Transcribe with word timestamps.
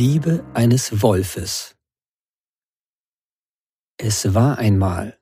Liebe 0.00 0.50
eines 0.54 1.02
Wolfes 1.02 1.76
Es 3.98 4.32
war 4.32 4.56
einmal 4.56 5.20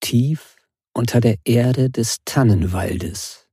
tief 0.00 0.58
unter 0.92 1.22
der 1.22 1.38
Erde 1.44 1.88
des 1.88 2.18
Tannenwaldes. 2.26 3.48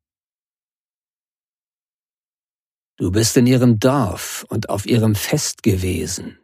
Du 2.97 3.09
bist 3.09 3.37
in 3.37 3.47
ihrem 3.47 3.79
Dorf 3.79 4.45
und 4.49 4.67
auf 4.67 4.85
ihrem 4.85 5.15
Fest 5.15 5.63
gewesen. 5.63 6.37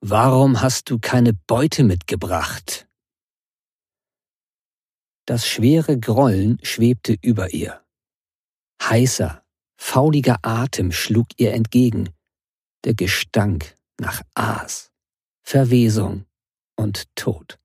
Warum 0.00 0.60
hast 0.62 0.90
du 0.90 0.98
keine 0.98 1.32
Beute 1.32 1.84
mitgebracht? 1.84 2.88
Das 5.26 5.46
schwere 5.46 5.96
Grollen 5.96 6.58
schwebte 6.64 7.16
über 7.22 7.54
ihr. 7.54 7.86
Heißer, 8.82 9.45
Fauliger 9.76 10.38
Atem 10.42 10.92
schlug 10.92 11.28
ihr 11.36 11.52
entgegen, 11.52 12.10
der 12.84 12.94
Gestank 12.94 13.74
nach 14.00 14.22
Aas, 14.34 14.90
Verwesung 15.42 16.26
und 16.76 17.14
Tod. 17.14 17.58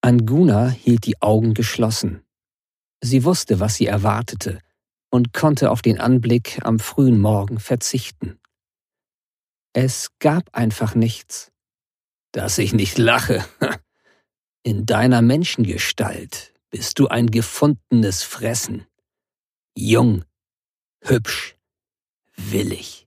Anguna 0.00 0.68
hielt 0.68 1.06
die 1.06 1.20
Augen 1.22 1.54
geschlossen. 1.54 2.22
Sie 3.02 3.24
wusste, 3.24 3.60
was 3.60 3.76
sie 3.76 3.86
erwartete 3.86 4.60
und 5.10 5.32
konnte 5.32 5.70
auf 5.70 5.82
den 5.82 6.00
Anblick 6.00 6.58
am 6.64 6.78
frühen 6.78 7.20
Morgen 7.20 7.58
verzichten. 7.58 8.38
Es 9.72 10.10
gab 10.18 10.54
einfach 10.54 10.94
nichts. 10.94 11.52
Dass 12.32 12.58
ich 12.58 12.72
nicht 12.72 12.98
lache. 12.98 13.44
In 14.62 14.86
deiner 14.86 15.22
Menschengestalt 15.22 16.53
bist 16.74 16.98
du 16.98 17.06
ein 17.06 17.30
gefundenes 17.30 18.24
Fressen. 18.24 18.84
Jung, 19.78 20.24
hübsch, 21.04 21.56
willig. 22.34 23.06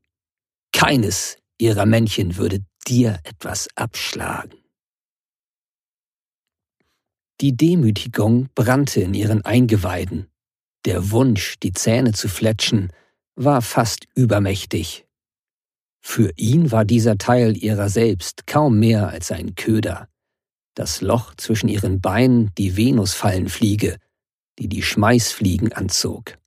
Keines 0.72 1.38
ihrer 1.58 1.86
Männchen 1.86 2.38
würde 2.38 2.64
dir 2.88 3.20
etwas 3.26 3.68
abschlagen. 3.76 4.64
Die 7.42 7.58
Demütigung 7.58 8.48
brannte 8.56 9.02
in 9.02 9.14
ihren 9.14 9.44
Eingeweiden. 9.44 10.32
Der 10.86 11.12
Wunsch, 11.12 11.60
die 11.60 11.74
Zähne 11.74 12.14
zu 12.14 12.30
fletschen, 12.30 12.94
war 13.36 13.62
fast 13.62 14.08
übermächtig. 14.16 15.06
Für 16.00 16.32
ihn 16.38 16.72
war 16.72 16.86
dieser 16.86 17.18
Teil 17.18 17.58
ihrer 17.58 17.90
selbst 17.90 18.48
kaum 18.48 18.80
mehr 18.80 19.10
als 19.10 19.30
ein 19.34 19.56
Köder 19.56 20.08
das 20.78 21.02
Loch 21.02 21.34
zwischen 21.36 21.70
ihren 21.70 22.02
Beinen 22.02 22.52
die 22.58 22.78
Venusfallenfliege, 22.78 23.98
die 24.60 24.68
die 24.68 24.84
Schmeißfliegen 24.84 25.74
anzog. 25.74 26.38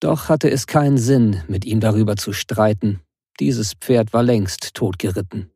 Doch 0.00 0.28
hatte 0.28 0.50
es 0.50 0.66
keinen 0.66 0.98
Sinn, 0.98 1.42
mit 1.48 1.64
ihm 1.64 1.80
darüber 1.80 2.16
zu 2.16 2.32
streiten, 2.32 3.00
dieses 3.40 3.74
Pferd 3.74 4.12
war 4.12 4.22
längst 4.22 4.74
totgeritten. 4.74 5.50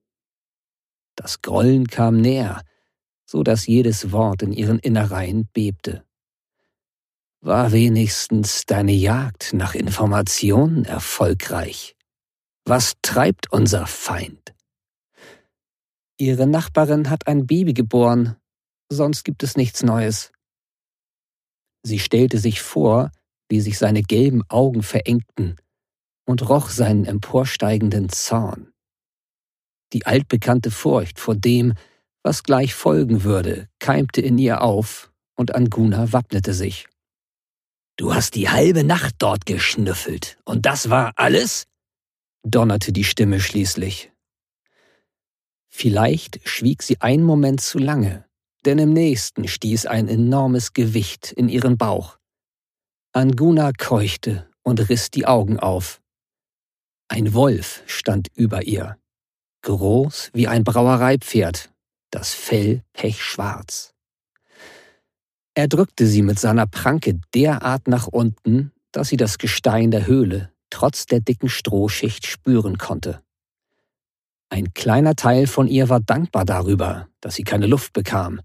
Das 1.14 1.42
Grollen 1.42 1.86
kam 1.86 2.20
näher, 2.20 2.62
so 3.24 3.42
dass 3.42 3.66
jedes 3.66 4.12
Wort 4.12 4.42
in 4.42 4.52
ihren 4.52 4.78
Innereien 4.78 5.48
bebte. 5.52 6.04
War 7.40 7.72
wenigstens 7.72 8.64
deine 8.66 8.92
Jagd 8.92 9.52
nach 9.52 9.74
Informationen 9.74 10.84
erfolgreich? 10.84 11.94
Was 12.64 12.94
treibt 13.00 13.52
unser 13.52 13.86
Feind? 13.86 14.54
Ihre 16.20 16.48
Nachbarin 16.48 17.10
hat 17.10 17.28
ein 17.28 17.46
Baby 17.46 17.74
geboren, 17.74 18.36
sonst 18.90 19.24
gibt 19.24 19.44
es 19.44 19.56
nichts 19.56 19.84
Neues. 19.84 20.32
Sie 21.84 22.00
stellte 22.00 22.38
sich 22.38 22.60
vor, 22.60 23.12
wie 23.48 23.60
sich 23.60 23.78
seine 23.78 24.02
gelben 24.02 24.42
Augen 24.48 24.82
verengten 24.82 25.56
und 26.26 26.48
roch 26.48 26.70
seinen 26.70 27.04
emporsteigenden 27.04 28.08
Zorn. 28.08 28.72
Die 29.92 30.06
altbekannte 30.06 30.72
Furcht 30.72 31.20
vor 31.20 31.36
dem, 31.36 31.74
was 32.24 32.42
gleich 32.42 32.74
folgen 32.74 33.22
würde, 33.22 33.68
keimte 33.78 34.20
in 34.20 34.36
ihr 34.38 34.60
auf, 34.60 35.12
und 35.36 35.54
Anguna 35.54 36.12
wappnete 36.12 36.52
sich. 36.52 36.88
Du 37.96 38.12
hast 38.12 38.34
die 38.34 38.48
halbe 38.48 38.82
Nacht 38.82 39.14
dort 39.18 39.46
geschnüffelt, 39.46 40.36
und 40.44 40.66
das 40.66 40.90
war 40.90 41.12
alles? 41.16 41.66
donnerte 42.42 42.92
die 42.92 43.04
Stimme 43.04 43.40
schließlich. 43.40 44.12
Vielleicht 45.68 46.40
schwieg 46.48 46.82
sie 46.82 47.00
einen 47.00 47.22
Moment 47.22 47.60
zu 47.60 47.78
lange, 47.78 48.24
denn 48.64 48.78
im 48.78 48.92
nächsten 48.92 49.46
stieß 49.46 49.86
ein 49.86 50.08
enormes 50.08 50.72
Gewicht 50.72 51.32
in 51.32 51.48
ihren 51.48 51.76
Bauch. 51.76 52.18
Anguna 53.12 53.72
keuchte 53.72 54.48
und 54.62 54.88
riss 54.88 55.10
die 55.10 55.26
Augen 55.26 55.58
auf. 55.58 56.00
Ein 57.08 57.32
Wolf 57.32 57.82
stand 57.86 58.28
über 58.34 58.66
ihr, 58.66 58.98
groß 59.62 60.30
wie 60.34 60.48
ein 60.48 60.64
Brauereipferd, 60.64 61.72
das 62.10 62.34
Fell 62.34 62.82
pechschwarz. 62.92 63.94
Er 65.54 65.68
drückte 65.68 66.06
sie 66.06 66.22
mit 66.22 66.38
seiner 66.38 66.66
Pranke 66.66 67.18
derart 67.34 67.88
nach 67.88 68.06
unten, 68.06 68.72
dass 68.92 69.08
sie 69.08 69.16
das 69.16 69.38
Gestein 69.38 69.90
der 69.90 70.06
Höhle 70.06 70.52
trotz 70.70 71.06
der 71.06 71.20
dicken 71.20 71.48
Strohschicht 71.48 72.26
spüren 72.26 72.78
konnte. 72.78 73.22
Ein 74.50 74.72
kleiner 74.74 75.14
Teil 75.14 75.46
von 75.46 75.68
ihr 75.68 75.88
war 75.88 76.00
dankbar 76.00 76.44
darüber, 76.44 77.08
dass 77.20 77.34
sie 77.34 77.44
keine 77.44 77.66
Luft 77.66 77.92
bekam. 77.92 78.40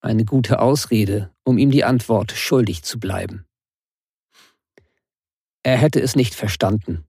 Eine 0.00 0.24
gute 0.24 0.60
Ausrede, 0.60 1.32
um 1.44 1.58
ihm 1.58 1.70
die 1.70 1.84
Antwort 1.84 2.32
schuldig 2.32 2.82
zu 2.82 2.98
bleiben. 2.98 3.46
Er 5.62 5.76
hätte 5.76 6.00
es 6.00 6.16
nicht 6.16 6.34
verstanden. 6.34 7.06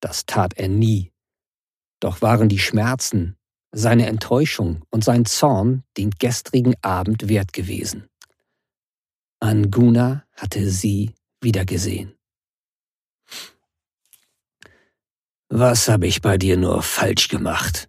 Das 0.00 0.26
tat 0.26 0.54
er 0.58 0.68
nie. 0.68 1.12
Doch 2.00 2.20
waren 2.20 2.48
die 2.48 2.58
Schmerzen, 2.58 3.36
seine 3.72 4.06
Enttäuschung 4.06 4.84
und 4.90 5.02
sein 5.02 5.24
Zorn 5.24 5.82
den 5.96 6.10
gestrigen 6.10 6.74
Abend 6.82 7.28
wert 7.28 7.52
gewesen. 7.52 8.08
Anguna 9.40 10.24
hatte 10.32 10.68
sie 10.70 11.14
wiedergesehen. 11.40 12.15
Was 15.48 15.88
habe 15.88 16.06
ich 16.08 16.22
bei 16.22 16.38
dir 16.38 16.56
nur 16.56 16.82
falsch 16.82 17.28
gemacht? 17.28 17.88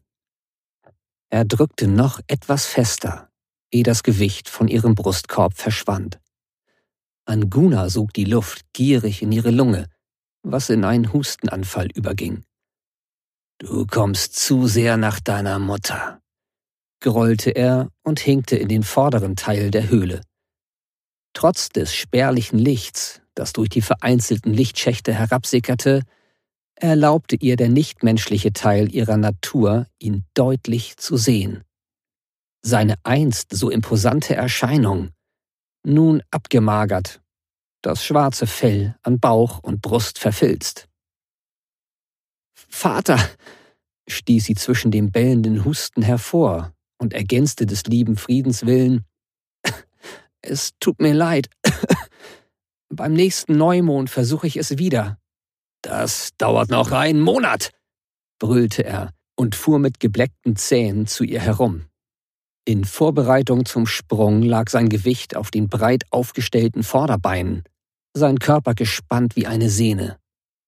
Er 1.30 1.44
drückte 1.44 1.88
noch 1.88 2.20
etwas 2.28 2.68
fester, 2.68 3.30
ehe 3.72 3.84
das 3.84 4.04
Gewicht 4.04 4.48
von 4.48 4.68
ihrem 4.68 4.94
Brustkorb 4.94 5.56
verschwand. 5.56 6.20
Anguna 7.26 7.90
sog 7.90 8.14
die 8.14 8.26
Luft 8.26 8.62
gierig 8.74 9.22
in 9.22 9.32
ihre 9.32 9.52
Lunge, 9.52 9.88
was 10.44 10.70
in 10.70 10.86
einen 10.86 11.12
Hustenanfall 11.12 11.90
überging. 11.96 12.46
Du 13.58 13.88
kommst 13.88 14.36
zu 14.36 14.68
sehr 14.68 14.96
nach 14.98 15.20
deiner 15.20 15.58
Mutter, 15.58 16.22
grollte 17.02 17.50
er 17.50 17.90
und 18.04 18.20
hinkte 18.20 18.56
in 18.56 18.68
den 18.68 18.84
vorderen 18.84 19.36
Teil 19.36 19.72
der 19.72 19.90
Höhle. 19.90 20.22
Trotz 21.34 21.70
des 21.70 21.94
spärlichen 21.94 22.60
Lichts, 22.60 23.22
das 23.34 23.52
durch 23.52 23.70
die 23.70 23.82
vereinzelten 23.82 24.54
Lichtschächte 24.54 25.14
herabsickerte, 25.14 26.04
erlaubte 26.80 27.36
ihr 27.36 27.56
der 27.56 27.70
nichtmenschliche 27.70 28.54
Teil 28.54 28.94
ihrer 28.94 29.18
Natur, 29.18 29.88
ihn 30.00 30.26
deutlich 30.34 30.98
zu 30.98 31.18
sehen. 31.18 31.64
Seine 32.62 32.96
einst 33.04 33.56
so 33.56 33.70
imposante 33.70 34.36
Erscheinung, 34.36 35.12
nun 35.84 36.22
abgemagert, 36.32 37.22
das 37.82 38.04
schwarze 38.04 38.48
Fell 38.48 38.96
an 39.04 39.20
Bauch 39.20 39.60
und 39.60 39.82
Brust 39.82 40.20
verfilzt. 40.20 40.88
Vater, 42.54 43.18
stieß 44.08 44.46
sie 44.46 44.56
zwischen 44.56 44.92
dem 44.92 45.12
bellenden 45.12 45.66
Husten 45.66 46.02
hervor 46.02 46.74
und 46.98 47.14
ergänzte 47.14 47.66
des 47.66 47.84
lieben 47.84 48.18
Friedens 48.18 48.66
willen, 48.66 49.06
es 50.42 50.72
tut 50.80 51.02
mir 51.02 51.14
leid. 51.14 51.50
Beim 52.90 53.14
nächsten 53.14 53.58
Neumond 53.58 54.10
versuche 54.10 54.48
ich 54.48 54.58
es 54.58 54.78
wieder. 54.78 55.20
Das 55.88 56.32
dauert 56.38 56.70
noch 56.70 56.92
einen 56.92 57.22
Monat, 57.22 57.72
brüllte 58.40 58.84
er 58.84 59.14
und 59.38 59.56
fuhr 59.56 59.80
mit 59.80 60.02
gebleckten 60.02 60.58
Zähnen 60.58 61.08
zu 61.08 61.24
ihr 61.24 61.40
herum. 61.40 61.86
In 62.66 62.84
Vorbereitung 62.84 63.66
zum 63.66 63.88
Sprung 63.88 64.42
lag 64.42 64.70
sein 64.70 64.90
Gewicht 64.90 65.38
auf 65.38 65.50
den 65.50 65.70
breit 65.70 66.04
aufgestellten 66.12 66.84
Vorderbeinen, 66.84 67.64
sein 68.14 68.38
Körper 68.38 68.74
gespannt 68.74 69.38
wie 69.38 69.48
eine 69.48 69.70
Sehne, 69.70 70.20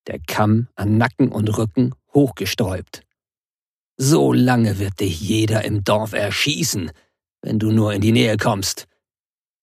der 0.07 0.19
Kamm 0.25 0.69
an 0.75 0.97
Nacken 0.97 1.33
und 1.33 1.49
Rücken 1.57 1.93
hochgesträubt. 2.13 3.01
So 3.97 4.31
lange 4.31 4.79
wird 4.79 5.01
dich 5.01 5.19
jeder 5.19 5.65
im 5.65 5.83
Dorf 5.83 6.13
erschießen, 6.13 6.91
wenn 7.41 7.59
du 7.59 7.73
nur 7.73 7.91
in 7.91 7.99
die 7.99 8.13
Nähe 8.13 8.37
kommst. 8.37 8.87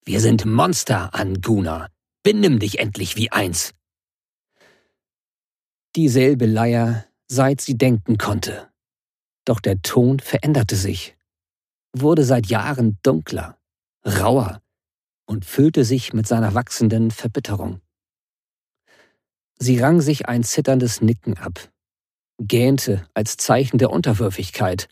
Wir 0.05 0.19
sind 0.19 0.45
Monster, 0.45 1.15
Anguna. 1.15 1.87
Benimm 2.21 2.59
dich 2.59 2.77
endlich 2.77 3.15
wie 3.15 3.31
eins 3.31 3.73
dieselbe 5.95 6.45
Leier, 6.45 7.05
seit 7.27 7.61
sie 7.61 7.77
denken 7.77 8.17
konnte. 8.17 8.69
Doch 9.45 9.59
der 9.59 9.81
Ton 9.81 10.19
veränderte 10.19 10.75
sich, 10.75 11.15
wurde 11.93 12.23
seit 12.23 12.47
Jahren 12.47 12.97
dunkler, 13.03 13.57
rauer 14.05 14.61
und 15.25 15.45
füllte 15.45 15.83
sich 15.83 16.13
mit 16.13 16.27
seiner 16.27 16.53
wachsenden 16.53 17.11
Verbitterung. 17.11 17.81
Sie 19.59 19.79
rang 19.79 20.01
sich 20.01 20.27
ein 20.27 20.43
zitterndes 20.43 21.01
Nicken 21.01 21.37
ab, 21.37 21.71
gähnte 22.39 23.07
als 23.13 23.37
Zeichen 23.37 23.77
der 23.77 23.89
Unterwürfigkeit 23.89 24.87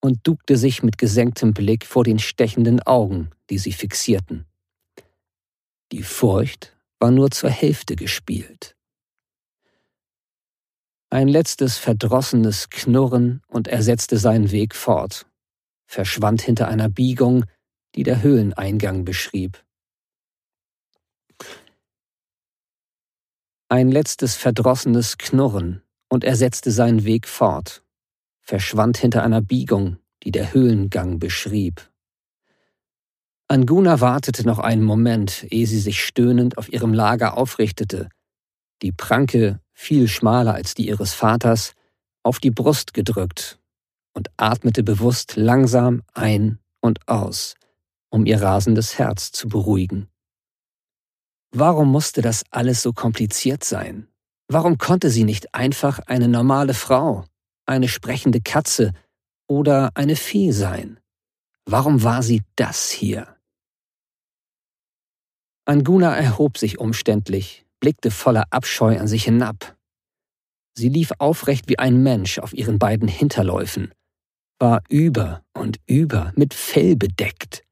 und 0.00 0.26
duckte 0.26 0.56
sich 0.56 0.82
mit 0.82 0.98
gesenktem 0.98 1.54
Blick 1.54 1.86
vor 1.86 2.04
den 2.04 2.18
stechenden 2.18 2.80
Augen, 2.82 3.30
die 3.50 3.58
sie 3.58 3.72
fixierten. 3.72 4.46
Die 5.92 6.02
Furcht 6.02 6.76
war 6.98 7.10
nur 7.10 7.30
zur 7.30 7.50
Hälfte 7.50 7.96
gespielt. 7.96 8.76
Ein 11.12 11.28
letztes 11.28 11.76
verdrossenes 11.76 12.70
Knurren 12.70 13.42
und 13.46 13.68
er 13.68 13.82
setzte 13.82 14.16
seinen 14.16 14.50
Weg 14.50 14.74
fort, 14.74 15.26
verschwand 15.84 16.40
hinter 16.40 16.68
einer 16.68 16.88
Biegung, 16.88 17.44
die 17.94 18.02
der 18.02 18.22
Höhleneingang 18.22 19.04
beschrieb. 19.04 19.62
Ein 23.68 23.90
letztes 23.90 24.36
verdrossenes 24.36 25.18
Knurren 25.18 25.82
und 26.08 26.24
er 26.24 26.34
setzte 26.34 26.70
seinen 26.70 27.04
Weg 27.04 27.28
fort, 27.28 27.84
verschwand 28.40 28.96
hinter 28.96 29.22
einer 29.22 29.42
Biegung, 29.42 29.98
die 30.22 30.30
der 30.30 30.54
Höhlengang 30.54 31.18
beschrieb. 31.18 31.90
Anguna 33.48 34.00
wartete 34.00 34.46
noch 34.46 34.60
einen 34.60 34.82
Moment, 34.82 35.46
ehe 35.50 35.66
sie 35.66 35.80
sich 35.80 36.02
stöhnend 36.02 36.56
auf 36.56 36.72
ihrem 36.72 36.94
Lager 36.94 37.36
aufrichtete, 37.36 38.08
die 38.80 38.92
Pranke, 38.92 39.60
viel 39.72 40.08
schmaler 40.08 40.54
als 40.54 40.74
die 40.74 40.88
ihres 40.88 41.14
Vaters, 41.14 41.74
auf 42.22 42.38
die 42.38 42.50
Brust 42.50 42.94
gedrückt 42.94 43.58
und 44.12 44.30
atmete 44.36 44.82
bewusst 44.82 45.36
langsam 45.36 46.02
ein 46.14 46.58
und 46.80 47.08
aus, 47.08 47.54
um 48.10 48.26
ihr 48.26 48.40
rasendes 48.40 48.98
Herz 48.98 49.32
zu 49.32 49.48
beruhigen. 49.48 50.08
Warum 51.54 51.90
musste 51.90 52.22
das 52.22 52.44
alles 52.50 52.82
so 52.82 52.92
kompliziert 52.92 53.64
sein? 53.64 54.08
Warum 54.48 54.78
konnte 54.78 55.10
sie 55.10 55.24
nicht 55.24 55.54
einfach 55.54 55.98
eine 56.00 56.28
normale 56.28 56.74
Frau, 56.74 57.24
eine 57.66 57.88
sprechende 57.88 58.40
Katze 58.40 58.92
oder 59.46 59.90
eine 59.94 60.16
Fee 60.16 60.52
sein? 60.52 60.98
Warum 61.64 62.02
war 62.02 62.22
sie 62.22 62.42
das 62.56 62.90
hier? 62.90 63.36
Anguna 65.64 66.16
erhob 66.16 66.58
sich 66.58 66.78
umständlich, 66.78 67.61
blickte 67.82 68.12
voller 68.12 68.44
Abscheu 68.50 68.98
an 68.98 69.08
sich 69.08 69.24
hinab. 69.24 69.76
Sie 70.74 70.88
lief 70.88 71.12
aufrecht 71.18 71.68
wie 71.68 71.78
ein 71.80 72.02
Mensch 72.02 72.38
auf 72.38 72.54
ihren 72.54 72.78
beiden 72.78 73.08
Hinterläufen, 73.08 73.92
war 74.58 74.82
über 74.88 75.44
und 75.52 75.80
über 75.86 76.32
mit 76.36 76.54
Fell 76.54 76.94
bedeckt, 76.96 77.64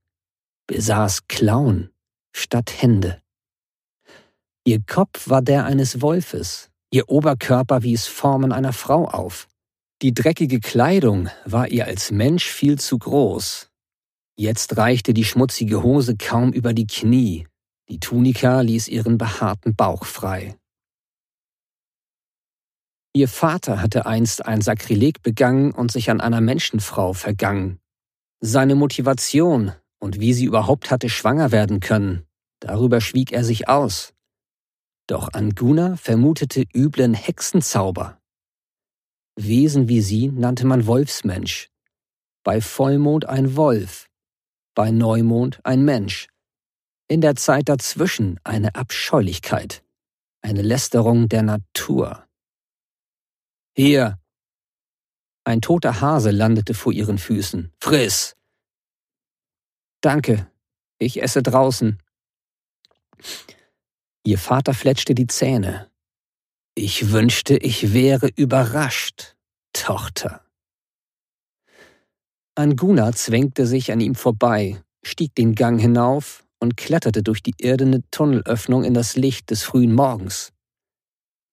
besaß 0.66 1.28
Klauen 1.28 1.90
statt 2.36 2.82
Hände. 2.82 3.22
Ihr 4.66 4.82
Kopf 4.84 5.28
war 5.28 5.42
der 5.42 5.64
eines 5.64 6.02
Wolfes, 6.02 6.70
ihr 6.92 7.08
Oberkörper 7.08 7.84
wies 7.84 8.08
Formen 8.08 8.52
einer 8.52 8.72
Frau 8.72 9.06
auf. 9.06 9.48
Die 10.02 10.12
dreckige 10.12 10.58
Kleidung 10.58 11.28
war 11.44 11.68
ihr 11.68 11.86
als 11.86 12.10
Mensch 12.10 12.50
viel 12.50 12.80
zu 12.80 12.98
groß. 12.98 13.70
Jetzt 14.36 14.76
reichte 14.76 15.14
die 15.14 15.24
schmutzige 15.24 15.84
Hose 15.84 16.16
kaum 16.16 16.52
über 16.52 16.74
die 16.74 16.86
Knie, 16.86 17.46
die 17.90 17.98
Tunika 17.98 18.60
ließ 18.60 18.88
ihren 18.88 19.18
behaarten 19.18 19.74
Bauch 19.74 20.04
frei. 20.04 20.56
Ihr 23.12 23.26
Vater 23.26 23.82
hatte 23.82 24.06
einst 24.06 24.46
ein 24.46 24.60
Sakrileg 24.60 25.22
begangen 25.22 25.72
und 25.72 25.90
sich 25.90 26.10
an 26.10 26.20
einer 26.20 26.40
Menschenfrau 26.40 27.12
vergangen. 27.12 27.80
Seine 28.40 28.76
Motivation 28.76 29.72
und 29.98 30.20
wie 30.20 30.32
sie 30.32 30.44
überhaupt 30.44 30.92
hatte 30.92 31.08
schwanger 31.08 31.50
werden 31.50 31.80
können, 31.80 32.24
darüber 32.60 33.00
schwieg 33.00 33.32
er 33.32 33.42
sich 33.42 33.68
aus. 33.68 34.14
Doch 35.08 35.32
Anguna 35.32 35.96
vermutete 35.96 36.64
üblen 36.72 37.14
Hexenzauber. 37.14 38.20
Wesen 39.34 39.88
wie 39.88 40.00
sie 40.00 40.28
nannte 40.28 40.64
man 40.64 40.86
Wolfsmensch. 40.86 41.70
Bei 42.44 42.60
Vollmond 42.60 43.26
ein 43.26 43.56
Wolf, 43.56 44.08
bei 44.76 44.92
Neumond 44.92 45.58
ein 45.64 45.84
Mensch 45.84 46.28
in 47.10 47.20
der 47.20 47.34
Zeit 47.34 47.68
dazwischen 47.68 48.38
eine 48.44 48.76
Abscheulichkeit, 48.76 49.82
eine 50.42 50.62
Lästerung 50.62 51.28
der 51.28 51.42
Natur. 51.42 52.24
Hier! 53.74 54.20
Ein 55.42 55.60
toter 55.60 56.00
Hase 56.00 56.30
landete 56.30 56.72
vor 56.72 56.92
ihren 56.92 57.18
Füßen. 57.18 57.72
Friss! 57.80 58.36
Danke, 60.00 60.48
ich 60.98 61.20
esse 61.20 61.42
draußen. 61.42 62.00
Ihr 64.24 64.38
Vater 64.38 64.72
fletschte 64.72 65.16
die 65.16 65.26
Zähne. 65.26 65.90
Ich 66.76 67.10
wünschte, 67.10 67.56
ich 67.56 67.92
wäre 67.92 68.28
überrascht, 68.28 69.34
Tochter. 69.72 70.44
Anguna 72.54 73.12
zwängte 73.12 73.66
sich 73.66 73.90
an 73.90 73.98
ihm 73.98 74.14
vorbei, 74.14 74.80
stieg 75.02 75.34
den 75.34 75.56
Gang 75.56 75.80
hinauf 75.80 76.44
und 76.60 76.76
kletterte 76.76 77.22
durch 77.22 77.42
die 77.42 77.54
irdene 77.58 78.02
Tunnelöffnung 78.10 78.84
in 78.84 78.94
das 78.94 79.16
Licht 79.16 79.50
des 79.50 79.62
frühen 79.62 79.92
Morgens. 79.92 80.52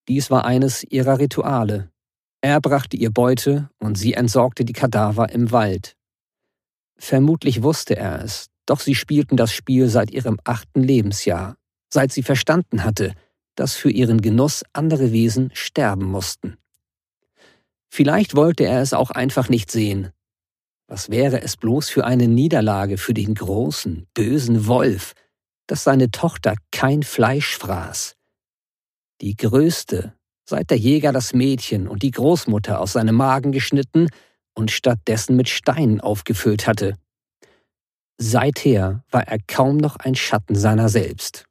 Dies 0.07 0.29
war 0.29 0.45
eines 0.45 0.83
ihrer 0.83 1.19
Rituale. 1.19 1.89
Er 2.41 2.61
brachte 2.61 2.95
ihr 2.95 3.09
Beute 3.09 3.69
und 3.79 3.97
sie 3.97 4.13
entsorgte 4.13 4.63
die 4.63 4.73
Kadaver 4.73 5.31
im 5.31 5.51
Wald. 5.51 5.95
Vermutlich 6.97 7.63
wusste 7.63 7.95
er 7.95 8.23
es, 8.23 8.47
doch 8.65 8.79
sie 8.79 8.95
spielten 8.95 9.37
das 9.37 9.51
Spiel 9.51 9.87
seit 9.87 10.11
ihrem 10.11 10.39
achten 10.43 10.83
Lebensjahr, 10.83 11.57
seit 11.91 12.11
sie 12.11 12.23
verstanden 12.23 12.83
hatte, 12.83 13.13
dass 13.55 13.75
für 13.75 13.89
ihren 13.89 14.21
Genuss 14.21 14.63
andere 14.73 15.11
Wesen 15.11 15.49
sterben 15.53 16.05
mussten. 16.05 16.57
Vielleicht 17.89 18.35
wollte 18.35 18.65
er 18.65 18.81
es 18.81 18.93
auch 18.93 19.11
einfach 19.11 19.49
nicht 19.49 19.71
sehen, 19.71 20.11
was 20.87 21.09
wäre 21.09 21.41
es 21.41 21.57
bloß 21.57 21.89
für 21.89 22.05
eine 22.05 22.27
Niederlage 22.27 22.97
für 22.97 23.13
den 23.13 23.35
großen, 23.35 24.07
bösen 24.13 24.67
Wolf, 24.67 25.13
dass 25.67 25.83
seine 25.83 26.11
Tochter 26.11 26.55
kein 26.71 27.03
Fleisch 27.03 27.57
fraß? 27.57 28.15
Die 29.21 29.35
größte, 29.35 30.13
seit 30.45 30.69
der 30.69 30.77
Jäger 30.77 31.11
das 31.11 31.33
Mädchen 31.33 31.87
und 31.87 32.03
die 32.03 32.11
Großmutter 32.11 32.79
aus 32.79 32.93
seinem 32.93 33.15
Magen 33.15 33.51
geschnitten 33.51 34.07
und 34.55 34.71
stattdessen 34.71 35.35
mit 35.35 35.49
Steinen 35.49 35.99
aufgefüllt 35.99 36.67
hatte. 36.67 36.95
Seither 38.17 39.03
war 39.11 39.27
er 39.27 39.39
kaum 39.45 39.77
noch 39.77 39.97
ein 39.97 40.15
Schatten 40.15 40.55
seiner 40.55 40.89
selbst. 40.89 41.45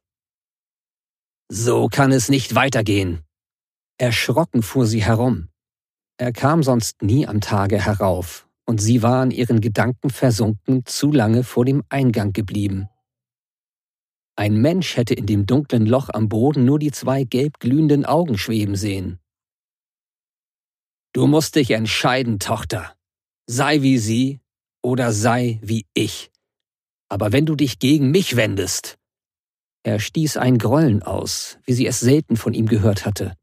So 1.49 1.87
kann 1.87 2.11
es 2.11 2.27
nicht 2.27 2.55
weitergehen. 2.55 3.21
Erschrocken 3.97 4.63
fuhr 4.63 4.85
sie 4.85 5.03
herum. 5.03 5.47
Er 6.17 6.33
kam 6.33 6.63
sonst 6.63 7.03
nie 7.03 7.27
am 7.27 7.39
Tage 7.39 7.79
herauf 7.79 8.46
und 8.67 8.79
sie 8.81 9.01
war 9.01 9.23
in 9.23 9.31
ihren 9.31 9.61
Gedanken 9.61 10.09
versunken 10.09 10.85
zu 10.85 11.11
lange 11.11 11.43
vor 11.43 11.65
dem 11.65 11.83
Eingang 11.89 12.33
geblieben. 12.33 12.89
Ein 14.35 14.57
Mensch 14.61 14.97
hätte 14.97 15.15
in 15.15 15.25
dem 15.25 15.47
dunklen 15.47 15.87
Loch 15.87 16.09
am 16.13 16.29
Boden 16.29 16.65
nur 16.65 16.77
die 16.77 16.91
zwei 16.91 17.23
gelb 17.23 17.59
glühenden 17.59 18.05
Augen 18.05 18.37
schweben 18.37 18.75
sehen. 18.75 19.19
Du 21.13 21.25
musst 21.25 21.55
dich 21.55 21.71
entscheiden, 21.71 22.37
Tochter. 22.37 22.95
Sei 23.47 23.81
wie 23.81 23.97
sie 23.97 24.41
oder 24.83 25.11
sei 25.11 25.59
wie 25.63 25.87
ich. 25.95 26.29
Aber 27.09 27.31
wenn 27.31 27.45
du 27.45 27.55
dich 27.55 27.79
gegen 27.79 28.11
mich 28.11 28.35
wendest. 28.35 28.99
Er 29.83 29.99
stieß 29.99 30.37
ein 30.37 30.57
Grollen 30.57 31.01
aus, 31.01 31.57
wie 31.63 31.73
sie 31.73 31.87
es 31.87 32.01
selten 32.01 32.35
von 32.35 32.53
ihm 32.53 32.67
gehört 32.67 33.05
hatte. 33.05 33.35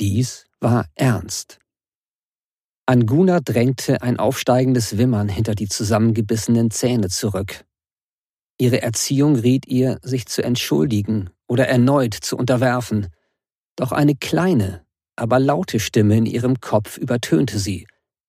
Dies 0.00 0.46
war 0.60 0.88
ernst. 0.96 1.60
Anguna 2.88 3.40
drängte 3.40 4.00
ein 4.00 4.18
aufsteigendes 4.18 4.96
Wimmern 4.96 5.28
hinter 5.28 5.54
die 5.54 5.68
zusammengebissenen 5.68 6.70
Zähne 6.70 7.10
zurück. 7.10 7.66
Ihre 8.56 8.80
Erziehung 8.80 9.36
riet 9.36 9.66
ihr, 9.66 9.98
sich 10.00 10.24
zu 10.24 10.42
entschuldigen 10.42 11.28
oder 11.46 11.68
erneut 11.68 12.14
zu 12.14 12.38
unterwerfen. 12.38 13.08
Doch 13.76 13.92
eine 13.92 14.14
kleine, 14.14 14.86
aber 15.16 15.38
laute 15.38 15.80
Stimme 15.80 16.16
in 16.16 16.24
ihrem 16.24 16.60
Kopf 16.62 16.96
übertönte 16.96 17.58
sie, 17.58 17.86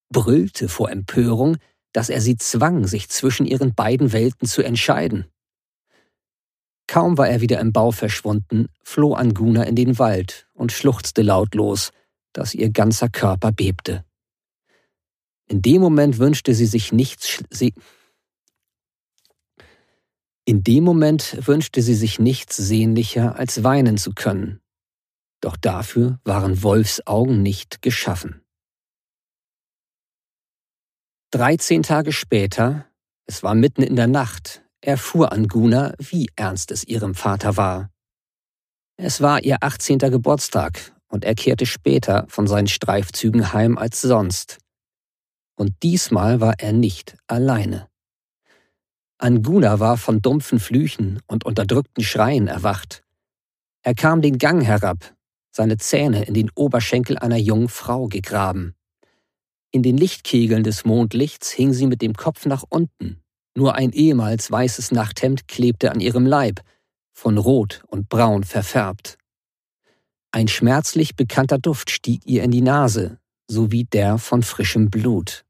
brüllte 0.10 0.68
vor 0.68 0.92
Empörung, 0.92 1.56
dass 1.94 2.10
er 2.10 2.20
sie 2.20 2.36
zwang, 2.36 2.86
sich 2.86 3.08
zwischen 3.08 3.46
ihren 3.46 3.74
beiden 3.74 4.12
Welten 4.12 4.46
zu 4.46 4.62
entscheiden. 4.62 5.28
Kaum 6.86 7.18
war 7.18 7.30
er 7.30 7.40
wieder 7.40 7.62
im 7.62 7.72
Bau 7.72 7.92
verschwunden, 7.92 8.68
floh 8.84 9.14
Anguna 9.14 9.64
in 9.64 9.78
den 9.78 10.00
Wald 10.00 10.50
und 10.52 10.74
schluchzte 10.74 11.22
lautlos, 11.22 11.92
dass 12.34 12.54
ihr 12.54 12.72
ganzer 12.72 13.08
Körper 13.08 13.54
bebte. 13.54 14.04
In 15.50 15.62
dem 15.64 15.82
Moment 15.82 16.20
wünschte 16.20 16.54
sie 16.54 16.68
sich 16.68 16.92
nichts, 16.92 17.44
sie, 17.50 17.74
in 20.46 20.64
dem 20.64 20.84
Moment 20.84 21.48
wünschte 21.48 21.82
sie 21.82 21.96
sich 21.96 22.20
nichts 22.20 22.56
sehnlicher, 22.56 23.38
als 23.38 23.64
weinen 23.64 23.98
zu 23.98 24.14
können. 24.14 24.62
Doch 25.42 25.58
dafür 25.58 26.20
waren 26.24 26.64
Wolfs 26.64 27.06
Augen 27.06 27.42
nicht 27.42 27.82
geschaffen. 27.82 28.42
Dreizehn 31.32 31.84
Tage 31.84 32.12
später, 32.12 32.88
es 33.26 33.44
war 33.44 33.56
mitten 33.56 33.82
in 33.84 33.96
der 33.96 34.08
Nacht, 34.08 34.64
erfuhr 34.82 35.32
Anguna, 35.32 35.94
wie 35.98 36.30
ernst 36.36 36.72
es 36.72 36.84
ihrem 36.84 37.16
Vater 37.16 37.58
war. 37.58 37.92
Es 38.98 39.22
war 39.22 39.44
ihr 39.44 39.58
18. 39.62 40.00
Geburtstag 40.00 40.96
und 41.08 41.26
er 41.26 41.36
kehrte 41.36 41.66
später 41.66 42.26
von 42.28 42.48
seinen 42.48 42.68
Streifzügen 42.68 43.54
heim 43.54 43.78
als 43.78 44.02
sonst. 44.02 44.58
Und 45.60 45.84
diesmal 45.84 46.40
war 46.40 46.54
er 46.58 46.72
nicht 46.72 47.18
alleine. 47.28 47.90
Anguna 49.18 49.82
war 49.82 49.98
von 49.98 50.22
dumpfen 50.22 50.58
Flüchen 50.58 51.22
und 51.28 51.46
unterdrückten 51.46 52.02
Schreien 52.02 52.48
erwacht. 52.48 53.04
Er 53.82 53.94
kam 53.94 54.22
den 54.22 54.38
Gang 54.38 54.64
herab, 54.64 55.14
seine 55.52 55.76
Zähne 55.76 56.24
in 56.24 56.34
den 56.34 56.50
Oberschenkel 56.56 57.18
einer 57.18 57.36
jungen 57.36 57.68
Frau 57.68 58.08
gegraben. 58.08 58.74
In 59.72 59.84
den 59.84 59.98
Lichtkegeln 59.98 60.64
des 60.64 60.86
Mondlichts 60.86 61.52
hing 61.52 61.74
sie 61.74 61.88
mit 61.88 62.02
dem 62.02 62.14
Kopf 62.14 62.46
nach 62.46 62.64
unten. 62.70 63.22
Nur 63.54 63.76
ein 63.76 63.92
ehemals 63.92 64.50
weißes 64.50 64.92
Nachthemd 64.92 65.50
klebte 65.50 65.92
an 65.92 66.00
ihrem 66.00 66.26
Leib, 66.26 66.62
von 67.12 67.38
Rot 67.38 67.84
und 67.88 68.08
Braun 68.08 68.46
verfärbt. 68.46 69.18
Ein 70.32 70.48
schmerzlich 70.48 71.18
bekannter 71.18 71.58
Duft 71.58 71.92
stieg 71.92 72.22
ihr 72.26 72.44
in 72.44 72.52
die 72.52 72.62
Nase, 72.62 73.20
sowie 73.50 73.84
der 73.84 74.20
von 74.20 74.42
frischem 74.42 74.90
Blut. 74.90 75.44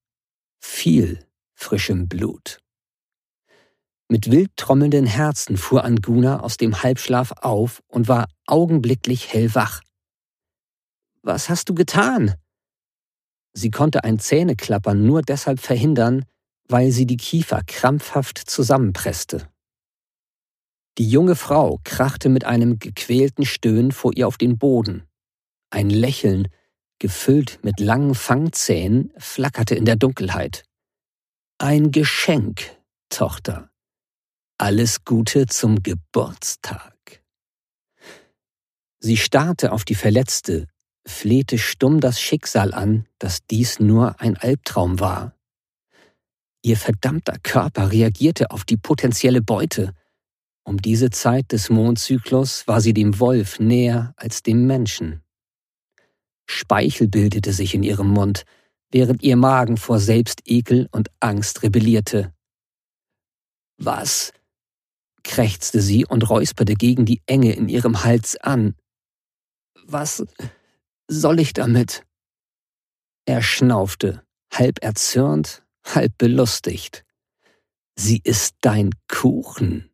Viel 0.59 1.25
frischem 1.53 2.07
Blut. 2.07 2.59
Mit 4.07 4.31
wild 4.31 4.55
trommelnden 4.55 5.05
Herzen 5.05 5.57
fuhr 5.57 5.83
Anguna 5.83 6.39
aus 6.39 6.57
dem 6.57 6.81
Halbschlaf 6.83 7.31
auf 7.41 7.81
und 7.87 8.07
war 8.07 8.27
augenblicklich 8.47 9.31
hellwach. 9.31 9.81
Was 11.21 11.49
hast 11.49 11.69
du 11.69 11.75
getan? 11.75 12.35
Sie 13.53 13.71
konnte 13.71 14.03
ein 14.03 14.19
Zähneklappern 14.19 15.05
nur 15.05 15.21
deshalb 15.21 15.59
verhindern, 15.59 16.25
weil 16.67 16.91
sie 16.91 17.05
die 17.05 17.17
Kiefer 17.17 17.61
krampfhaft 17.65 18.37
zusammenpresste. 18.37 19.49
Die 20.97 21.09
junge 21.09 21.35
Frau 21.35 21.79
krachte 21.83 22.29
mit 22.29 22.45
einem 22.45 22.79
gequälten 22.79 23.45
Stöhnen 23.45 23.91
vor 23.91 24.11
ihr 24.15 24.27
auf 24.27 24.37
den 24.37 24.57
Boden. 24.57 25.03
Ein 25.69 25.89
Lächeln, 25.89 26.47
gefüllt 26.99 27.59
mit 27.63 27.79
langen 27.79 28.15
Fangzähnen, 28.15 29.11
flackerte 29.17 29.75
in 29.75 29.85
der 29.85 29.95
Dunkelheit. 29.95 30.63
Ein 31.57 31.91
Geschenk, 31.91 32.77
Tochter. 33.09 33.69
Alles 34.57 35.05
Gute 35.05 35.47
zum 35.47 35.81
Geburtstag. 35.81 37.23
Sie 38.99 39.17
starrte 39.17 39.71
auf 39.71 39.85
die 39.85 39.95
Verletzte, 39.95 40.67
flehte 41.05 41.57
stumm 41.57 42.01
das 42.01 42.19
Schicksal 42.19 42.73
an, 42.73 43.07
dass 43.17 43.39
dies 43.49 43.79
nur 43.79 44.19
ein 44.19 44.35
Albtraum 44.37 44.99
war. 44.99 45.35
Ihr 46.61 46.75
verdammter 46.75 47.37
Körper 47.41 47.91
reagierte 47.91 48.51
auf 48.51 48.65
die 48.65 48.77
potenzielle 48.77 49.41
Beute. 49.41 49.93
Um 50.63 50.77
diese 50.81 51.09
Zeit 51.09 51.51
des 51.53 51.69
Mondzyklus 51.69 52.67
war 52.67 52.81
sie 52.81 52.93
dem 52.93 53.19
Wolf 53.19 53.59
näher 53.59 54.13
als 54.17 54.43
dem 54.43 54.67
Menschen. 54.67 55.23
Speichel 56.49 57.07
bildete 57.07 57.53
sich 57.53 57.75
in 57.75 57.83
ihrem 57.83 58.07
Mund, 58.07 58.43
während 58.91 59.21
ihr 59.21 59.35
Magen 59.35 59.77
vor 59.77 59.99
Selbstekel 59.99 60.89
und 60.91 61.09
Angst 61.19 61.61
rebellierte. 61.63 62.33
Was 63.77 64.33
krächzte 65.23 65.79
sie 65.81 66.05
und 66.05 66.29
räusperte 66.29 66.73
gegen 66.73 67.05
die 67.05 67.21
Enge 67.27 67.53
in 67.53 67.69
ihrem 67.69 68.03
Hals 68.03 68.35
an. 68.37 68.75
Was 69.85 70.25
soll 71.07 71.39
ich 71.39 71.53
damit? 71.53 72.03
Er 73.25 73.43
schnaufte, 73.43 74.23
halb 74.51 74.83
erzürnt, 74.83 75.63
halb 75.85 76.17
belustigt. 76.17 77.05
Sie 77.95 78.21
ist 78.23 78.55
dein 78.61 78.91
Kuchen. 79.07 79.91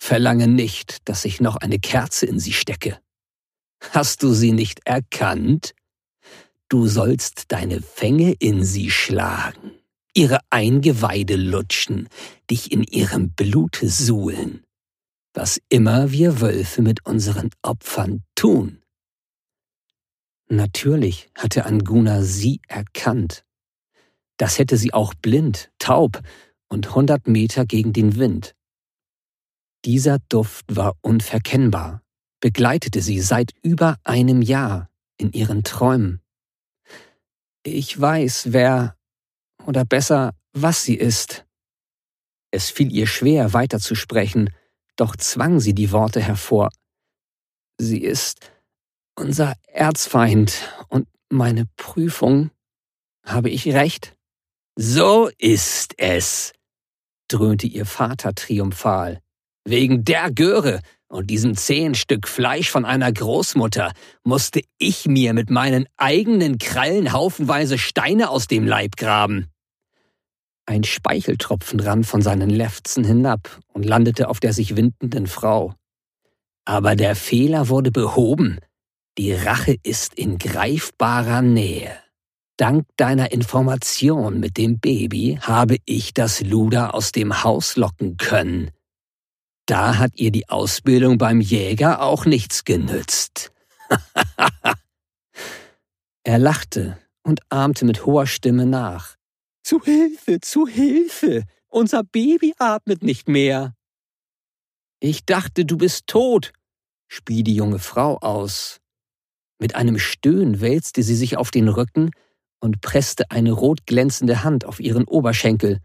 Verlange 0.00 0.48
nicht, 0.48 1.08
dass 1.08 1.24
ich 1.24 1.40
noch 1.40 1.56
eine 1.56 1.78
Kerze 1.78 2.26
in 2.26 2.40
sie 2.40 2.52
stecke. 2.52 3.00
Hast 3.90 4.22
du 4.22 4.32
sie 4.32 4.52
nicht 4.52 4.80
erkannt? 4.84 5.74
Du 6.72 6.86
sollst 6.86 7.52
deine 7.52 7.82
Fänge 7.82 8.32
in 8.32 8.64
sie 8.64 8.90
schlagen 8.90 9.72
ihre 10.14 10.38
Eingeweide 10.48 11.36
lutschen, 11.36 12.08
dich 12.50 12.72
in 12.72 12.82
ihrem 12.82 13.32
Blute 13.32 13.90
suhlen, 13.90 14.64
was 15.34 15.60
immer 15.68 16.12
wir 16.12 16.40
Wölfe 16.40 16.80
mit 16.80 17.04
unseren 17.04 17.50
Opfern 17.60 18.22
tun. 18.34 18.82
Natürlich 20.48 21.28
hatte 21.36 21.66
Anguna 21.66 22.22
sie 22.22 22.62
erkannt. 22.68 23.44
Das 24.38 24.58
hätte 24.58 24.78
sie 24.78 24.94
auch 24.94 25.12
blind, 25.12 25.70
taub 25.78 26.22
und 26.68 26.94
hundert 26.94 27.26
Meter 27.26 27.66
gegen 27.66 27.92
den 27.92 28.16
Wind. 28.16 28.54
Dieser 29.84 30.20
Duft 30.30 30.64
war 30.74 30.96
unverkennbar, 31.02 32.02
begleitete 32.40 33.02
sie 33.02 33.20
seit 33.20 33.52
über 33.60 33.98
einem 34.04 34.40
Jahr 34.40 34.88
in 35.18 35.32
ihren 35.32 35.64
Träumen. 35.64 36.21
Ich 37.64 38.00
weiß, 38.00 38.52
wer 38.52 38.96
oder 39.66 39.84
besser, 39.84 40.34
was 40.52 40.82
sie 40.82 40.96
ist. 40.96 41.46
Es 42.50 42.70
fiel 42.70 42.92
ihr 42.92 43.06
schwer, 43.06 43.52
weiterzusprechen, 43.52 44.50
doch 44.96 45.16
zwang 45.16 45.60
sie 45.60 45.74
die 45.74 45.92
Worte 45.92 46.20
hervor. 46.20 46.70
Sie 47.78 48.00
ist 48.00 48.52
unser 49.14 49.54
Erzfeind 49.68 50.68
und 50.88 51.06
meine 51.30 51.66
Prüfung. 51.76 52.50
Habe 53.24 53.50
ich 53.50 53.72
recht? 53.72 54.16
So 54.76 55.30
ist 55.38 55.94
es, 55.98 56.52
dröhnte 57.28 57.66
ihr 57.66 57.86
Vater 57.86 58.34
triumphal. 58.34 59.20
Wegen 59.64 60.04
der 60.04 60.32
Göre 60.32 60.80
und 61.12 61.28
diesem 61.28 61.56
zehn 61.56 61.94
Stück 61.94 62.26
Fleisch 62.26 62.70
von 62.70 62.84
einer 62.84 63.12
Großmutter 63.12 63.92
musste 64.24 64.62
ich 64.78 65.06
mir 65.06 65.34
mit 65.34 65.50
meinen 65.50 65.86
eigenen 65.96 66.58
Krallen 66.58 67.12
haufenweise 67.12 67.76
Steine 67.76 68.30
aus 68.30 68.46
dem 68.46 68.66
Leib 68.66 68.96
graben. 68.96 69.48
Ein 70.64 70.84
Speicheltropfen 70.84 71.80
rann 71.80 72.04
von 72.04 72.22
seinen 72.22 72.48
Lefzen 72.48 73.04
hinab 73.04 73.60
und 73.74 73.84
landete 73.84 74.28
auf 74.28 74.40
der 74.40 74.54
sich 74.54 74.74
windenden 74.74 75.26
Frau. 75.26 75.74
Aber 76.64 76.96
der 76.96 77.14
Fehler 77.14 77.68
wurde 77.68 77.90
behoben. 77.90 78.60
Die 79.18 79.32
Rache 79.34 79.76
ist 79.82 80.14
in 80.14 80.38
greifbarer 80.38 81.42
Nähe. 81.42 81.92
Dank 82.56 82.86
deiner 82.96 83.32
Information 83.32 84.40
mit 84.40 84.56
dem 84.56 84.78
Baby 84.78 85.38
habe 85.42 85.76
ich 85.84 86.14
das 86.14 86.40
Luder 86.40 86.94
aus 86.94 87.12
dem 87.12 87.44
Haus 87.44 87.76
locken 87.76 88.16
können. 88.16 88.70
Da 89.66 89.98
hat 89.98 90.12
ihr 90.16 90.30
die 90.30 90.48
Ausbildung 90.48 91.18
beim 91.18 91.40
Jäger 91.40 92.02
auch 92.02 92.24
nichts 92.24 92.64
genützt. 92.64 93.52
er 96.24 96.38
lachte 96.38 96.98
und 97.22 97.40
ahmte 97.50 97.84
mit 97.84 98.04
hoher 98.04 98.26
Stimme 98.26 98.66
nach. 98.66 99.16
Zu 99.62 99.82
Hilfe, 99.82 100.40
zu 100.40 100.66
Hilfe! 100.66 101.44
Unser 101.68 102.02
Baby 102.02 102.54
atmet 102.58 103.02
nicht 103.02 103.28
mehr. 103.28 103.74
Ich 105.00 105.24
dachte, 105.24 105.64
du 105.64 105.78
bist 105.78 106.06
tot, 106.06 106.52
spie 107.08 107.42
die 107.42 107.54
junge 107.54 107.78
Frau 107.78 108.18
aus. 108.18 108.80
Mit 109.58 109.74
einem 109.74 109.98
Stöhnen 109.98 110.60
wälzte 110.60 111.02
sie 111.02 111.14
sich 111.14 111.36
auf 111.36 111.50
den 111.50 111.68
Rücken 111.68 112.10
und 112.60 112.80
presste 112.80 113.30
eine 113.30 113.52
rot 113.52 113.86
glänzende 113.86 114.44
Hand 114.44 114.64
auf 114.64 114.80
ihren 114.80 115.04
Oberschenkel. 115.04 115.80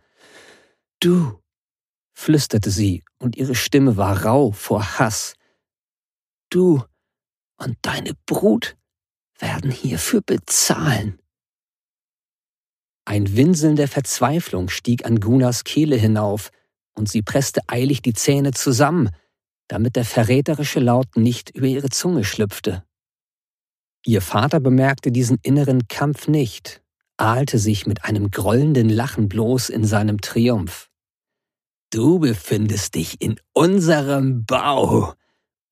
Du, 0.99 1.39
flüsterte 2.17 2.71
sie, 2.71 3.03
und 3.19 3.37
ihre 3.37 3.53
Stimme 3.53 3.95
war 3.95 4.25
rau 4.25 4.51
vor 4.51 4.97
Hass. 4.97 5.35
Du 6.49 6.83
und 7.57 7.77
deine 7.83 8.13
Brut 8.25 8.75
werden 9.37 9.69
hierfür 9.69 10.21
bezahlen. 10.21 11.19
Ein 13.05 13.37
Winseln 13.37 13.75
der 13.75 13.87
Verzweiflung 13.87 14.67
stieg 14.67 15.05
an 15.05 15.19
Gunas 15.19 15.63
Kehle 15.63 15.95
hinauf, 15.95 16.49
und 16.95 17.07
sie 17.07 17.21
presste 17.21 17.61
eilig 17.67 18.01
die 18.01 18.13
Zähne 18.13 18.51
zusammen, 18.51 19.11
damit 19.67 19.95
der 19.95 20.05
verräterische 20.05 20.79
Laut 20.79 21.15
nicht 21.15 21.51
über 21.51 21.67
ihre 21.67 21.89
Zunge 21.89 22.23
schlüpfte. 22.23 22.83
Ihr 24.03 24.21
Vater 24.21 24.59
bemerkte 24.59 25.11
diesen 25.11 25.37
inneren 25.43 25.87
Kampf 25.87 26.27
nicht, 26.27 26.81
ahlte 27.17 27.59
sich 27.59 27.85
mit 27.85 28.05
einem 28.05 28.31
grollenden 28.31 28.89
Lachen 28.89 29.29
bloß 29.29 29.69
in 29.69 29.85
seinem 29.85 30.19
Triumph. 30.19 30.89
Du 31.89 32.19
befindest 32.19 32.95
dich 32.95 33.21
in 33.21 33.39
unserem 33.53 34.45
Bau, 34.45 35.13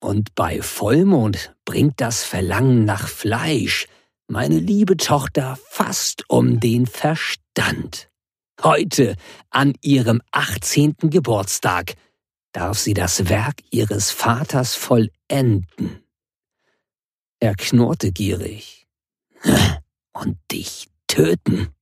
und 0.00 0.34
bei 0.34 0.62
Vollmond 0.62 1.54
bringt 1.64 2.00
das 2.00 2.24
Verlangen 2.24 2.84
nach 2.84 3.08
Fleisch 3.08 3.86
meine 4.28 4.58
liebe 4.58 4.96
Tochter 4.96 5.58
fast 5.68 6.24
um 6.28 6.58
den 6.58 6.86
Verstand. 6.86 8.10
Heute, 8.62 9.16
an 9.50 9.74
ihrem 9.82 10.20
18. 10.32 10.96
Geburtstag, 11.02 11.94
darf 12.52 12.78
sie 12.78 12.94
das 12.94 13.28
Werk 13.28 13.56
ihres 13.70 14.10
Vaters 14.10 14.74
vollenden. 14.74 16.02
Er 17.38 17.54
knurrte 17.54 18.12
gierig. 18.12 18.86
Und 20.12 20.38
dich 20.50 20.88
töten. 21.06 21.75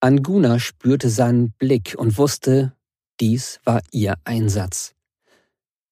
Anguna 0.00 0.60
spürte 0.60 1.10
seinen 1.10 1.50
Blick 1.52 1.94
und 1.98 2.18
wusste, 2.18 2.72
dies 3.20 3.60
war 3.64 3.82
ihr 3.90 4.14
Einsatz. 4.24 4.94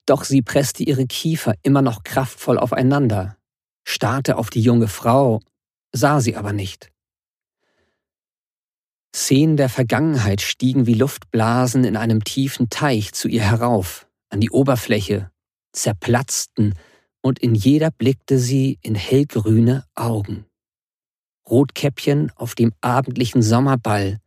Doch 0.06 0.22
sie 0.22 0.42
presste 0.42 0.84
ihre 0.84 1.06
Kiefer 1.06 1.54
immer 1.62 1.82
noch 1.82 2.04
kraftvoll 2.04 2.58
aufeinander, 2.58 3.36
starrte 3.84 4.36
auf 4.36 4.50
die 4.50 4.60
junge 4.60 4.86
Frau, 4.86 5.40
sah 5.92 6.20
sie 6.20 6.36
aber 6.36 6.52
nicht. 6.52 6.92
Szenen 9.14 9.56
der 9.56 9.68
Vergangenheit 9.68 10.40
stiegen 10.40 10.86
wie 10.86 10.94
Luftblasen 10.94 11.84
in 11.84 11.96
einem 11.96 12.22
tiefen 12.22 12.70
Teich 12.70 13.12
zu 13.12 13.28
ihr 13.28 13.42
herauf, 13.42 14.06
an 14.28 14.40
die 14.40 14.50
Oberfläche, 14.50 15.30
zerplatzten, 15.72 16.74
und 17.22 17.40
in 17.40 17.56
jeder 17.56 17.90
blickte 17.90 18.38
sie 18.38 18.78
in 18.82 18.94
hellgrüne 18.94 19.84
Augen. 19.96 20.46
Rotkäppchen 21.48 22.32
auf 22.34 22.54
dem 22.54 22.72
abendlichen 22.80 23.40
Sommerball, 23.42 24.20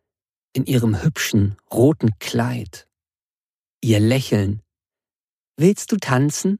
in 0.53 0.65
ihrem 0.65 1.03
hübschen 1.03 1.57
roten 1.71 2.17
Kleid. 2.19 2.87
Ihr 3.81 3.99
Lächeln. 3.99 4.61
Willst 5.57 5.91
du 5.91 5.97
tanzen? 5.97 6.59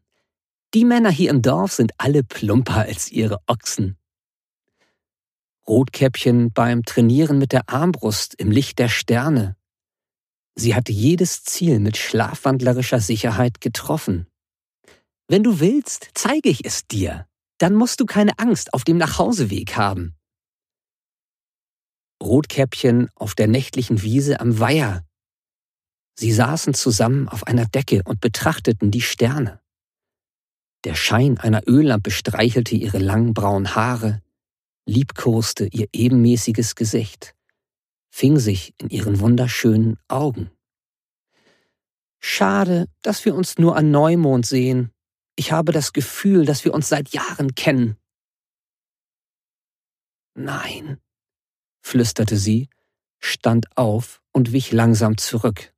Die 0.73 0.85
Männer 0.85 1.09
hier 1.09 1.29
im 1.29 1.41
Dorf 1.41 1.71
sind 1.71 1.93
alle 1.97 2.23
plumper 2.23 2.81
als 2.81 3.09
ihre 3.11 3.39
Ochsen. 3.47 3.97
Rotkäppchen 5.67 6.51
beim 6.51 6.83
Trainieren 6.83 7.37
mit 7.37 7.53
der 7.53 7.69
Armbrust 7.69 8.35
im 8.35 8.51
Licht 8.51 8.79
der 8.79 8.89
Sterne. 8.89 9.55
Sie 10.55 10.75
hatte 10.75 10.91
jedes 10.91 11.43
Ziel 11.43 11.79
mit 11.79 11.95
schlafwandlerischer 11.95 12.99
Sicherheit 12.99 13.61
getroffen. 13.61 14.27
Wenn 15.27 15.43
du 15.43 15.59
willst, 15.59 16.09
zeige 16.15 16.49
ich 16.49 16.65
es 16.65 16.85
dir. 16.87 17.27
Dann 17.59 17.75
musst 17.75 17.99
du 17.99 18.05
keine 18.05 18.37
Angst 18.39 18.73
auf 18.73 18.83
dem 18.83 18.97
Nachhauseweg 18.97 19.77
haben. 19.77 20.18
Rotkäppchen 22.21 23.09
auf 23.15 23.35
der 23.35 23.47
nächtlichen 23.47 24.01
Wiese 24.01 24.39
am 24.39 24.59
Weiher. 24.59 25.05
Sie 26.15 26.33
saßen 26.33 26.73
zusammen 26.73 27.29
auf 27.29 27.47
einer 27.47 27.65
Decke 27.65 28.01
und 28.03 28.19
betrachteten 28.19 28.91
die 28.91 29.01
Sterne. 29.01 29.61
Der 30.83 30.95
Schein 30.95 31.37
einer 31.37 31.67
Öllampe 31.67 32.11
streichelte 32.11 32.75
ihre 32.75 32.99
langen 32.99 33.33
braunen 33.33 33.75
Haare, 33.75 34.21
liebkoste 34.85 35.67
ihr 35.67 35.87
ebenmäßiges 35.93 36.75
Gesicht, 36.75 37.35
fing 38.09 38.39
sich 38.39 38.73
in 38.79 38.89
ihren 38.89 39.19
wunderschönen 39.19 39.97
Augen. 40.07 40.51
Schade, 42.19 42.87
dass 43.01 43.23
wir 43.23 43.33
uns 43.33 43.57
nur 43.57 43.77
an 43.77 43.91
Neumond 43.91 44.45
sehen. 44.45 44.91
Ich 45.35 45.53
habe 45.53 45.71
das 45.71 45.93
Gefühl, 45.93 46.45
dass 46.45 46.65
wir 46.65 46.73
uns 46.73 46.89
seit 46.89 47.09
Jahren 47.09 47.55
kennen. 47.55 47.97
Nein, 50.35 50.99
flüsterte 51.81 52.37
sie, 52.37 52.69
stand 53.19 53.77
auf 53.77 54.21
und 54.31 54.51
wich 54.51 54.71
langsam 54.71 55.17
zurück. 55.17 55.73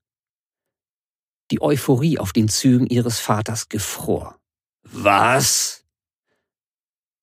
Die 1.52 1.62
Euphorie 1.62 2.18
auf 2.18 2.34
den 2.34 2.48
Zügen 2.48 2.88
ihres 2.88 3.20
Vaters 3.20 3.70
gefror. 3.70 4.40
Was? 4.84 5.84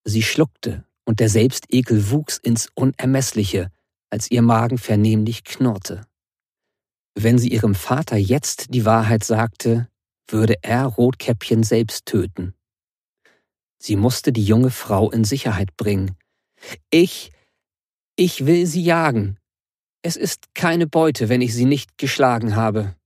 Sie 0.05 0.23
schluckte, 0.23 0.85
und 1.05 1.21
der 1.21 1.29
Selbstekel 1.29 2.11
wuchs 2.11 2.37
ins 2.37 2.69
Unermessliche, 2.75 3.71
als 4.11 4.31
ihr 4.31 4.43
Magen 4.43 4.79
vernehmlich 4.79 5.45
knurrte. 5.45 6.07
Wenn 7.15 7.39
sie 7.39 7.49
ihrem 7.49 7.75
Vater 7.75 8.17
jetzt 8.17 8.75
die 8.75 8.85
Wahrheit 8.85 9.25
sagte, 9.25 9.89
würde 10.29 10.57
er 10.63 10.85
Rotkäppchen 10.85 11.63
selbst 11.63 12.07
töten. 12.07 12.55
Sie 13.79 13.97
musste 13.97 14.33
die 14.33 14.45
junge 14.45 14.71
Frau 14.71 15.11
in 15.11 15.25
Sicherheit 15.25 15.77
bringen. 15.77 16.17
Ich 16.91 17.33
ich 18.19 18.47
will 18.47 18.67
sie 18.67 18.83
jagen. 18.83 19.39
Es 20.03 20.17
ist 20.17 20.55
keine 20.55 20.87
Beute, 20.87 21.29
wenn 21.29 21.41
ich 21.41 21.55
sie 21.55 21.65
nicht 21.65 21.99
geschlagen 21.99 22.57
habe. 22.57 22.97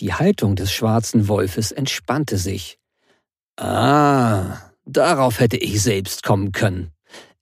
Die 0.00 0.14
Haltung 0.14 0.56
des 0.56 0.72
schwarzen 0.72 1.28
Wolfes 1.28 1.70
entspannte 1.70 2.38
sich. 2.38 2.78
Ah, 3.56 4.70
darauf 4.86 5.40
hätte 5.40 5.58
ich 5.58 5.82
selbst 5.82 6.22
kommen 6.22 6.52
können. 6.52 6.92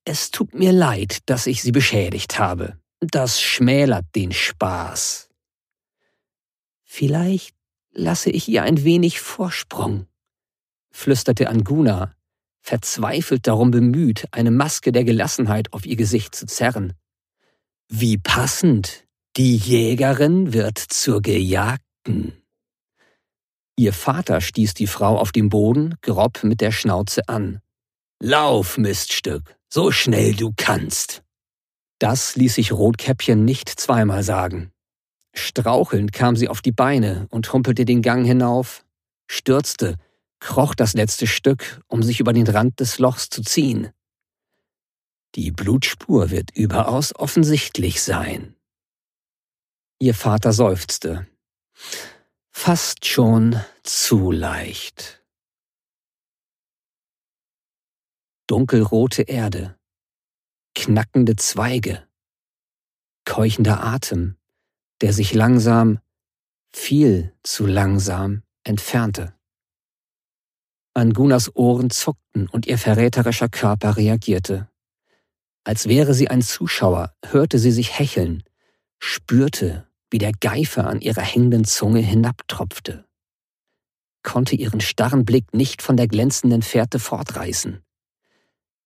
Es 0.04 0.30
tut 0.32 0.52
mir 0.54 0.72
leid, 0.72 1.18
dass 1.26 1.46
ich 1.46 1.62
sie 1.62 1.72
beschädigt 1.72 2.38
habe. 2.38 2.76
Das 3.00 3.40
schmälert 3.40 4.06
den 4.16 4.32
Spaß. 4.32 5.28
Vielleicht 6.82 7.54
lasse 7.92 8.30
ich 8.30 8.48
ihr 8.48 8.62
ein 8.62 8.82
wenig 8.82 9.20
Vorsprung, 9.20 10.06
flüsterte 10.90 11.48
Anguna, 11.48 12.16
verzweifelt 12.66 13.46
darum 13.46 13.70
bemüht, 13.70 14.26
eine 14.32 14.50
Maske 14.50 14.90
der 14.90 15.04
Gelassenheit 15.04 15.72
auf 15.72 15.86
ihr 15.86 15.96
Gesicht 15.96 16.34
zu 16.34 16.46
zerren. 16.46 16.94
Wie 17.88 18.18
passend, 18.18 19.04
die 19.36 19.56
Jägerin 19.56 20.52
wird 20.52 20.78
zur 20.78 21.22
Gejagten. 21.22 22.42
Ihr 23.76 23.92
Vater 23.92 24.40
stieß 24.40 24.74
die 24.74 24.88
Frau 24.88 25.16
auf 25.16 25.30
dem 25.30 25.48
Boden 25.48 25.94
grob 26.02 26.42
mit 26.42 26.60
der 26.60 26.72
Schnauze 26.72 27.28
an. 27.28 27.60
Lauf, 28.20 28.78
Miststück, 28.78 29.56
so 29.72 29.92
schnell 29.92 30.34
du 30.34 30.52
kannst. 30.56 31.22
Das 32.00 32.34
ließ 32.34 32.56
sich 32.56 32.72
Rotkäppchen 32.72 33.44
nicht 33.44 33.68
zweimal 33.68 34.24
sagen. 34.24 34.72
Strauchelnd 35.34 36.12
kam 36.12 36.34
sie 36.34 36.48
auf 36.48 36.62
die 36.62 36.72
Beine 36.72 37.26
und 37.30 37.52
humpelte 37.52 37.84
den 37.84 38.02
Gang 38.02 38.26
hinauf, 38.26 38.84
stürzte, 39.28 39.96
kroch 40.40 40.74
das 40.74 40.94
letzte 40.94 41.26
Stück, 41.26 41.80
um 41.86 42.02
sich 42.02 42.20
über 42.20 42.32
den 42.32 42.46
Rand 42.46 42.80
des 42.80 42.98
Lochs 42.98 43.28
zu 43.28 43.42
ziehen. 43.42 43.90
Die 45.34 45.50
Blutspur 45.50 46.30
wird 46.30 46.50
überaus 46.56 47.14
offensichtlich 47.14 48.02
sein. 48.02 48.56
Ihr 49.98 50.14
Vater 50.14 50.52
seufzte. 50.52 51.26
Fast 52.50 53.04
schon 53.06 53.60
zu 53.82 54.30
leicht. 54.30 55.22
Dunkelrote 58.46 59.22
Erde, 59.22 59.78
knackende 60.74 61.36
Zweige, 61.36 62.06
keuchender 63.24 63.82
Atem, 63.84 64.36
der 65.00 65.12
sich 65.12 65.34
langsam, 65.34 65.98
viel 66.72 67.34
zu 67.42 67.66
langsam 67.66 68.42
entfernte. 68.64 69.35
Angunas 70.96 71.54
Ohren 71.54 71.90
zuckten 71.90 72.48
und 72.48 72.66
ihr 72.66 72.78
verräterischer 72.78 73.50
Körper 73.50 73.98
reagierte. 73.98 74.70
Als 75.62 75.88
wäre 75.88 76.14
sie 76.14 76.28
ein 76.28 76.40
Zuschauer, 76.40 77.12
hörte 77.22 77.58
sie 77.58 77.70
sich 77.70 77.98
hecheln, 77.98 78.42
spürte, 78.98 79.86
wie 80.10 80.16
der 80.16 80.32
Geifer 80.32 80.86
an 80.86 81.02
ihrer 81.02 81.20
hängenden 81.20 81.66
Zunge 81.66 82.00
hinabtropfte, 82.00 83.04
konnte 84.22 84.56
ihren 84.56 84.80
starren 84.80 85.26
Blick 85.26 85.52
nicht 85.52 85.82
von 85.82 85.98
der 85.98 86.08
glänzenden 86.08 86.62
Fährte 86.62 86.98
fortreißen. 86.98 87.82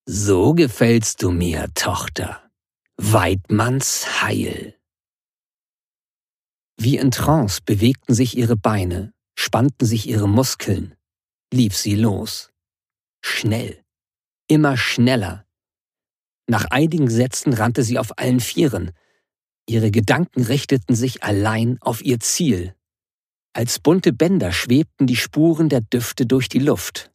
So 0.05 0.55
gefällst 0.55 1.23
du 1.23 1.31
mir, 1.31 1.69
Tochter. 1.75 2.43
Weidmanns 2.97 4.21
Heil. 4.23 4.75
Wie 6.77 6.97
in 6.97 7.13
Trance 7.13 7.61
bewegten 7.65 8.15
sich 8.15 8.37
ihre 8.37 8.57
Beine, 8.57 9.13
spannten 9.37 9.87
sich 9.87 10.09
ihre 10.09 10.29
Muskeln, 10.29 10.97
lief 11.53 11.77
sie 11.77 11.95
los. 11.95 12.51
Schnell, 13.23 13.83
immer 14.49 14.77
schneller. 14.77 15.47
Nach 16.47 16.65
einigen 16.67 17.09
Sätzen 17.09 17.53
rannte 17.53 17.83
sie 17.83 17.99
auf 17.99 18.19
allen 18.19 18.41
Vieren. 18.41 18.93
Ihre 19.69 19.91
Gedanken 19.91 20.43
richteten 20.43 20.95
sich 20.95 21.23
allein 21.23 21.79
auf 21.81 22.03
ihr 22.03 22.19
Ziel. 22.21 22.75
Als 23.53 23.79
bunte 23.79 24.13
Bänder 24.13 24.53
schwebten 24.53 25.07
die 25.07 25.17
Spuren 25.17 25.69
der 25.69 25.81
Düfte 25.81 26.27
durch 26.27 26.49
die 26.49 26.59
Luft. 26.59 27.13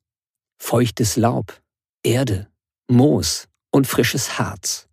Feuchtes 0.57 1.15
Laub, 1.17 1.61
Erde, 2.03 2.49
Moos 2.89 3.47
und 3.71 3.87
frisches 3.87 4.37
Harz. 4.37 4.87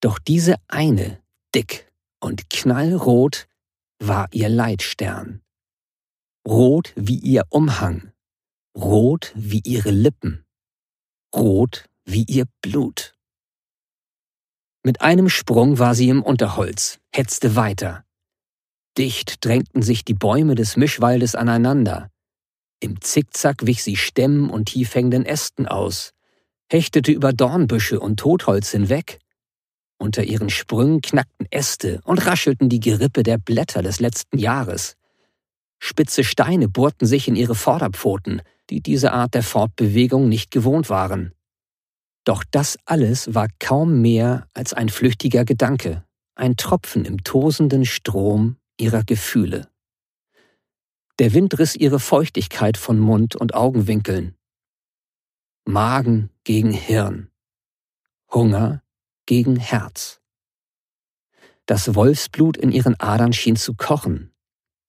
Doch 0.00 0.18
diese 0.18 0.56
eine, 0.68 1.22
dick 1.54 1.90
und 2.20 2.50
knallrot, 2.50 3.48
war 3.98 4.28
ihr 4.32 4.48
Leitstern. 4.48 5.42
Rot 6.46 6.92
wie 6.96 7.18
ihr 7.18 7.44
Umhang, 7.50 8.12
rot 8.74 9.32
wie 9.34 9.60
ihre 9.64 9.90
Lippen, 9.90 10.44
rot 11.34 11.88
wie 12.04 12.24
ihr 12.24 12.46
Blut. 12.62 13.14
Mit 14.82 15.00
einem 15.00 15.28
Sprung 15.28 15.78
war 15.78 15.94
sie 15.94 16.08
im 16.08 16.22
Unterholz, 16.22 16.98
hetzte 17.12 17.54
weiter. 17.54 18.04
Dicht 18.98 19.44
drängten 19.44 19.82
sich 19.82 20.04
die 20.04 20.14
Bäume 20.14 20.54
des 20.54 20.76
Mischwaldes 20.76 21.34
aneinander. 21.34 22.10
Im 22.80 23.00
Zickzack 23.00 23.64
wich 23.64 23.82
sie 23.82 23.96
Stämmen 23.96 24.50
und 24.50 24.66
tiefhängenden 24.66 25.24
Ästen 25.24 25.68
aus, 25.68 26.12
hechtete 26.68 27.12
über 27.12 27.32
Dornbüsche 27.32 28.00
und 28.00 28.18
Totholz 28.18 28.70
hinweg. 28.70 29.18
Unter 29.98 30.24
ihren 30.24 30.50
Sprüngen 30.50 31.00
knackten 31.00 31.46
Äste 31.50 32.00
und 32.04 32.26
raschelten 32.26 32.68
die 32.68 32.80
Gerippe 32.80 33.22
der 33.22 33.38
Blätter 33.38 33.82
des 33.82 34.00
letzten 34.00 34.38
Jahres. 34.38 34.96
Spitze 35.78 36.24
Steine 36.24 36.68
bohrten 36.68 37.06
sich 37.06 37.28
in 37.28 37.36
ihre 37.36 37.54
Vorderpfoten, 37.54 38.42
die 38.70 38.80
diese 38.80 39.12
Art 39.12 39.34
der 39.34 39.42
Fortbewegung 39.42 40.28
nicht 40.28 40.50
gewohnt 40.50 40.90
waren. 40.90 41.32
Doch 42.24 42.44
das 42.50 42.78
alles 42.84 43.34
war 43.34 43.48
kaum 43.58 44.00
mehr 44.00 44.48
als 44.54 44.72
ein 44.72 44.88
flüchtiger 44.88 45.44
Gedanke, 45.44 46.04
ein 46.34 46.56
Tropfen 46.56 47.04
im 47.04 47.24
tosenden 47.24 47.84
Strom 47.84 48.56
ihrer 48.78 49.04
Gefühle. 49.04 49.68
Der 51.18 51.34
Wind 51.34 51.58
riss 51.58 51.76
ihre 51.76 52.00
Feuchtigkeit 52.00 52.76
von 52.76 52.98
Mund 52.98 53.36
und 53.36 53.54
Augenwinkeln. 53.54 54.36
Magen 55.64 56.30
gegen 56.44 56.72
Hirn. 56.72 57.30
Hunger 58.32 58.82
gegen 59.26 59.56
Herz. 59.56 60.20
Das 61.66 61.94
Wolfsblut 61.94 62.56
in 62.56 62.72
ihren 62.72 62.98
Adern 62.98 63.32
schien 63.32 63.56
zu 63.56 63.74
kochen, 63.74 64.32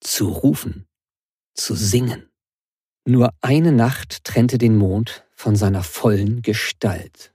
zu 0.00 0.28
rufen, 0.28 0.88
zu 1.54 1.74
singen. 1.74 2.28
Nur 3.06 3.34
eine 3.42 3.72
Nacht 3.72 4.24
trennte 4.24 4.56
den 4.56 4.76
Mond 4.76 5.26
von 5.34 5.56
seiner 5.56 5.82
vollen 5.82 6.40
Gestalt. 6.40 7.34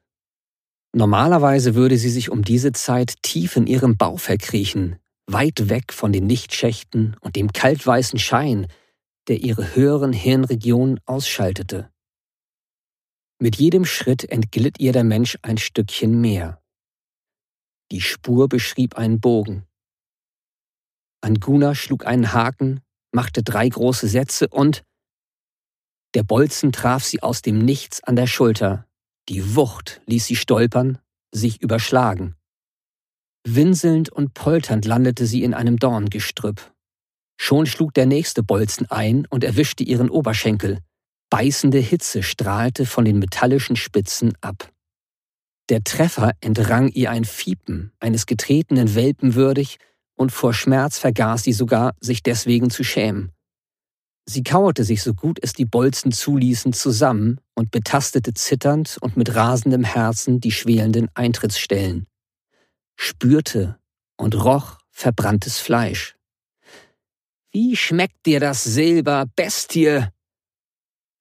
Normalerweise 0.93 1.75
würde 1.75 1.97
sie 1.97 2.09
sich 2.09 2.31
um 2.31 2.43
diese 2.43 2.71
Zeit 2.71 3.21
tief 3.21 3.55
in 3.55 3.67
ihrem 3.67 3.95
Bau 3.95 4.17
verkriechen, 4.17 4.97
weit 5.27 5.69
weg 5.69 5.93
von 5.93 6.11
den 6.11 6.27
Lichtschächten 6.27 7.15
und 7.21 7.35
dem 7.35 7.53
kaltweißen 7.53 8.17
Schein, 8.17 8.65
der 9.27 9.37
ihre 9.37 9.75
höheren 9.75 10.11
Hirnregionen 10.11 10.99
ausschaltete. 11.05 11.91
Mit 13.39 13.57
jedem 13.57 13.85
Schritt 13.85 14.23
entglitt 14.23 14.79
ihr 14.79 14.91
der 14.91 15.03
Mensch 15.03 15.37
ein 15.43 15.59
Stückchen 15.59 16.19
mehr. 16.19 16.63
Die 17.91 18.01
Spur 18.01 18.49
beschrieb 18.49 18.97
einen 18.97 19.19
Bogen. 19.21 19.65
Anguna 21.21 21.75
schlug 21.75 22.07
einen 22.07 22.33
Haken, 22.33 22.81
machte 23.11 23.43
drei 23.43 23.69
große 23.69 24.07
Sätze 24.07 24.47
und 24.47 24.83
der 26.15 26.23
Bolzen 26.23 26.71
traf 26.71 27.03
sie 27.03 27.21
aus 27.21 27.41
dem 27.41 27.59
Nichts 27.59 28.03
an 28.03 28.15
der 28.15 28.27
Schulter. 28.27 28.85
Die 29.29 29.55
Wucht 29.55 30.01
ließ 30.07 30.25
sie 30.25 30.35
stolpern, 30.35 30.97
sich 31.31 31.61
überschlagen. 31.61 32.35
Winselnd 33.45 34.09
und 34.09 34.33
polternd 34.33 34.85
landete 34.85 35.25
sie 35.25 35.43
in 35.43 35.53
einem 35.53 35.77
Dorngestrüpp. 35.77 36.73
Schon 37.39 37.67
schlug 37.67 37.93
der 37.93 38.05
nächste 38.05 38.43
Bolzen 38.43 38.89
ein 38.89 39.25
und 39.29 39.43
erwischte 39.43 39.83
ihren 39.83 40.09
Oberschenkel. 40.09 40.79
Beißende 41.29 41.77
Hitze 41.77 42.23
strahlte 42.23 42.85
von 42.85 43.05
den 43.05 43.19
metallischen 43.19 43.75
Spitzen 43.75 44.33
ab. 44.41 44.71
Der 45.69 45.83
Treffer 45.83 46.31
entrang 46.41 46.89
ihr 46.89 47.11
ein 47.11 47.23
Fiepen 47.23 47.93
eines 47.99 48.25
getretenen 48.25 48.95
Welpen 48.95 49.35
würdig, 49.35 49.77
und 50.15 50.33
vor 50.33 50.53
Schmerz 50.53 50.99
vergaß 50.99 51.43
sie 51.43 51.53
sogar, 51.53 51.95
sich 52.01 52.23
deswegen 52.23 52.69
zu 52.69 52.83
schämen. 52.83 53.31
Sie 54.29 54.43
kauerte 54.43 54.83
sich 54.83 55.01
so 55.01 55.15
gut 55.15 55.39
es 55.41 55.53
die 55.53 55.65
Bolzen 55.65 56.11
zuließen 56.11 56.71
zusammen 56.73 57.39
und 57.55 57.71
betastete 57.71 58.35
zitternd 58.35 58.97
und 59.01 59.17
mit 59.17 59.33
rasendem 59.33 59.83
Herzen 59.83 60.39
die 60.39 60.51
schwelenden 60.51 61.09
Eintrittsstellen 61.15 62.05
spürte 62.99 63.79
und 64.17 64.35
roch 64.35 64.77
verbranntes 64.91 65.57
Fleisch. 65.59 66.15
Wie 67.51 67.77
schmeckt 67.77 68.25
dir 68.25 68.41
das 68.41 68.63
Silber, 68.63 69.25
Bestie? 69.35 70.05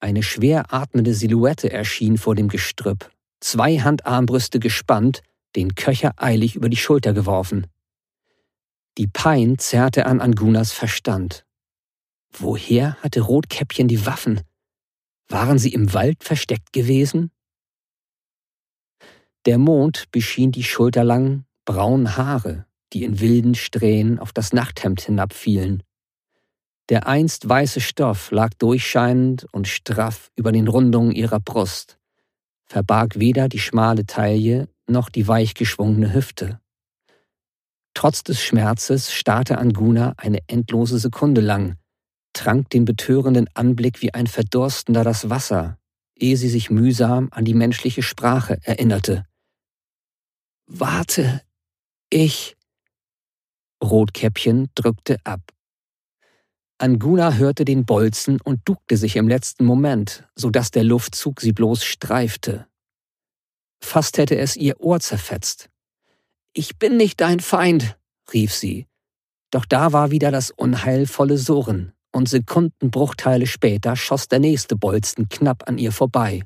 Eine 0.01 0.21
schwer 0.21 0.73
atmende 0.73 1.13
Silhouette 1.13 1.71
erschien 1.71 2.17
vor 2.17 2.35
dem 2.35 2.49
Gestrüpp, 2.49 3.09
zwei 3.39 3.79
Handarmbrüste 3.79 4.59
gespannt, 4.59 5.23
den 5.55 5.73
Köcher 5.75 6.13
eilig 6.17 6.55
über 6.55 6.67
die 6.67 6.77
Schulter 6.77 7.13
geworfen. 7.13 7.65
Die 8.97 9.07
Pein 9.07 9.57
zerrte 9.57 10.05
an 10.05 10.19
Angunas 10.19 10.73
Verstand. 10.73 11.45
Woher 12.31 12.95
hatte 13.01 13.21
Rotkäppchen 13.21 13.87
die 13.87 14.05
Waffen? 14.05 14.41
Waren 15.27 15.59
sie 15.59 15.73
im 15.73 15.93
Wald 15.93 16.23
versteckt 16.23 16.73
gewesen? 16.73 17.31
Der 19.45 19.57
Mond 19.57 20.11
beschien 20.11 20.51
die 20.51 20.63
schulterlangen, 20.63 21.45
braunen 21.65 22.17
Haare, 22.17 22.65
die 22.93 23.03
in 23.03 23.19
wilden 23.19 23.55
Strähnen 23.55 24.19
auf 24.19 24.33
das 24.33 24.53
Nachthemd 24.53 25.01
hinabfielen. 25.01 25.83
Der 26.89 27.07
einst 27.07 27.47
weiße 27.47 27.81
Stoff 27.81 28.31
lag 28.31 28.49
durchscheinend 28.57 29.45
und 29.51 29.67
straff 29.67 30.31
über 30.35 30.51
den 30.51 30.67
Rundungen 30.67 31.11
ihrer 31.11 31.39
Brust, 31.39 31.99
verbarg 32.65 33.19
weder 33.19 33.47
die 33.47 33.59
schmale 33.59 34.05
Taille 34.05 34.67
noch 34.87 35.09
die 35.09 35.27
weich 35.27 35.53
geschwungene 35.53 36.13
Hüfte. 36.13 36.59
Trotz 37.93 38.23
des 38.23 38.41
Schmerzes 38.41 39.13
starrte 39.13 39.57
Anguna 39.57 40.13
eine 40.17 40.39
endlose 40.47 40.97
Sekunde 40.97 41.41
lang, 41.41 41.77
trank 42.39 42.69
den 42.69 42.85
betörenden 42.85 43.49
Anblick 43.53 44.01
wie 44.01 44.13
ein 44.13 44.25
Verdurstender 44.25 45.03
das 45.03 45.29
Wasser, 45.29 45.77
ehe 46.15 46.37
sie 46.37 46.47
sich 46.47 46.69
mühsam 46.69 47.27
an 47.31 47.43
die 47.43 47.53
menschliche 47.53 48.01
Sprache 48.01 48.59
erinnerte. 48.63 49.25
Warte, 50.65 51.41
ich. 52.09 52.55
Rotkäppchen 53.83 54.69
drückte 54.73 55.17
ab. 55.25 55.41
Anguna 56.77 57.33
hörte 57.33 57.65
den 57.65 57.85
Bolzen 57.85 58.39
und 58.39 58.61
duckte 58.63 58.95
sich 58.95 59.17
im 59.17 59.27
letzten 59.27 59.65
Moment, 59.65 60.25
so 60.33 60.49
dass 60.49 60.71
der 60.71 60.85
Luftzug 60.85 61.41
sie 61.41 61.51
bloß 61.51 61.83
streifte. 61.83 62.67
Fast 63.81 64.17
hätte 64.17 64.37
es 64.37 64.55
ihr 64.55 64.79
Ohr 64.79 65.01
zerfetzt. 65.01 65.69
Ich 66.53 66.77
bin 66.79 66.95
nicht 66.95 67.19
dein 67.19 67.41
Feind, 67.41 67.97
rief 68.31 68.53
sie. 68.53 68.87
Doch 69.51 69.65
da 69.65 69.91
war 69.91 70.11
wieder 70.11 70.31
das 70.31 70.51
unheilvolle 70.51 71.37
Surren, 71.37 71.93
und 72.11 72.29
Sekundenbruchteile 72.29 73.47
später 73.47 73.95
schoss 73.95 74.27
der 74.27 74.39
nächste 74.39 74.75
Bolzen 74.75 75.29
knapp 75.29 75.67
an 75.67 75.77
ihr 75.77 75.91
vorbei. 75.91 76.43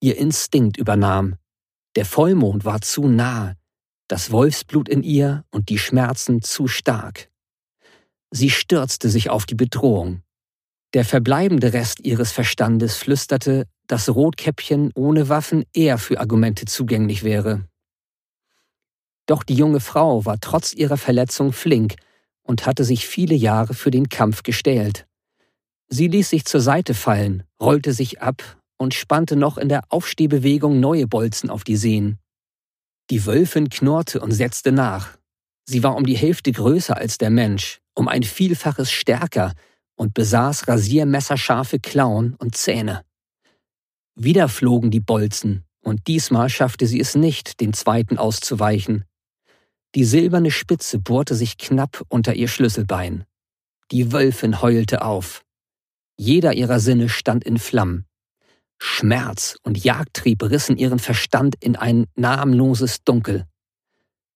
Ihr 0.00 0.16
Instinkt 0.16 0.76
übernahm. 0.76 1.36
Der 1.96 2.04
Vollmond 2.04 2.64
war 2.64 2.80
zu 2.80 3.08
nahe, 3.08 3.56
das 4.08 4.30
Wolfsblut 4.30 4.88
in 4.88 5.02
ihr 5.02 5.44
und 5.50 5.68
die 5.68 5.78
Schmerzen 5.78 6.42
zu 6.42 6.68
stark. 6.68 7.30
Sie 8.30 8.50
stürzte 8.50 9.08
sich 9.08 9.30
auf 9.30 9.46
die 9.46 9.54
Bedrohung. 9.54 10.22
Der 10.94 11.04
verbleibende 11.04 11.72
Rest 11.72 12.00
ihres 12.00 12.32
Verstandes 12.32 12.96
flüsterte, 12.96 13.66
dass 13.86 14.08
Rotkäppchen 14.08 14.92
ohne 14.94 15.28
Waffen 15.28 15.64
eher 15.72 15.98
für 15.98 16.20
Argumente 16.20 16.66
zugänglich 16.66 17.22
wäre. 17.22 17.66
Doch 19.26 19.42
die 19.42 19.54
junge 19.54 19.80
Frau 19.80 20.24
war 20.24 20.38
trotz 20.40 20.72
ihrer 20.72 20.96
Verletzung 20.96 21.52
flink 21.52 21.96
und 22.46 22.66
hatte 22.66 22.84
sich 22.84 23.06
viele 23.06 23.34
Jahre 23.34 23.74
für 23.74 23.90
den 23.90 24.08
Kampf 24.08 24.42
gestählt. 24.42 25.06
Sie 25.88 26.08
ließ 26.08 26.30
sich 26.30 26.44
zur 26.44 26.60
Seite 26.60 26.94
fallen, 26.94 27.44
rollte 27.60 27.92
sich 27.92 28.22
ab 28.22 28.60
und 28.76 28.94
spannte 28.94 29.36
noch 29.36 29.58
in 29.58 29.68
der 29.68 29.84
Aufstehbewegung 29.88 30.80
neue 30.80 31.06
Bolzen 31.06 31.50
auf 31.50 31.64
die 31.64 31.76
Sehnen. 31.76 32.18
Die 33.10 33.24
Wölfin 33.24 33.68
knurrte 33.68 34.20
und 34.20 34.32
setzte 34.32 34.72
nach. 34.72 35.16
Sie 35.64 35.82
war 35.82 35.96
um 35.96 36.04
die 36.04 36.16
Hälfte 36.16 36.52
größer 36.52 36.96
als 36.96 37.18
der 37.18 37.30
Mensch, 37.30 37.80
um 37.94 38.08
ein 38.08 38.22
Vielfaches 38.22 38.90
stärker 38.90 39.52
und 39.96 40.14
besaß 40.14 40.68
rasiermesserscharfe 40.68 41.78
Klauen 41.78 42.34
und 42.34 42.56
Zähne. 42.56 43.02
Wieder 44.14 44.48
flogen 44.48 44.90
die 44.90 45.00
Bolzen, 45.00 45.64
und 45.82 46.06
diesmal 46.06 46.48
schaffte 46.48 46.86
sie 46.86 47.00
es 47.00 47.14
nicht, 47.14 47.60
den 47.60 47.72
zweiten 47.72 48.18
auszuweichen. 48.18 49.04
Die 49.96 50.04
silberne 50.04 50.50
Spitze 50.50 50.98
bohrte 50.98 51.34
sich 51.34 51.56
knapp 51.56 52.04
unter 52.08 52.34
ihr 52.34 52.48
Schlüsselbein. 52.48 53.24
Die 53.90 54.12
Wölfin 54.12 54.60
heulte 54.60 55.00
auf. 55.00 55.42
Jeder 56.18 56.52
ihrer 56.52 56.80
Sinne 56.80 57.08
stand 57.08 57.44
in 57.44 57.58
Flammen. 57.58 58.04
Schmerz 58.78 59.56
und 59.62 59.82
Jagdtrieb 59.82 60.42
rissen 60.42 60.76
ihren 60.76 60.98
Verstand 60.98 61.54
in 61.60 61.76
ein 61.76 62.08
namenloses 62.14 63.04
Dunkel. 63.04 63.46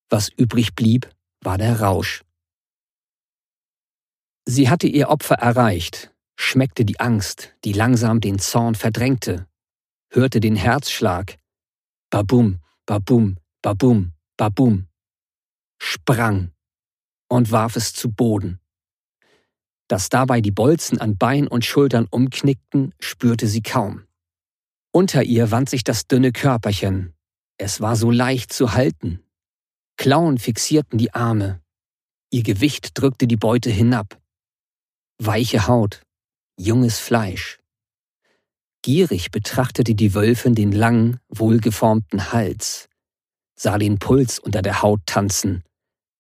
Was 0.09 0.31
übrig 0.31 0.75
blieb, 0.75 1.11
war 1.43 1.59
der 1.59 1.79
Rausch. 1.81 2.23
Sie 4.47 4.71
hatte 4.71 4.87
ihr 4.87 5.11
Opfer 5.11 5.35
erreicht, 5.35 6.11
schmeckte 6.37 6.87
die 6.87 7.01
Angst, 7.01 7.55
die 7.67 7.75
langsam 7.75 8.23
den 8.23 8.39
Zorn 8.39 8.75
verdrängte, 8.75 9.47
hörte 10.09 10.41
den 10.41 10.57
Herzschlag. 10.57 11.37
Babum, 12.09 12.61
babum, 12.87 13.37
babum, 13.61 14.13
babum. 14.39 14.90
Sprang 15.83 16.53
und 17.29 17.51
warf 17.51 17.77
es 17.77 17.93
zu 17.95 18.11
Boden. 18.11 18.61
Dass 19.89 20.09
dabei 20.09 20.41
die 20.41 20.51
Bolzen 20.51 21.01
an 21.01 21.17
Bein 21.17 21.49
und 21.49 21.65
Schultern 21.65 22.07
umknickten, 22.11 22.95
spürte 23.01 23.47
sie 23.47 23.63
kaum. 23.63 24.07
Unter 24.93 25.23
ihr 25.23 25.51
wand 25.51 25.71
sich 25.71 25.83
das 25.83 26.07
dünne 26.07 26.33
Körperchen. 26.33 27.15
Es 27.57 27.81
war 27.81 27.97
so 27.97 28.11
leicht 28.11 28.53
zu 28.53 28.75
halten. 28.75 29.23
Klauen 29.97 30.39
fixierten 30.39 30.99
die 30.99 31.15
Arme. 31.15 31.61
Ihr 32.31 32.43
Gewicht 32.43 32.91
drückte 32.95 33.27
die 33.27 33.37
Beute 33.37 33.71
hinab. 33.71 34.21
Weiche 35.19 35.67
Haut, 35.67 36.03
junges 36.59 36.99
Fleisch. 36.99 37.59
Gierig 38.83 39.31
betrachtete 39.31 39.95
die 39.95 40.15
Wölfin 40.15 40.55
den 40.55 40.73
langen, 40.73 41.21
wohlgeformten 41.29 42.33
Hals, 42.33 42.89
sah 43.55 43.77
den 43.77 43.99
Puls 43.99 44.39
unter 44.39 44.63
der 44.63 44.81
Haut 44.81 45.01
tanzen, 45.05 45.65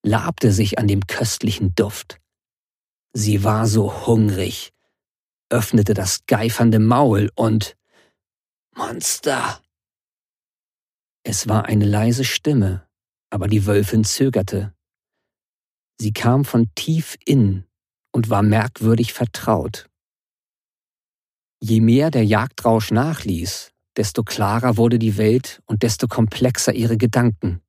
labte 0.02 0.52
sich 0.52 0.78
an 0.78 0.88
dem 0.88 1.06
köstlichen 1.06 1.74
Duft. 1.74 2.20
Sie 3.12 3.44
war 3.44 3.66
so 3.66 4.06
hungrig, 4.06 4.72
öffnete 5.50 5.94
das 5.94 6.26
geifernde 6.26 6.78
Maul 6.78 7.30
und 7.34 7.76
Monster! 8.76 9.60
Es 11.22 11.48
war 11.48 11.66
eine 11.66 11.84
leise 11.84 12.24
Stimme, 12.24 12.86
aber 13.30 13.46
die 13.46 13.66
Wölfin 13.66 14.04
zögerte. 14.04 14.74
Sie 16.00 16.12
kam 16.12 16.44
von 16.44 16.70
tief 16.74 17.16
innen 17.26 17.66
und 18.12 18.30
war 18.30 18.42
merkwürdig 18.42 19.12
vertraut. 19.12 19.90
Je 21.62 21.80
mehr 21.80 22.10
der 22.10 22.24
Jagdrausch 22.24 22.90
nachließ, 22.90 23.72
desto 23.96 24.22
klarer 24.22 24.78
wurde 24.78 24.98
die 24.98 25.18
Welt 25.18 25.60
und 25.66 25.82
desto 25.82 26.08
komplexer 26.08 26.72
ihre 26.72 26.96
Gedanken. 26.96 27.60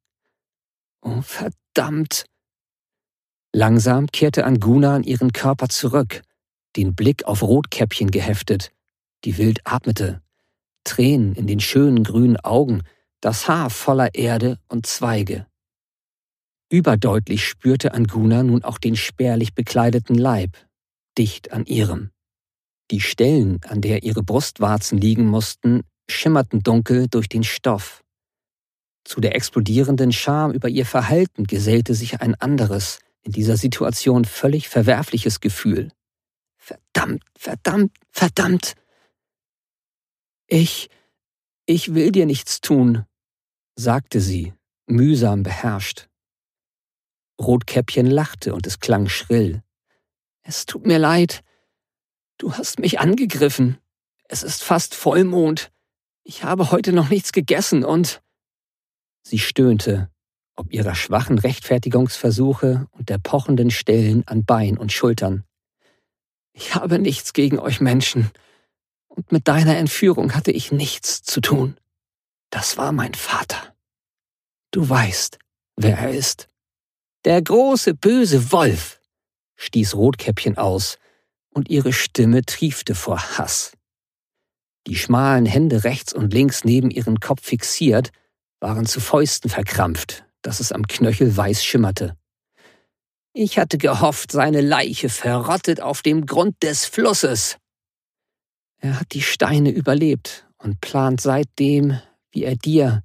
Oh, 1.02 1.22
verdammt! 1.22 2.26
Langsam 3.54 4.08
kehrte 4.08 4.46
Anguna 4.46 4.96
an 4.96 5.04
ihren 5.04 5.34
Körper 5.34 5.68
zurück, 5.68 6.22
den 6.78 6.96
Blick 6.96 7.26
auf 7.26 7.44
Rotkäppchen 7.44 8.12
geheftet, 8.12 8.72
die 9.26 9.38
wild 9.38 9.62
atmete, 9.66 10.22
Tränen 10.84 11.36
in 11.36 11.48
den 11.48 11.60
schönen 11.60 12.04
grünen 12.04 12.38
Augen, 12.38 12.84
das 13.20 13.48
Haar 13.48 13.70
voller 13.70 14.16
Erde 14.16 14.58
und 14.68 14.86
Zweige. 14.86 15.48
Überdeutlich 16.72 17.46
spürte 17.46 17.94
Anguna 17.94 18.44
nun 18.44 18.64
auch 18.64 18.78
den 18.78 18.96
spärlich 18.96 19.54
bekleideten 19.54 20.16
Leib, 20.16 20.56
dicht 21.18 21.52
an 21.52 21.66
ihrem. 21.66 22.12
Die 22.92 23.02
Stellen, 23.02 23.60
an 23.68 23.82
der 23.82 24.04
ihre 24.04 24.24
Brustwarzen 24.24 24.98
liegen 24.98 25.28
mussten, 25.28 25.82
schimmerten 26.10 26.64
dunkel 26.64 27.08
durch 27.10 27.28
den 27.28 27.44
Stoff. 27.44 28.01
Zu 29.04 29.20
der 29.20 29.36
explodierenden 29.36 30.12
Scham 30.12 30.52
über 30.52 30.70
ihr 30.70 30.86
Verhalten 30.86 31.46
gesellte 31.46 31.96
sich 31.96 32.22
ein 32.22 32.36
anderes, 32.36 33.00
in 33.24 33.32
dieser 33.32 33.58
Situation 33.58 34.26
völlig 34.26 34.70
verwerfliches 34.70 35.40
Gefühl. 35.40 35.92
Verdammt, 36.58 37.24
verdammt, 37.38 37.96
verdammt. 38.12 38.76
Ich, 40.48 40.90
ich 41.66 41.94
will 41.94 42.12
dir 42.12 42.26
nichts 42.26 42.62
tun, 42.62 43.06
sagte 43.76 44.20
sie, 44.20 44.54
mühsam 44.86 45.44
beherrscht. 45.44 46.08
Rotkäppchen 47.40 48.06
lachte 48.06 48.54
und 48.54 48.68
es 48.68 48.80
klang 48.80 49.08
schrill. 49.10 49.64
Es 50.44 50.66
tut 50.66 50.86
mir 50.86 51.00
leid. 51.00 51.44
Du 52.38 52.54
hast 52.54 52.80
mich 52.80 53.00
angegriffen. 53.00 53.78
Es 54.28 54.44
ist 54.44 54.64
fast 54.64 54.96
Vollmond. 54.96 55.72
Ich 56.24 56.44
habe 56.44 56.72
heute 56.72 56.94
noch 56.94 57.10
nichts 57.10 57.32
gegessen 57.32 57.84
und. 57.84 58.22
Sie 59.23 59.39
stöhnte, 59.39 60.10
ob 60.55 60.73
ihrer 60.73 60.95
schwachen 60.95 61.39
Rechtfertigungsversuche 61.39 62.88
und 62.91 63.10
der 63.10 63.17
pochenden 63.17 63.71
Stellen 63.71 64.27
an 64.27 64.45
Bein 64.45 64.77
und 64.77 64.91
Schultern. 64.91 65.43
Ich 66.53 66.75
habe 66.75 66.99
nichts 66.99 67.34
gegen 67.34 67.60
euch 67.60 67.81
Menschen, 67.81 68.31
und 69.07 69.31
mit 69.31 69.47
deiner 69.47 69.77
Entführung 69.77 70.36
hatte 70.36 70.51
ich 70.51 70.71
nichts 70.71 71.21
zu 71.21 71.41
tun. 71.41 71.77
Das 72.49 72.77
war 72.77 72.91
mein 72.91 73.13
Vater. 73.13 73.75
Du 74.71 74.88
weißt, 74.88 75.38
wer 75.75 75.97
er 75.97 76.12
ist. 76.12 76.47
Der 77.25 77.41
große 77.41 77.93
böse 77.93 78.51
Wolf, 78.51 79.01
stieß 79.57 79.95
Rotkäppchen 79.95 80.57
aus, 80.57 80.97
und 81.53 81.69
ihre 81.69 81.91
Stimme 81.91 82.43
triefte 82.43 82.95
vor 82.95 83.38
Hass. 83.38 83.73
Die 84.88 84.95
schmalen 84.95 85.45
Hände 85.45 85.84
rechts 85.84 86.13
und 86.13 86.34
links 86.34 86.63
neben 86.63 86.89
ihren 86.89 87.19
Kopf 87.19 87.43
fixiert, 87.43 88.12
waren 88.62 88.86
zu 88.86 89.02
Fäusten 89.02 89.50
verkrampft, 89.50 90.24
dass 90.41 90.60
es 90.60 90.71
am 90.71 90.88
Knöchel 90.88 91.36
weiß 91.36 91.63
schimmerte. 91.63 92.15
Ich 93.34 93.58
hatte 93.58 93.78
gehofft, 93.78 94.32
seine 94.32 94.62
Leiche 94.62 95.10
verrottet 95.10 95.82
auf 95.82 96.02
dem 96.02 96.26
Grund 96.26 96.62
des 96.63 96.86
Flusses. 96.86 97.58
Er 98.78 99.00
hat 99.00 99.13
die 99.13 99.21
Steine 99.21 99.71
überlebt 99.71 100.47
und 100.58 100.82
plant 100.82 101.21
seitdem, 101.21 102.00
wie 102.32 102.43
er 102.43 102.56
dir 102.56 103.04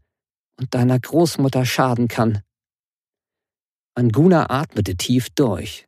und 0.59 0.75
deiner 0.75 0.99
Großmutter 0.99 1.64
schaden 1.64 2.09
kann. 2.09 2.42
Anguna 3.95 4.51
atmete 4.51 4.97
tief 4.97 5.31
durch. 5.31 5.87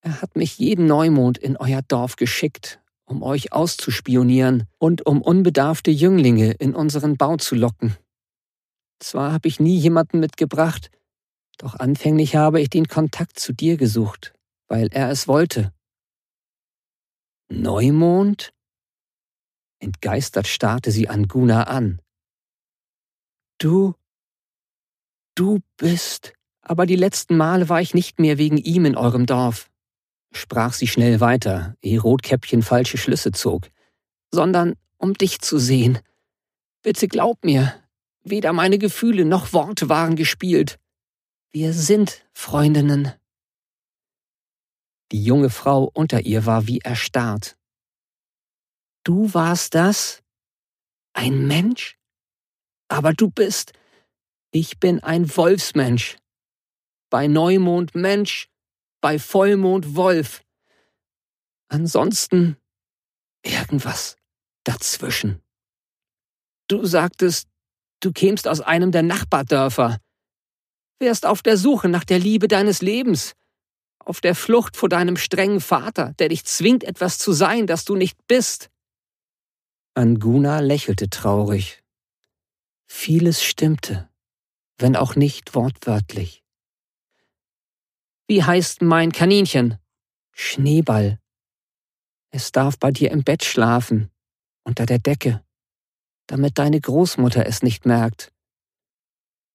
Er 0.00 0.22
hat 0.22 0.36
mich 0.36 0.58
jeden 0.58 0.86
Neumond 0.86 1.38
in 1.38 1.56
euer 1.56 1.82
Dorf 1.82 2.16
geschickt, 2.16 2.80
um 3.04 3.22
euch 3.22 3.52
auszuspionieren 3.52 4.68
und 4.78 5.06
um 5.06 5.22
unbedarfte 5.22 5.90
Jünglinge 5.90 6.52
in 6.52 6.74
unseren 6.74 7.16
Bau 7.16 7.36
zu 7.36 7.54
locken. 7.54 7.96
Zwar 9.04 9.32
habe 9.32 9.48
ich 9.48 9.60
nie 9.60 9.76
jemanden 9.76 10.18
mitgebracht, 10.18 10.90
doch 11.58 11.74
anfänglich 11.74 12.36
habe 12.36 12.62
ich 12.62 12.70
den 12.70 12.88
Kontakt 12.88 13.38
zu 13.38 13.52
dir 13.52 13.76
gesucht, 13.76 14.32
weil 14.66 14.88
er 14.92 15.10
es 15.10 15.28
wollte. 15.28 15.74
Neumond? 17.50 18.54
Entgeistert 19.78 20.46
starrte 20.46 20.90
sie 20.90 21.10
Anguna 21.10 21.64
an. 21.64 22.00
Du, 23.58 23.94
du 25.34 25.60
bist 25.76 26.32
aber 26.62 26.86
die 26.86 26.96
letzten 26.96 27.36
Male 27.36 27.68
war 27.68 27.82
ich 27.82 27.92
nicht 27.92 28.18
mehr 28.18 28.38
wegen 28.38 28.56
ihm 28.56 28.86
in 28.86 28.96
eurem 28.96 29.26
Dorf, 29.26 29.70
sprach 30.32 30.72
sie 30.72 30.86
schnell 30.86 31.20
weiter, 31.20 31.76
ehe 31.82 32.00
Rotkäppchen 32.00 32.62
falsche 32.62 32.96
Schlüsse 32.96 33.32
zog, 33.32 33.68
sondern 34.30 34.76
um 34.96 35.12
dich 35.12 35.40
zu 35.40 35.58
sehen. 35.58 35.98
Bitte 36.80 37.06
glaub 37.06 37.44
mir, 37.44 37.83
weder 38.24 38.52
meine 38.52 38.78
Gefühle 38.78 39.24
noch 39.24 39.52
Worte 39.52 39.88
waren 39.88 40.16
gespielt. 40.16 40.78
Wir 41.52 41.72
sind 41.72 42.26
Freundinnen. 42.32 43.12
Die 45.12 45.22
junge 45.22 45.50
Frau 45.50 45.90
unter 45.94 46.22
ihr 46.22 46.46
war 46.46 46.66
wie 46.66 46.80
erstarrt. 46.80 47.56
Du 49.04 49.32
warst 49.34 49.74
das? 49.74 50.22
Ein 51.12 51.46
Mensch? 51.46 51.98
Aber 52.88 53.12
du 53.12 53.30
bist. 53.30 53.72
Ich 54.50 54.80
bin 54.80 55.00
ein 55.00 55.36
Wolfsmensch 55.36 56.16
bei 57.14 57.28
Neumond 57.28 57.94
Mensch, 57.94 58.50
bei 59.00 59.20
Vollmond 59.20 59.94
Wolf. 59.94 60.44
Ansonsten 61.68 62.56
irgendwas 63.44 64.16
dazwischen. 64.64 65.40
Du 66.66 66.84
sagtest, 66.84 67.48
du 68.04 68.12
kämst 68.12 68.46
aus 68.48 68.60
einem 68.60 68.92
der 68.92 69.02
Nachbardörfer, 69.02 69.98
wärst 70.98 71.26
auf 71.26 71.42
der 71.42 71.56
Suche 71.56 71.88
nach 71.88 72.04
der 72.04 72.18
Liebe 72.18 72.48
deines 72.48 72.82
Lebens, 72.82 73.34
auf 73.98 74.20
der 74.20 74.34
Flucht 74.34 74.76
vor 74.76 74.88
deinem 74.88 75.16
strengen 75.16 75.60
Vater, 75.60 76.14
der 76.18 76.28
dich 76.28 76.44
zwingt, 76.44 76.84
etwas 76.84 77.18
zu 77.18 77.32
sein, 77.32 77.66
das 77.66 77.84
du 77.84 77.96
nicht 77.96 78.18
bist. 78.26 78.70
Anguna 79.94 80.60
lächelte 80.60 81.08
traurig. 81.08 81.82
Vieles 82.86 83.42
stimmte, 83.42 84.10
wenn 84.78 84.96
auch 84.96 85.16
nicht 85.16 85.54
wortwörtlich. 85.54 86.42
Wie 88.26 88.42
heißt 88.42 88.82
mein 88.82 89.12
Kaninchen? 89.12 89.78
Schneeball. 90.32 91.20
Es 92.30 92.50
darf 92.50 92.78
bei 92.78 92.90
dir 92.90 93.10
im 93.10 93.22
Bett 93.22 93.44
schlafen, 93.44 94.10
unter 94.64 94.86
der 94.86 94.98
Decke, 94.98 95.43
damit 96.26 96.58
deine 96.58 96.80
Großmutter 96.80 97.46
es 97.46 97.62
nicht 97.62 97.86
merkt. 97.86 98.32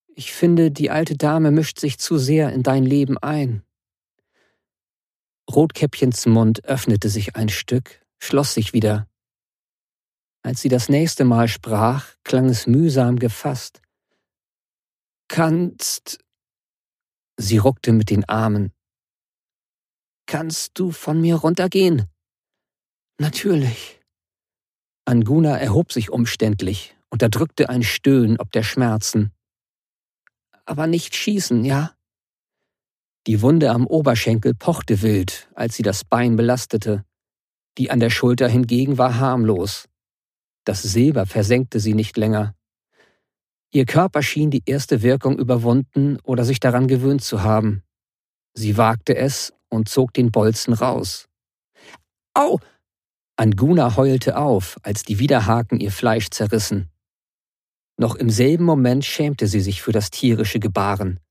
Ich 0.08 0.34
finde, 0.34 0.72
die 0.72 0.90
alte 0.90 1.16
Dame 1.16 1.52
mischt 1.52 1.80
sich 1.80 1.98
zu 1.98 2.18
sehr 2.18 2.52
in 2.52 2.64
dein 2.64 2.86
Leben 2.86 3.18
ein. 3.18 3.64
Rotkäppchens 5.50 6.26
Mund 6.26 6.66
öffnete 6.66 7.10
sich 7.10 7.36
ein 7.36 7.50
Stück, 7.50 8.06
schloss 8.20 8.54
sich 8.54 8.74
wieder. 8.74 9.08
Als 10.42 10.62
sie 10.62 10.70
das 10.70 10.90
nächste 10.90 11.26
Mal 11.26 11.48
sprach, 11.48 12.16
klang 12.24 12.50
es 12.50 12.68
mühsam 12.68 13.18
gefasst. 13.18 13.82
Kannst 15.28 16.20
Sie 17.42 17.58
ruckte 17.58 17.94
mit 17.94 18.10
den 18.10 18.28
Armen. 18.28 18.74
Kannst 20.26 20.78
du 20.78 20.92
von 20.92 21.22
mir 21.22 21.36
runtergehen? 21.36 22.06
Natürlich. 23.18 23.99
Anguna 25.10 25.58
erhob 25.58 25.92
sich 25.92 26.12
umständlich, 26.12 26.96
unterdrückte 27.10 27.68
ein 27.68 27.82
Stöhnen 27.82 28.40
ob 28.40 28.52
der 28.52 28.62
Schmerzen. 28.62 29.32
Aber 30.66 30.86
nicht 30.86 31.16
schießen, 31.16 31.66
ja? 31.66 31.96
Die 33.26 33.42
Wunde 33.42 33.72
am 33.72 33.88
Oberschenkel 33.88 34.54
pochte 34.54 35.02
wild, 35.02 35.50
als 35.56 35.76
sie 35.76 35.82
das 35.82 36.06
Bein 36.06 36.36
belastete. 36.36 37.06
Die 37.80 37.90
an 37.90 38.00
der 38.00 38.12
Schulter 38.12 38.48
hingegen 38.48 39.00
war 39.00 39.18
harmlos. 39.18 39.90
Das 40.64 40.84
Silber 40.84 41.26
versenkte 41.26 41.80
sie 41.80 41.96
nicht 41.96 42.16
länger. 42.16 42.54
Ihr 43.72 43.88
Körper 43.88 44.22
schien 44.22 44.52
die 44.52 44.62
erste 44.68 45.02
Wirkung 45.02 45.40
überwunden 45.40 46.20
oder 46.22 46.46
sich 46.46 46.60
daran 46.60 46.88
gewöhnt 46.88 47.24
zu 47.24 47.42
haben. 47.42 47.82
Sie 48.54 48.78
wagte 48.78 49.16
es 49.16 49.54
und 49.70 49.90
zog 49.90 50.14
den 50.14 50.30
Bolzen 50.32 50.76
raus. 50.76 51.28
Au! 52.36 52.60
Anguna 53.40 53.96
heulte 53.96 54.36
auf, 54.36 54.78
als 54.84 55.04
die 55.04 55.18
Widerhaken 55.18 55.80
ihr 55.80 55.94
Fleisch 55.94 56.30
zerrissen. 56.30 56.90
Noch 57.96 58.16
im 58.16 58.30
selben 58.30 58.66
Moment 58.66 59.06
schämte 59.06 59.48
sie 59.48 59.62
sich 59.62 59.82
für 59.82 59.94
das 59.94 60.12
tierische 60.12 60.60
Gebaren. 60.60 61.22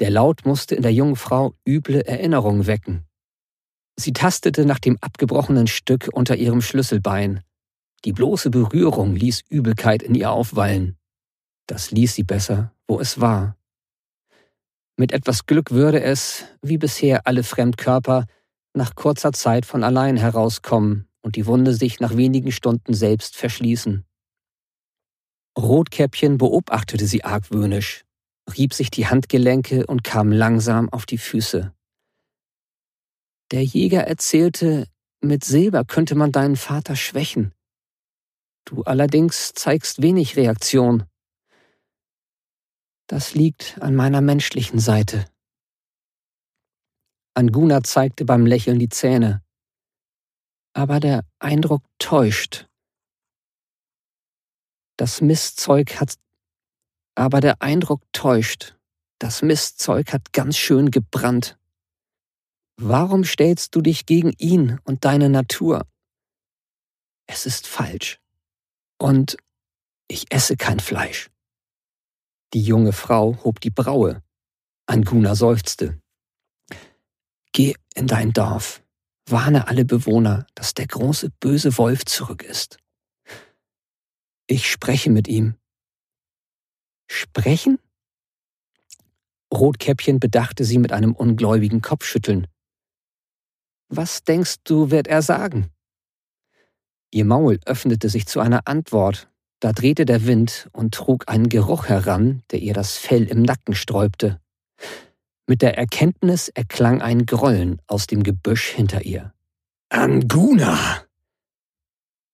Der 0.00 0.08
Laut 0.08 0.46
musste 0.46 0.74
in 0.74 0.80
der 0.80 0.94
jungen 0.94 1.16
Frau 1.16 1.54
üble 1.68 2.00
Erinnerungen 2.00 2.66
wecken. 2.66 3.04
Sie 3.94 4.14
tastete 4.14 4.64
nach 4.64 4.78
dem 4.78 4.96
abgebrochenen 5.02 5.66
Stück 5.66 6.08
unter 6.14 6.34
ihrem 6.34 6.62
Schlüsselbein. 6.62 7.42
Die 8.06 8.14
bloße 8.14 8.48
Berührung 8.48 9.14
ließ 9.14 9.42
Übelkeit 9.50 10.02
in 10.02 10.14
ihr 10.14 10.30
aufwallen. 10.30 10.96
Das 11.66 11.90
ließ 11.90 12.14
sie 12.14 12.24
besser, 12.24 12.72
wo 12.88 13.00
es 13.00 13.20
war. 13.20 13.58
Mit 14.96 15.12
etwas 15.12 15.44
Glück 15.44 15.72
würde 15.72 16.02
es, 16.02 16.46
wie 16.62 16.78
bisher 16.78 17.26
alle 17.26 17.42
Fremdkörper, 17.42 18.24
nach 18.72 18.94
kurzer 18.94 19.34
Zeit 19.34 19.66
von 19.66 19.84
allein 19.84 20.16
herauskommen 20.16 21.06
und 21.24 21.36
die 21.36 21.46
Wunde 21.46 21.74
sich 21.74 22.00
nach 22.00 22.16
wenigen 22.16 22.52
Stunden 22.52 22.92
selbst 22.92 23.36
verschließen. 23.36 24.04
Rotkäppchen 25.58 26.36
beobachtete 26.36 27.06
sie 27.06 27.24
argwöhnisch, 27.24 28.04
rieb 28.56 28.74
sich 28.74 28.90
die 28.90 29.06
Handgelenke 29.06 29.86
und 29.86 30.04
kam 30.04 30.30
langsam 30.30 30.90
auf 30.90 31.06
die 31.06 31.18
Füße. 31.18 31.72
Der 33.50 33.62
Jäger 33.62 34.02
erzählte, 34.06 34.86
mit 35.20 35.44
Silber 35.44 35.84
könnte 35.84 36.14
man 36.14 36.32
deinen 36.32 36.56
Vater 36.56 36.96
schwächen. 36.96 37.54
Du 38.66 38.82
allerdings 38.82 39.52
zeigst 39.54 40.02
wenig 40.02 40.36
Reaktion. 40.36 41.04
Das 43.06 43.34
liegt 43.34 43.78
an 43.80 43.94
meiner 43.94 44.20
menschlichen 44.20 44.78
Seite. 44.78 45.26
Anguna 47.34 47.82
zeigte 47.82 48.24
beim 48.24 48.46
Lächeln 48.46 48.78
die 48.78 48.88
Zähne. 48.88 49.43
Aber 50.74 51.00
der 51.00 51.24
Eindruck 51.38 51.82
täuscht. 51.98 52.68
Das 54.96 55.20
Mistzeug 55.20 56.00
hat. 56.00 56.16
Aber 57.14 57.40
der 57.40 57.62
Eindruck 57.62 58.02
täuscht. 58.12 58.76
Das 59.18 59.42
Mistzeug 59.42 60.12
hat 60.12 60.32
ganz 60.32 60.56
schön 60.56 60.90
gebrannt. 60.90 61.56
Warum 62.76 63.24
stellst 63.24 63.74
du 63.74 63.80
dich 63.80 64.04
gegen 64.04 64.32
ihn 64.38 64.80
und 64.84 65.04
deine 65.04 65.28
Natur? 65.28 65.86
Es 67.26 67.46
ist 67.46 67.66
falsch. 67.66 68.20
Und 68.98 69.36
ich 70.08 70.32
esse 70.32 70.56
kein 70.56 70.80
Fleisch. 70.80 71.30
Die 72.52 72.62
junge 72.62 72.92
Frau 72.92 73.42
hob 73.44 73.60
die 73.60 73.70
Braue. 73.70 74.22
Anguna 74.86 75.34
seufzte. 75.34 75.98
Geh 77.52 77.74
in 77.94 78.06
dein 78.06 78.32
Dorf, 78.32 78.83
warne 79.26 79.68
alle 79.68 79.84
Bewohner, 79.84 80.46
dass 80.54 80.74
der 80.74 80.86
große 80.86 81.30
böse 81.40 81.76
Wolf 81.78 82.04
zurück 82.04 82.42
ist. 82.42 82.78
Ich 84.46 84.70
spreche 84.70 85.10
mit 85.10 85.28
ihm. 85.28 85.54
Sprechen? 87.10 87.78
Rotkäppchen 89.52 90.20
bedachte 90.20 90.64
sie 90.64 90.78
mit 90.78 90.92
einem 90.92 91.14
ungläubigen 91.14 91.80
Kopfschütteln. 91.80 92.46
Was 93.88 94.24
denkst 94.24 94.56
du, 94.64 94.90
wird 94.90 95.06
er 95.06 95.22
sagen? 95.22 95.70
Ihr 97.10 97.24
Maul 97.24 97.60
öffnete 97.64 98.08
sich 98.08 98.26
zu 98.26 98.40
einer 98.40 98.66
Antwort, 98.66 99.30
da 99.60 99.72
drehte 99.72 100.04
der 100.04 100.26
Wind 100.26 100.68
und 100.72 100.94
trug 100.94 101.28
einen 101.28 101.48
Geruch 101.48 101.86
heran, 101.86 102.42
der 102.50 102.60
ihr 102.60 102.74
das 102.74 102.98
Fell 102.98 103.24
im 103.24 103.42
Nacken 103.42 103.74
sträubte. 103.74 104.40
Mit 105.46 105.62
der 105.62 105.76
Erkenntnis 105.76 106.48
erklang 106.48 107.02
ein 107.02 107.26
Grollen 107.26 107.82
aus 107.86 108.06
dem 108.06 108.22
Gebüsch 108.22 108.68
hinter 108.70 109.04
ihr. 109.04 109.34
Anguna! 109.90 111.04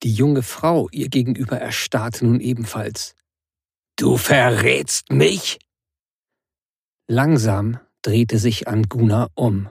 Die 0.03 0.15
junge 0.15 0.43
Frau 0.43 0.89
ihr 0.91 1.09
gegenüber 1.09 1.61
erstarrte 1.61 2.25
nun 2.25 2.41
ebenfalls. 2.41 3.15
Du 3.97 4.17
verrätst 4.17 5.11
mich? 5.11 5.59
Langsam 7.07 7.81
drehte 8.03 8.39
sich 8.39 8.69
Anguna 8.69 9.29
um. 9.35 9.69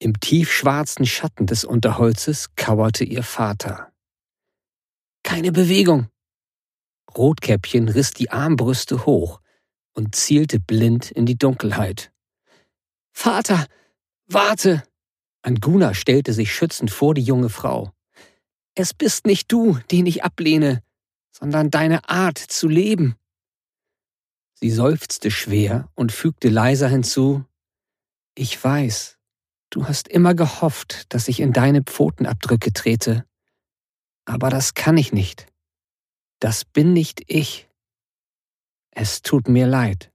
Im 0.00 0.18
tiefschwarzen 0.18 1.06
Schatten 1.06 1.46
des 1.46 1.64
Unterholzes 1.64 2.54
kauerte 2.56 3.04
ihr 3.04 3.22
Vater. 3.22 3.92
Keine 5.22 5.52
Bewegung. 5.52 6.08
Rotkäppchen 7.16 7.88
riss 7.88 8.12
die 8.12 8.30
Armbrüste 8.30 9.06
hoch, 9.06 9.40
und 9.92 10.14
zielte 10.14 10.60
blind 10.60 11.10
in 11.10 11.26
die 11.26 11.38
Dunkelheit. 11.38 12.12
Vater, 13.12 13.66
warte! 14.26 14.82
Anguna 15.42 15.94
stellte 15.94 16.32
sich 16.32 16.54
schützend 16.54 16.90
vor 16.90 17.14
die 17.14 17.22
junge 17.22 17.48
Frau. 17.48 17.92
Es 18.74 18.94
bist 18.94 19.26
nicht 19.26 19.50
du, 19.50 19.78
den 19.90 20.06
ich 20.06 20.22
ablehne, 20.22 20.82
sondern 21.30 21.70
deine 21.70 22.08
Art 22.08 22.38
zu 22.38 22.68
leben. 22.68 23.16
Sie 24.54 24.70
seufzte 24.70 25.30
schwer 25.30 25.88
und 25.94 26.12
fügte 26.12 26.50
leiser 26.50 26.88
hinzu 26.88 27.44
Ich 28.34 28.62
weiß, 28.62 29.16
du 29.70 29.88
hast 29.88 30.08
immer 30.08 30.34
gehofft, 30.34 31.12
dass 31.14 31.28
ich 31.28 31.40
in 31.40 31.54
deine 31.54 31.82
Pfotenabdrücke 31.82 32.72
trete. 32.72 33.24
Aber 34.26 34.50
das 34.50 34.74
kann 34.74 34.98
ich 34.98 35.12
nicht. 35.12 35.46
Das 36.40 36.66
bin 36.66 36.92
nicht 36.92 37.22
ich. 37.26 37.69
Es 38.90 39.22
tut 39.22 39.48
mir 39.48 39.66
leid. 39.66 40.12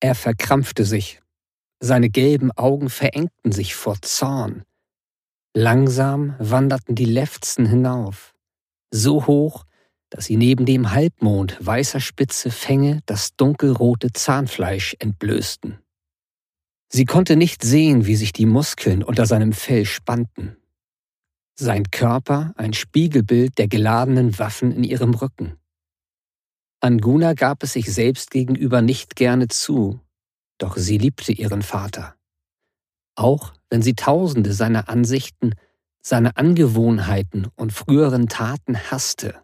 Er 0.00 0.14
verkrampfte 0.14 0.84
sich. 0.84 1.20
Seine 1.80 2.10
gelben 2.10 2.52
Augen 2.52 2.90
verengten 2.90 3.52
sich 3.52 3.74
vor 3.74 4.00
Zorn. 4.02 4.64
Langsam 5.54 6.36
wanderten 6.38 6.94
die 6.94 7.06
Lefzen 7.06 7.66
hinauf, 7.66 8.34
so 8.90 9.26
hoch, 9.26 9.64
dass 10.10 10.26
sie 10.26 10.36
neben 10.36 10.66
dem 10.66 10.92
Halbmond 10.92 11.56
weißer 11.64 12.00
Spitze 12.00 12.50
Fänge 12.50 13.00
das 13.06 13.34
dunkelrote 13.36 14.12
Zahnfleisch 14.12 14.96
entblößten. 14.98 15.78
Sie 16.92 17.04
konnte 17.04 17.36
nicht 17.36 17.62
sehen, 17.62 18.06
wie 18.06 18.16
sich 18.16 18.32
die 18.32 18.46
Muskeln 18.46 19.04
unter 19.04 19.26
seinem 19.26 19.52
Fell 19.52 19.86
spannten. 19.86 20.56
Sein 21.54 21.90
Körper 21.90 22.52
ein 22.56 22.72
Spiegelbild 22.72 23.58
der 23.58 23.68
geladenen 23.68 24.38
Waffen 24.38 24.72
in 24.72 24.82
ihrem 24.82 25.14
Rücken. 25.14 25.59
Anguna 26.80 27.34
gab 27.34 27.62
es 27.62 27.74
sich 27.74 27.92
selbst 27.92 28.30
gegenüber 28.30 28.80
nicht 28.80 29.14
gerne 29.14 29.48
zu, 29.48 30.00
doch 30.58 30.76
sie 30.78 30.96
liebte 30.96 31.32
ihren 31.32 31.62
Vater. 31.62 32.16
Auch 33.16 33.52
wenn 33.68 33.82
sie 33.82 33.94
tausende 33.94 34.54
seiner 34.54 34.88
Ansichten, 34.88 35.54
seiner 36.02 36.38
Angewohnheiten 36.38 37.48
und 37.56 37.74
früheren 37.74 38.28
Taten 38.28 38.78
hasste. 38.90 39.42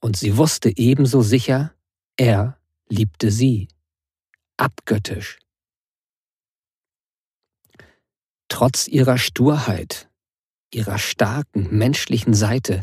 Und 0.00 0.16
sie 0.16 0.36
wusste 0.36 0.76
ebenso 0.76 1.22
sicher, 1.22 1.74
er 2.16 2.58
liebte 2.88 3.30
sie. 3.30 3.68
Abgöttisch. 4.56 5.38
Trotz 8.48 8.88
ihrer 8.88 9.16
Sturheit, 9.16 10.10
ihrer 10.74 10.98
starken 10.98 11.68
menschlichen 11.70 12.34
Seite, 12.34 12.80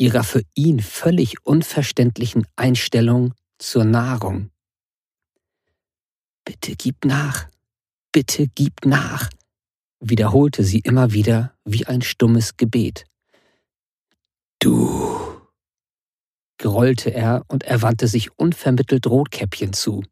ihrer 0.00 0.24
für 0.24 0.42
ihn 0.54 0.80
völlig 0.80 1.34
unverständlichen 1.44 2.46
Einstellung 2.56 3.34
zur 3.58 3.84
Nahrung. 3.84 4.50
Bitte 6.44 6.74
gib 6.74 7.04
nach, 7.04 7.48
bitte 8.10 8.48
gib 8.48 8.86
nach, 8.86 9.28
wiederholte 10.00 10.64
sie 10.64 10.78
immer 10.78 11.12
wieder 11.12 11.54
wie 11.64 11.86
ein 11.86 12.00
stummes 12.00 12.56
Gebet. 12.56 13.04
Du, 14.58 15.42
grollte 16.56 17.12
er 17.12 17.44
und 17.48 17.64
er 17.64 17.82
wandte 17.82 18.08
sich 18.08 18.38
unvermittelt 18.38 19.06
Rotkäppchen 19.06 19.74
zu. 19.74 20.02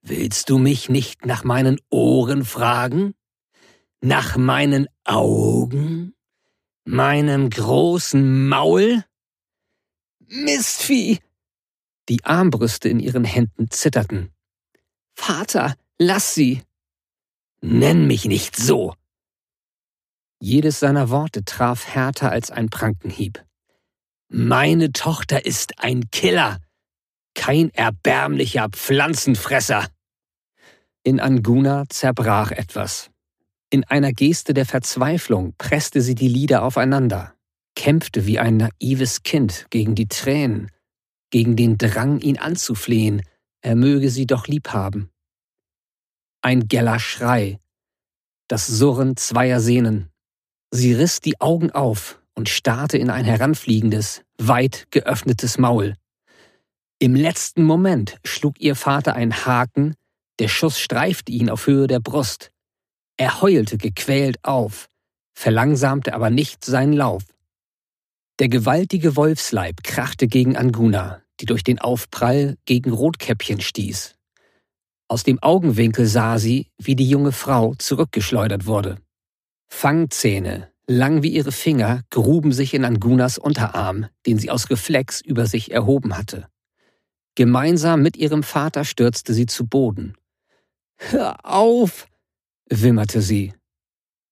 Willst 0.00 0.48
du 0.48 0.56
mich 0.56 0.88
nicht 0.88 1.26
nach 1.26 1.44
meinen 1.44 1.78
Ohren 1.90 2.44
fragen? 2.44 3.14
Nach 4.00 4.38
meinen 4.38 4.86
Augen? 5.04 6.14
Meinem 6.84 7.48
großen 7.48 8.48
Maul? 8.48 9.04
Mistvieh! 10.26 11.20
Die 12.10 12.24
Armbrüste 12.24 12.90
in 12.90 13.00
ihren 13.00 13.24
Händen 13.24 13.70
zitterten. 13.70 14.30
Vater, 15.14 15.76
lass 15.98 16.34
sie! 16.34 16.62
Nenn 17.62 18.06
mich 18.06 18.26
nicht 18.26 18.56
so! 18.56 18.94
Jedes 20.40 20.80
seiner 20.80 21.08
Worte 21.08 21.44
traf 21.44 21.86
härter 21.86 22.30
als 22.30 22.50
ein 22.50 22.68
Prankenhieb. 22.68 23.42
Meine 24.28 24.92
Tochter 24.92 25.46
ist 25.46 25.78
ein 25.78 26.10
Killer, 26.10 26.60
kein 27.34 27.70
erbärmlicher 27.70 28.68
Pflanzenfresser. 28.68 29.88
In 31.02 31.18
Anguna 31.20 31.84
zerbrach 31.88 32.50
etwas. 32.50 33.10
In 33.70 33.84
einer 33.84 34.12
Geste 34.12 34.54
der 34.54 34.66
Verzweiflung 34.66 35.54
presste 35.58 36.00
sie 36.00 36.14
die 36.14 36.28
Lider 36.28 36.62
aufeinander, 36.62 37.34
kämpfte 37.74 38.26
wie 38.26 38.38
ein 38.38 38.56
naives 38.56 39.22
Kind 39.22 39.66
gegen 39.70 39.94
die 39.94 40.08
Tränen, 40.08 40.70
gegen 41.30 41.56
den 41.56 41.78
Drang, 41.78 42.20
ihn 42.20 42.38
anzuflehen, 42.38 43.22
er 43.62 43.74
möge 43.76 44.10
sie 44.10 44.26
doch 44.26 44.46
lieb 44.46 44.68
haben. 44.68 45.10
Ein 46.42 46.68
geller 46.68 47.00
Schrei, 47.00 47.58
das 48.48 48.66
Surren 48.66 49.16
zweier 49.16 49.60
Sehnen. 49.60 50.10
Sie 50.70 50.92
riss 50.92 51.20
die 51.20 51.40
Augen 51.40 51.70
auf 51.70 52.20
und 52.34 52.48
starrte 52.48 52.98
in 52.98 53.10
ein 53.10 53.24
heranfliegendes, 53.24 54.22
weit 54.38 54.86
geöffnetes 54.90 55.58
Maul. 55.58 55.94
Im 56.98 57.14
letzten 57.14 57.64
Moment 57.64 58.18
schlug 58.24 58.60
ihr 58.60 58.76
Vater 58.76 59.14
einen 59.14 59.44
Haken, 59.44 59.94
der 60.38 60.48
Schuss 60.48 60.78
streifte 60.78 61.32
ihn 61.32 61.50
auf 61.50 61.66
Höhe 61.66 61.86
der 61.86 62.00
Brust, 62.00 62.50
er 63.16 63.40
heulte 63.40 63.78
gequält 63.78 64.44
auf, 64.44 64.88
verlangsamte 65.34 66.14
aber 66.14 66.30
nicht 66.30 66.64
seinen 66.64 66.92
Lauf. 66.92 67.22
Der 68.40 68.48
gewaltige 68.48 69.14
Wolfsleib 69.16 69.84
krachte 69.84 70.26
gegen 70.26 70.56
Anguna, 70.56 71.22
die 71.40 71.46
durch 71.46 71.62
den 71.62 71.78
Aufprall 71.78 72.56
gegen 72.64 72.90
Rotkäppchen 72.90 73.60
stieß. 73.60 74.16
Aus 75.06 75.22
dem 75.22 75.40
Augenwinkel 75.42 76.06
sah 76.06 76.38
sie, 76.38 76.70
wie 76.78 76.96
die 76.96 77.08
junge 77.08 77.32
Frau 77.32 77.74
zurückgeschleudert 77.76 78.66
wurde. 78.66 78.98
Fangzähne, 79.68 80.72
lang 80.86 81.22
wie 81.22 81.28
ihre 81.28 81.52
Finger, 81.52 82.02
gruben 82.10 82.52
sich 82.52 82.74
in 82.74 82.84
Angunas 82.84 83.38
Unterarm, 83.38 84.06
den 84.26 84.38
sie 84.38 84.50
aus 84.50 84.70
Reflex 84.70 85.20
über 85.20 85.46
sich 85.46 85.70
erhoben 85.70 86.16
hatte. 86.16 86.48
Gemeinsam 87.36 88.02
mit 88.02 88.16
ihrem 88.16 88.42
Vater 88.42 88.84
stürzte 88.84 89.34
sie 89.34 89.46
zu 89.46 89.66
Boden. 89.66 90.16
Hör 90.96 91.44
auf! 91.44 92.06
Wimmerte 92.82 93.22
sie. 93.22 93.54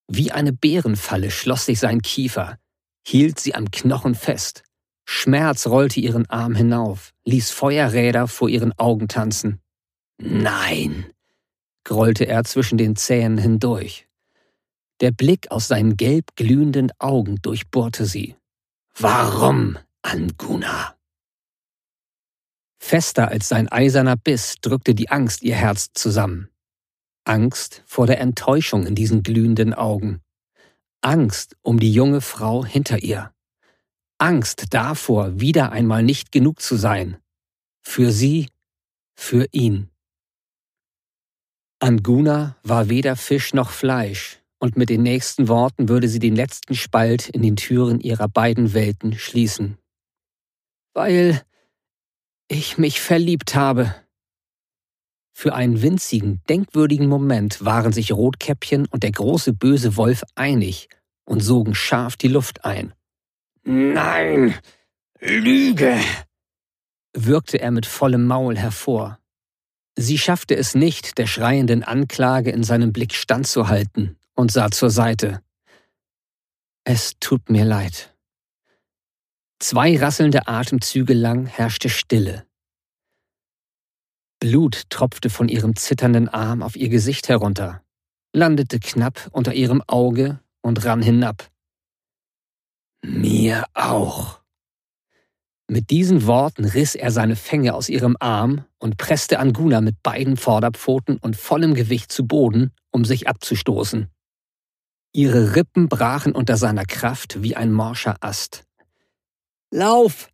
Wie 0.08 0.32
eine 0.32 0.52
Bärenfalle 0.52 1.30
schloss 1.30 1.66
sich 1.66 1.78
sein 1.78 2.02
Kiefer, 2.02 2.58
hielt 3.06 3.40
sie 3.40 3.54
am 3.54 3.70
Knochen 3.70 4.14
fest. 4.14 4.62
Schmerz 5.04 5.66
rollte 5.66 6.00
ihren 6.00 6.28
Arm 6.30 6.54
hinauf, 6.54 7.12
ließ 7.24 7.50
Feuerräder 7.50 8.28
vor 8.28 8.48
ihren 8.48 8.72
Augen 8.78 9.08
tanzen. 9.08 9.60
Nein, 10.18 11.06
grollte 11.84 12.26
er 12.26 12.44
zwischen 12.44 12.78
den 12.78 12.96
Zähnen 12.96 13.38
hindurch. 13.38 14.06
Der 15.00 15.10
Blick 15.10 15.50
aus 15.50 15.66
seinen 15.66 15.96
gelb 15.96 16.36
glühenden 16.36 16.92
Augen 16.98 17.36
durchbohrte 17.42 18.06
sie. 18.06 18.36
Warum, 18.94 19.78
Anguna? 20.02 20.96
Fester 22.78 23.28
als 23.28 23.48
sein 23.48 23.70
eiserner 23.70 24.16
Biss 24.16 24.56
drückte 24.60 24.94
die 24.94 25.08
Angst 25.08 25.42
ihr 25.42 25.54
Herz 25.54 25.92
zusammen. 25.94 26.51
Angst 27.24 27.82
vor 27.86 28.06
der 28.06 28.20
Enttäuschung 28.20 28.86
in 28.86 28.94
diesen 28.94 29.22
glühenden 29.22 29.74
Augen. 29.74 30.20
Angst 31.02 31.56
um 31.62 31.78
die 31.78 31.92
junge 31.92 32.20
Frau 32.20 32.64
hinter 32.64 33.02
ihr. 33.02 33.32
Angst 34.18 34.66
davor, 34.70 35.40
wieder 35.40 35.72
einmal 35.72 36.02
nicht 36.02 36.32
genug 36.32 36.60
zu 36.60 36.76
sein. 36.76 37.18
Für 37.82 38.12
sie, 38.12 38.48
für 39.14 39.46
ihn. 39.52 39.90
Anguna 41.80 42.56
war 42.62 42.88
weder 42.88 43.16
Fisch 43.16 43.54
noch 43.54 43.70
Fleisch, 43.70 44.40
und 44.60 44.76
mit 44.76 44.88
den 44.88 45.02
nächsten 45.02 45.48
Worten 45.48 45.88
würde 45.88 46.08
sie 46.08 46.20
den 46.20 46.36
letzten 46.36 46.76
Spalt 46.76 47.28
in 47.28 47.42
den 47.42 47.56
Türen 47.56 47.98
ihrer 47.98 48.28
beiden 48.28 48.74
Welten 48.74 49.18
schließen. 49.18 49.78
Weil 50.94 51.42
ich 52.46 52.78
mich 52.78 53.00
verliebt 53.00 53.56
habe. 53.56 53.94
Für 55.32 55.54
einen 55.54 55.82
winzigen, 55.82 56.42
denkwürdigen 56.48 57.08
Moment 57.08 57.64
waren 57.64 57.92
sich 57.92 58.12
Rotkäppchen 58.12 58.86
und 58.86 59.02
der 59.02 59.12
große 59.12 59.52
böse 59.52 59.96
Wolf 59.96 60.22
einig 60.34 60.88
und 61.24 61.40
sogen 61.40 61.74
scharf 61.74 62.16
die 62.16 62.28
Luft 62.28 62.64
ein. 62.64 62.92
Nein, 63.64 64.54
Lüge, 65.20 65.98
wirkte 67.14 67.60
er 67.60 67.70
mit 67.70 67.86
vollem 67.86 68.26
Maul 68.26 68.56
hervor. 68.56 69.18
Sie 69.96 70.18
schaffte 70.18 70.56
es 70.56 70.74
nicht, 70.74 71.18
der 71.18 71.26
schreienden 71.26 71.82
Anklage 71.82 72.50
in 72.50 72.64
seinem 72.64 72.92
Blick 72.92 73.14
standzuhalten 73.14 74.16
und 74.34 74.50
sah 74.50 74.70
zur 74.70 74.90
Seite. 74.90 75.42
Es 76.84 77.12
tut 77.20 77.50
mir 77.50 77.64
leid. 77.64 78.14
Zwei 79.60 79.96
rasselnde 79.96 80.48
Atemzüge 80.48 81.14
lang 81.14 81.46
herrschte 81.46 81.88
Stille. 81.88 82.44
Blut 84.42 84.90
tropfte 84.90 85.30
von 85.30 85.48
ihrem 85.48 85.76
zitternden 85.76 86.28
Arm 86.28 86.64
auf 86.64 86.74
ihr 86.74 86.88
Gesicht 86.88 87.28
herunter, 87.28 87.80
landete 88.32 88.80
knapp 88.80 89.28
unter 89.30 89.54
ihrem 89.54 89.84
Auge 89.86 90.40
und 90.62 90.84
rann 90.84 91.00
hinab. 91.00 91.48
Mir 93.04 93.66
auch. 93.72 94.40
Mit 95.68 95.90
diesen 95.90 96.26
Worten 96.26 96.64
riss 96.64 96.96
er 96.96 97.12
seine 97.12 97.36
Fänge 97.36 97.72
aus 97.72 97.88
ihrem 97.88 98.16
Arm 98.18 98.64
und 98.80 98.96
presste 98.96 99.38
Anguna 99.38 99.80
mit 99.80 100.02
beiden 100.02 100.36
Vorderpfoten 100.36 101.18
und 101.18 101.36
vollem 101.36 101.74
Gewicht 101.74 102.10
zu 102.10 102.26
Boden, 102.26 102.72
um 102.90 103.04
sich 103.04 103.28
abzustoßen. 103.28 104.08
Ihre 105.12 105.54
Rippen 105.54 105.88
brachen 105.88 106.32
unter 106.32 106.56
seiner 106.56 106.84
Kraft 106.84 107.44
wie 107.44 107.54
ein 107.54 107.70
morscher 107.70 108.16
Ast. 108.18 108.64
Lauf! 109.70 110.30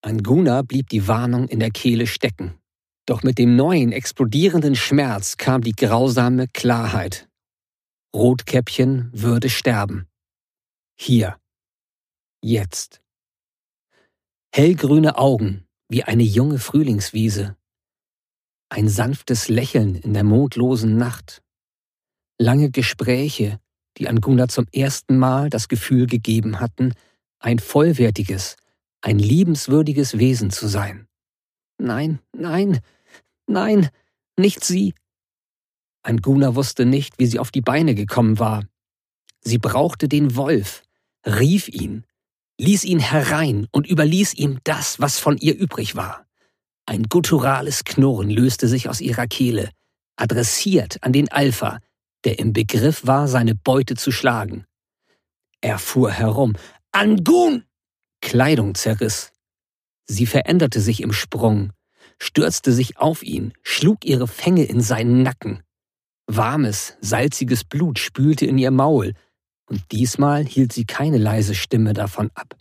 Anguna 0.00 0.62
blieb 0.62 0.90
die 0.90 1.08
Warnung 1.08 1.48
in 1.48 1.58
der 1.58 1.72
Kehle 1.72 2.06
stecken. 2.06 2.61
Doch 3.06 3.22
mit 3.22 3.38
dem 3.38 3.56
neuen, 3.56 3.90
explodierenden 3.92 4.76
Schmerz 4.76 5.36
kam 5.36 5.62
die 5.62 5.72
grausame 5.72 6.46
Klarheit. 6.48 7.28
Rotkäppchen 8.14 9.10
würde 9.12 9.50
sterben. 9.50 10.06
Hier. 10.96 11.38
Jetzt. 12.42 13.00
Hellgrüne 14.54 15.16
Augen, 15.16 15.66
wie 15.88 16.04
eine 16.04 16.22
junge 16.22 16.58
Frühlingswiese. 16.58 17.56
Ein 18.68 18.88
sanftes 18.88 19.48
Lächeln 19.48 19.96
in 19.96 20.14
der 20.14 20.24
mondlosen 20.24 20.96
Nacht. 20.96 21.42
Lange 22.38 22.70
Gespräche, 22.70 23.58
die 23.98 24.08
Anguna 24.08 24.48
zum 24.48 24.66
ersten 24.72 25.18
Mal 25.18 25.50
das 25.50 25.68
Gefühl 25.68 26.06
gegeben 26.06 26.60
hatten, 26.60 26.94
ein 27.38 27.58
vollwertiges, 27.58 28.56
ein 29.00 29.18
liebenswürdiges 29.18 30.18
Wesen 30.18 30.50
zu 30.50 30.68
sein. 30.68 31.08
Nein, 31.82 32.20
nein, 32.32 32.78
nein, 33.48 33.88
nicht 34.36 34.62
sie. 34.62 34.94
Anguna 36.04 36.54
wusste 36.54 36.86
nicht, 36.86 37.18
wie 37.18 37.26
sie 37.26 37.40
auf 37.40 37.50
die 37.50 37.60
Beine 37.60 37.96
gekommen 37.96 38.38
war. 38.38 38.62
Sie 39.40 39.58
brauchte 39.58 40.06
den 40.06 40.36
Wolf, 40.36 40.84
rief 41.26 41.66
ihn, 41.66 42.06
ließ 42.58 42.84
ihn 42.84 43.00
herein 43.00 43.66
und 43.72 43.88
überließ 43.88 44.34
ihm 44.34 44.60
das, 44.62 45.00
was 45.00 45.18
von 45.18 45.36
ihr 45.38 45.58
übrig 45.58 45.96
war. 45.96 46.24
Ein 46.86 47.02
gutturales 47.04 47.82
Knurren 47.82 48.30
löste 48.30 48.68
sich 48.68 48.88
aus 48.88 49.00
ihrer 49.00 49.26
Kehle, 49.26 49.70
adressiert 50.14 51.02
an 51.02 51.12
den 51.12 51.32
Alpha, 51.32 51.80
der 52.22 52.38
im 52.38 52.52
Begriff 52.52 53.08
war, 53.08 53.26
seine 53.26 53.56
Beute 53.56 53.96
zu 53.96 54.12
schlagen. 54.12 54.66
Er 55.60 55.80
fuhr 55.80 56.12
herum. 56.12 56.54
Angun! 56.92 57.64
Kleidung 58.20 58.76
zerriss. 58.76 59.31
Sie 60.06 60.26
veränderte 60.26 60.80
sich 60.80 61.02
im 61.02 61.12
Sprung, 61.12 61.72
stürzte 62.18 62.72
sich 62.72 62.98
auf 62.98 63.22
ihn, 63.22 63.52
schlug 63.62 64.04
ihre 64.04 64.28
Fänge 64.28 64.64
in 64.64 64.80
seinen 64.80 65.22
Nacken. 65.22 65.62
Warmes, 66.26 66.96
salziges 67.00 67.64
Blut 67.64 67.98
spülte 67.98 68.46
in 68.46 68.58
ihr 68.58 68.70
Maul, 68.70 69.14
und 69.66 69.82
diesmal 69.92 70.44
hielt 70.44 70.72
sie 70.72 70.84
keine 70.84 71.18
leise 71.18 71.54
Stimme 71.54 71.94
davon 71.94 72.30
ab. 72.34 72.56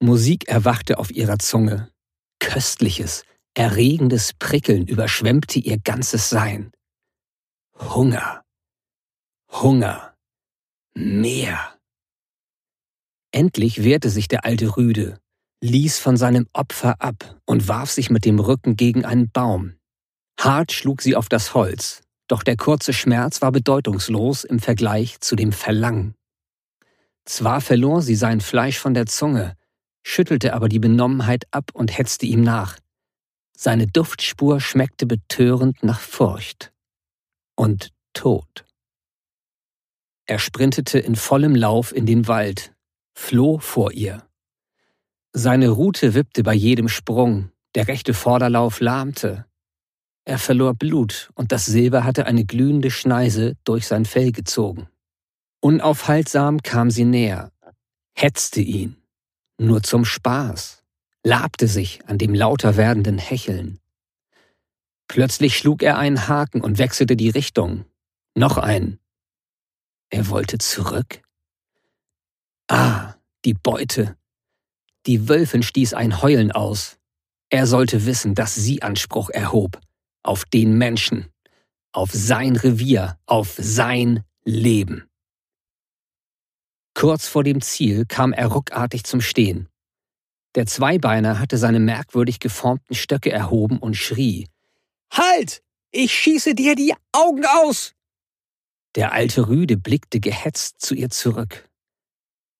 Musik 0.00 0.48
erwachte 0.48 0.98
auf 0.98 1.10
ihrer 1.10 1.38
Zunge. 1.38 1.90
Köstliches, 2.38 3.24
erregendes 3.54 4.34
Prickeln 4.34 4.86
überschwemmte 4.86 5.58
ihr 5.58 5.78
ganzes 5.78 6.28
Sein. 6.28 6.72
Hunger. 7.78 8.42
Hunger. 9.50 10.14
Mehr. 10.94 11.78
Endlich 13.32 13.82
wehrte 13.82 14.10
sich 14.10 14.28
der 14.28 14.44
alte 14.44 14.76
Rüde, 14.76 15.18
ließ 15.66 15.98
von 15.98 16.16
seinem 16.16 16.46
Opfer 16.52 17.00
ab 17.00 17.40
und 17.44 17.68
warf 17.68 17.90
sich 17.90 18.10
mit 18.10 18.24
dem 18.24 18.38
Rücken 18.38 18.76
gegen 18.76 19.04
einen 19.04 19.30
Baum. 19.30 19.74
Hart 20.38 20.72
schlug 20.72 21.02
sie 21.02 21.16
auf 21.16 21.28
das 21.28 21.54
Holz, 21.54 22.02
doch 22.28 22.42
der 22.42 22.56
kurze 22.56 22.92
Schmerz 22.92 23.42
war 23.42 23.52
bedeutungslos 23.52 24.44
im 24.44 24.58
Vergleich 24.58 25.20
zu 25.20 25.36
dem 25.36 25.52
Verlangen. 25.52 26.14
Zwar 27.24 27.60
verlor 27.60 28.02
sie 28.02 28.14
sein 28.14 28.40
Fleisch 28.40 28.78
von 28.78 28.94
der 28.94 29.06
Zunge, 29.06 29.56
schüttelte 30.04 30.54
aber 30.54 30.68
die 30.68 30.78
Benommenheit 30.78 31.46
ab 31.50 31.70
und 31.72 31.96
hetzte 31.96 32.26
ihm 32.26 32.42
nach. 32.42 32.78
Seine 33.56 33.86
Duftspur 33.86 34.60
schmeckte 34.60 35.06
betörend 35.06 35.82
nach 35.82 36.00
Furcht 36.00 36.72
und 37.56 37.92
Tod. 38.12 38.64
Er 40.26 40.38
sprintete 40.38 40.98
in 40.98 41.16
vollem 41.16 41.54
Lauf 41.54 41.94
in 41.94 42.06
den 42.06 42.28
Wald, 42.28 42.74
floh 43.14 43.58
vor 43.58 43.92
ihr. 43.92 44.26
Seine 45.38 45.68
Rute 45.68 46.14
wippte 46.14 46.42
bei 46.42 46.54
jedem 46.54 46.88
Sprung, 46.88 47.50
der 47.74 47.88
rechte 47.88 48.14
Vorderlauf 48.14 48.80
lahmte. 48.80 49.44
Er 50.24 50.38
verlor 50.38 50.72
Blut 50.72 51.28
und 51.34 51.52
das 51.52 51.66
Silber 51.66 52.04
hatte 52.04 52.24
eine 52.24 52.46
glühende 52.46 52.90
Schneise 52.90 53.54
durch 53.64 53.86
sein 53.86 54.06
Fell 54.06 54.32
gezogen. 54.32 54.88
Unaufhaltsam 55.60 56.62
kam 56.62 56.90
sie 56.90 57.04
näher, 57.04 57.52
hetzte 58.14 58.62
ihn, 58.62 58.96
nur 59.58 59.82
zum 59.82 60.06
Spaß, 60.06 60.82
labte 61.22 61.68
sich 61.68 62.00
an 62.06 62.16
dem 62.16 62.32
lauter 62.32 62.78
werdenden 62.78 63.18
Hecheln. 63.18 63.78
Plötzlich 65.06 65.58
schlug 65.58 65.82
er 65.82 65.98
einen 65.98 66.28
Haken 66.28 66.62
und 66.62 66.78
wechselte 66.78 67.14
die 67.14 67.28
Richtung. 67.28 67.84
Noch 68.34 68.56
einen, 68.56 69.00
er 70.08 70.30
wollte 70.30 70.56
zurück? 70.56 71.20
Ah, 72.68 73.16
die 73.44 73.52
Beute. 73.52 74.16
Die 75.06 75.28
Wölfin 75.28 75.62
stieß 75.62 75.94
ein 75.94 76.20
Heulen 76.20 76.50
aus. 76.50 76.98
Er 77.48 77.66
sollte 77.66 78.06
wissen, 78.06 78.34
dass 78.34 78.54
sie 78.54 78.82
Anspruch 78.82 79.30
erhob. 79.30 79.80
Auf 80.22 80.44
den 80.44 80.76
Menschen. 80.76 81.30
Auf 81.92 82.10
sein 82.12 82.56
Revier. 82.56 83.18
Auf 83.26 83.54
sein 83.56 84.24
Leben. 84.44 85.08
Kurz 86.94 87.28
vor 87.28 87.44
dem 87.44 87.60
Ziel 87.60 88.04
kam 88.06 88.32
er 88.32 88.48
ruckartig 88.48 89.04
zum 89.04 89.20
Stehen. 89.20 89.68
Der 90.56 90.66
Zweibeiner 90.66 91.38
hatte 91.38 91.58
seine 91.58 91.78
merkwürdig 91.78 92.40
geformten 92.40 92.96
Stöcke 92.96 93.30
erhoben 93.30 93.78
und 93.78 93.94
schrie. 93.94 94.48
Halt! 95.12 95.62
Ich 95.92 96.12
schieße 96.12 96.54
dir 96.54 96.74
die 96.74 96.94
Augen 97.12 97.44
aus! 97.44 97.94
Der 98.96 99.12
alte 99.12 99.48
Rüde 99.48 99.76
blickte 99.76 100.20
gehetzt 100.20 100.80
zu 100.80 100.94
ihr 100.94 101.10
zurück. 101.10 101.68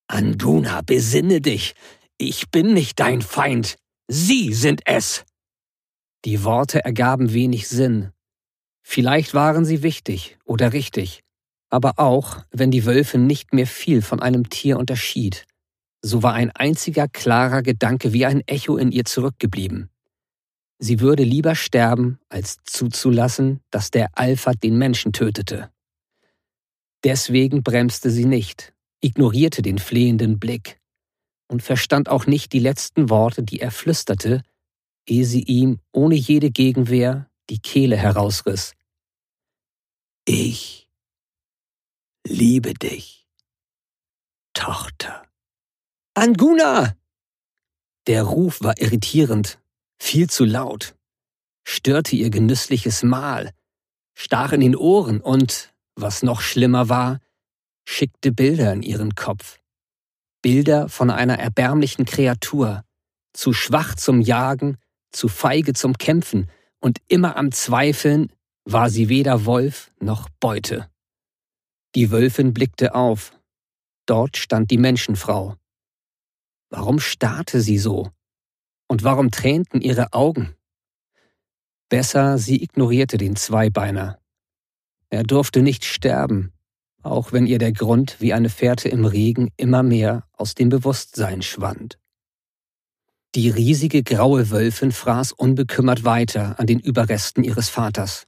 Anguna, 0.06 0.82
besinne 0.82 1.40
dich. 1.40 1.74
Ich 2.18 2.50
bin 2.50 2.72
nicht 2.72 2.98
dein 2.98 3.20
Feind. 3.20 3.76
Sie 4.08 4.54
sind 4.54 4.80
es. 4.86 5.24
Die 6.24 6.44
Worte 6.44 6.82
ergaben 6.82 7.34
wenig 7.34 7.68
Sinn. 7.68 8.10
Vielleicht 8.82 9.34
waren 9.34 9.66
sie 9.66 9.82
wichtig 9.82 10.38
oder 10.44 10.72
richtig, 10.72 11.20
aber 11.68 11.98
auch, 11.98 12.44
wenn 12.50 12.70
die 12.70 12.86
Wölfin 12.86 13.26
nicht 13.26 13.52
mehr 13.52 13.66
viel 13.66 14.00
von 14.00 14.22
einem 14.22 14.48
Tier 14.48 14.78
unterschied, 14.78 15.44
so 16.00 16.22
war 16.22 16.32
ein 16.32 16.50
einziger 16.52 17.06
klarer 17.06 17.62
Gedanke 17.62 18.14
wie 18.14 18.24
ein 18.24 18.40
Echo 18.46 18.78
in 18.78 18.92
ihr 18.92 19.04
zurückgeblieben. 19.04 19.90
Sie 20.78 21.00
würde 21.00 21.22
lieber 21.22 21.54
sterben, 21.54 22.18
als 22.30 22.58
zuzulassen, 22.64 23.60
dass 23.70 23.90
der 23.90 24.08
Alpha 24.14 24.52
den 24.52 24.78
Menschen 24.78 25.12
tötete. 25.12 25.70
Deswegen 27.04 27.62
bremste 27.62 28.10
sie 28.10 28.24
nicht, 28.24 28.72
ignorierte 29.00 29.60
den 29.60 29.78
flehenden 29.78 30.38
Blick 30.38 30.80
und 31.48 31.62
verstand 31.62 32.08
auch 32.08 32.26
nicht 32.26 32.52
die 32.52 32.58
letzten 32.58 33.10
Worte, 33.10 33.42
die 33.42 33.60
er 33.60 33.70
flüsterte, 33.70 34.42
ehe 35.06 35.24
sie 35.24 35.42
ihm 35.42 35.80
ohne 35.92 36.14
jede 36.14 36.50
Gegenwehr 36.50 37.30
die 37.48 37.60
Kehle 37.60 37.96
herausriss. 37.96 38.74
Ich 40.24 40.88
liebe 42.26 42.74
dich, 42.74 43.28
Tochter. 44.52 45.22
Anguna! 46.14 46.96
Der 48.06 48.22
Ruf 48.22 48.62
war 48.62 48.80
irritierend, 48.80 49.60
viel 49.98 50.28
zu 50.30 50.44
laut, 50.44 50.96
störte 51.64 52.16
ihr 52.16 52.30
genüssliches 52.30 53.02
Mahl, 53.02 53.52
stach 54.14 54.52
in 54.52 54.60
den 54.60 54.76
Ohren 54.76 55.20
und, 55.20 55.74
was 55.94 56.22
noch 56.22 56.40
schlimmer 56.40 56.88
war, 56.88 57.20
schickte 57.84 58.32
Bilder 58.32 58.72
in 58.72 58.82
ihren 58.82 59.14
Kopf. 59.14 59.60
Bilder 60.42 60.88
von 60.88 61.10
einer 61.10 61.38
erbärmlichen 61.38 62.04
Kreatur, 62.04 62.84
zu 63.32 63.52
schwach 63.52 63.94
zum 63.94 64.20
Jagen, 64.20 64.78
zu 65.10 65.28
feige 65.28 65.72
zum 65.72 65.98
Kämpfen 65.98 66.50
und 66.80 66.98
immer 67.08 67.36
am 67.36 67.52
Zweifeln, 67.52 68.32
war 68.64 68.90
sie 68.90 69.08
weder 69.08 69.44
Wolf 69.44 69.92
noch 70.00 70.28
Beute. 70.40 70.90
Die 71.94 72.10
Wölfin 72.10 72.52
blickte 72.52 72.94
auf. 72.94 73.32
Dort 74.06 74.36
stand 74.36 74.70
die 74.70 74.78
Menschenfrau. 74.78 75.56
Warum 76.70 77.00
starrte 77.00 77.60
sie 77.60 77.78
so? 77.78 78.10
Und 78.88 79.04
warum 79.04 79.30
tränten 79.30 79.80
ihre 79.80 80.12
Augen? 80.12 80.54
Besser, 81.88 82.38
sie 82.38 82.62
ignorierte 82.62 83.16
den 83.16 83.36
Zweibeiner. 83.36 84.20
Er 85.08 85.22
durfte 85.22 85.62
nicht 85.62 85.84
sterben, 85.84 86.52
auch 87.10 87.32
wenn 87.32 87.46
ihr 87.46 87.58
der 87.58 87.72
Grund 87.72 88.20
wie 88.20 88.32
eine 88.32 88.48
Fährte 88.48 88.88
im 88.88 89.04
Regen 89.04 89.50
immer 89.56 89.82
mehr 89.82 90.24
aus 90.32 90.54
dem 90.54 90.68
Bewusstsein 90.68 91.42
schwand. 91.42 91.98
Die 93.34 93.50
riesige 93.50 94.02
graue 94.02 94.50
Wölfin 94.50 94.92
fraß 94.92 95.32
unbekümmert 95.32 96.04
weiter 96.04 96.58
an 96.58 96.66
den 96.66 96.80
Überresten 96.80 97.44
ihres 97.44 97.68
Vaters. 97.68 98.26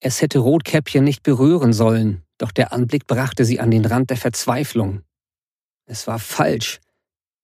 Es 0.00 0.20
hätte 0.20 0.40
Rotkäppchen 0.40 1.04
nicht 1.04 1.22
berühren 1.22 1.72
sollen, 1.72 2.22
doch 2.36 2.50
der 2.50 2.72
Anblick 2.72 3.06
brachte 3.06 3.44
sie 3.44 3.60
an 3.60 3.70
den 3.70 3.84
Rand 3.84 4.10
der 4.10 4.16
Verzweiflung. 4.16 5.02
Es 5.86 6.06
war 6.06 6.18
falsch. 6.18 6.80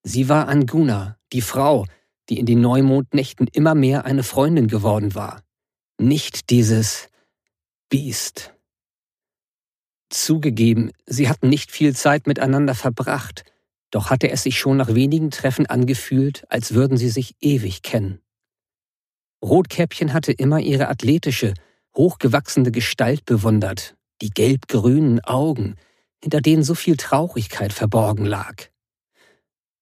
Sie 0.03 0.29
war 0.29 0.47
Anguna, 0.47 1.17
die 1.31 1.41
Frau, 1.41 1.85
die 2.29 2.39
in 2.39 2.45
den 2.45 2.61
Neumondnächten 2.61 3.47
immer 3.47 3.75
mehr 3.75 4.05
eine 4.05 4.23
Freundin 4.23 4.67
geworden 4.67 5.15
war. 5.15 5.43
Nicht 5.97 6.49
dieses 6.49 7.09
Biest. 7.89 8.53
Zugegeben, 10.11 10.91
sie 11.05 11.29
hatten 11.29 11.49
nicht 11.49 11.71
viel 11.71 11.95
Zeit 11.95 12.27
miteinander 12.27 12.75
verbracht, 12.75 13.45
doch 13.91 14.09
hatte 14.09 14.29
es 14.29 14.43
sich 14.43 14.59
schon 14.59 14.77
nach 14.77 14.93
wenigen 14.93 15.31
Treffen 15.31 15.65
angefühlt, 15.65 16.45
als 16.49 16.73
würden 16.73 16.97
sie 16.97 17.09
sich 17.09 17.35
ewig 17.39 17.81
kennen. 17.81 18.19
Rotkäppchen 19.43 20.13
hatte 20.13 20.33
immer 20.33 20.59
ihre 20.59 20.89
athletische, 20.89 21.53
hochgewachsene 21.95 22.71
Gestalt 22.71 23.25
bewundert, 23.25 23.95
die 24.21 24.29
gelb-grünen 24.29 25.21
Augen, 25.21 25.75
hinter 26.21 26.41
denen 26.41 26.63
so 26.63 26.75
viel 26.75 26.97
Traurigkeit 26.97 27.73
verborgen 27.73 28.25
lag. 28.25 28.67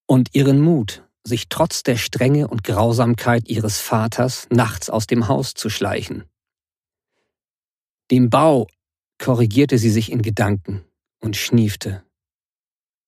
Und 0.05 0.33
ihren 0.33 0.61
Mut, 0.61 1.03
sich 1.23 1.49
trotz 1.49 1.83
der 1.83 1.97
Strenge 1.97 2.47
und 2.47 2.63
Grausamkeit 2.63 3.49
ihres 3.49 3.79
Vaters 3.79 4.47
nachts 4.51 4.89
aus 4.89 5.07
dem 5.07 5.27
Haus 5.27 5.53
zu 5.55 5.69
schleichen. 5.69 6.23
Dem 8.11 8.29
Bau 8.29 8.67
korrigierte 9.19 9.77
sie 9.77 9.91
sich 9.91 10.11
in 10.11 10.21
Gedanken 10.21 10.83
und 11.19 11.35
schniefte. 11.35 12.03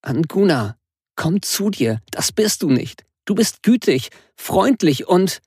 Anguna, 0.01 0.77
komm 1.15 1.41
zu 1.41 1.69
dir, 1.69 2.01
das 2.11 2.31
bist 2.31 2.63
du 2.63 2.69
nicht. 2.69 3.05
Du 3.25 3.35
bist 3.35 3.63
gütig, 3.63 4.09
freundlich 4.35 5.07
und 5.07 5.41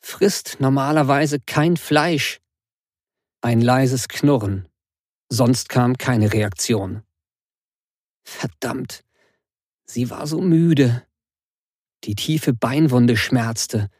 frisst 0.00 0.56
normalerweise 0.60 1.40
kein 1.40 1.76
Fleisch. 1.76 2.40
Ein 3.40 3.60
leises 3.60 4.08
Knurren, 4.08 4.68
sonst 5.28 5.68
kam 5.68 5.96
keine 5.96 6.32
Reaktion. 6.32 7.02
Verdammt, 8.24 9.04
sie 9.84 10.10
war 10.10 10.26
so 10.26 10.40
müde. 10.40 11.06
Die 12.04 12.14
tiefe 12.14 12.52
Beinwunde 12.52 13.16
schmerzte, 13.16 13.90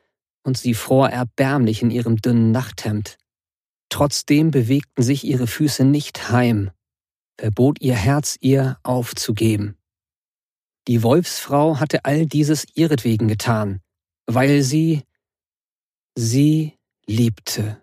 und 0.48 0.56
sie 0.56 0.74
fror 0.74 1.10
erbärmlich 1.10 1.82
in 1.82 1.90
ihrem 1.90 2.16
dünnen 2.16 2.52
Nachthemd. 2.52 3.18
Trotzdem 3.88 4.50
bewegten 4.50 5.02
sich 5.02 5.24
ihre 5.24 5.46
Füße 5.46 5.84
nicht 5.84 6.30
heim, 6.30 6.70
verbot 7.38 7.80
ihr 7.80 7.94
Herz 7.94 8.36
ihr 8.40 8.78
aufzugeben. 8.82 9.76
Die 10.88 11.02
Wolfsfrau 11.02 11.80
hatte 11.80 12.04
all 12.04 12.26
dieses 12.26 12.66
ihretwegen 12.74 13.28
getan, 13.28 13.80
weil 14.26 14.62
sie 14.62 15.02
sie 16.16 16.78
liebte. 17.06 17.82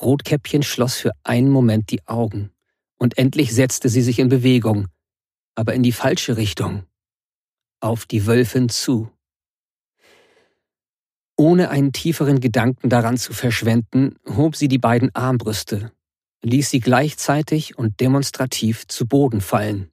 Rotkäppchen 0.00 0.62
schloss 0.62 0.96
für 0.96 1.12
einen 1.22 1.48
Moment 1.48 1.90
die 1.90 2.06
Augen, 2.06 2.50
und 2.98 3.16
endlich 3.18 3.54
setzte 3.54 3.88
sie 3.88 4.02
sich 4.02 4.18
in 4.18 4.28
Bewegung, 4.28 4.88
aber 5.54 5.74
in 5.74 5.82
die 5.82 5.92
falsche 5.92 6.36
Richtung, 6.36 6.84
auf 7.80 8.06
die 8.06 8.26
Wölfin 8.26 8.68
zu. 8.68 9.13
Ohne 11.36 11.70
einen 11.70 11.92
tieferen 11.92 12.38
Gedanken 12.38 12.88
daran 12.88 13.16
zu 13.16 13.32
verschwenden, 13.32 14.16
hob 14.28 14.54
sie 14.54 14.68
die 14.68 14.78
beiden 14.78 15.12
Armbrüste, 15.14 15.92
ließ 16.42 16.70
sie 16.70 16.80
gleichzeitig 16.80 17.76
und 17.76 18.00
demonstrativ 18.00 18.86
zu 18.86 19.06
Boden 19.06 19.40
fallen. 19.40 19.90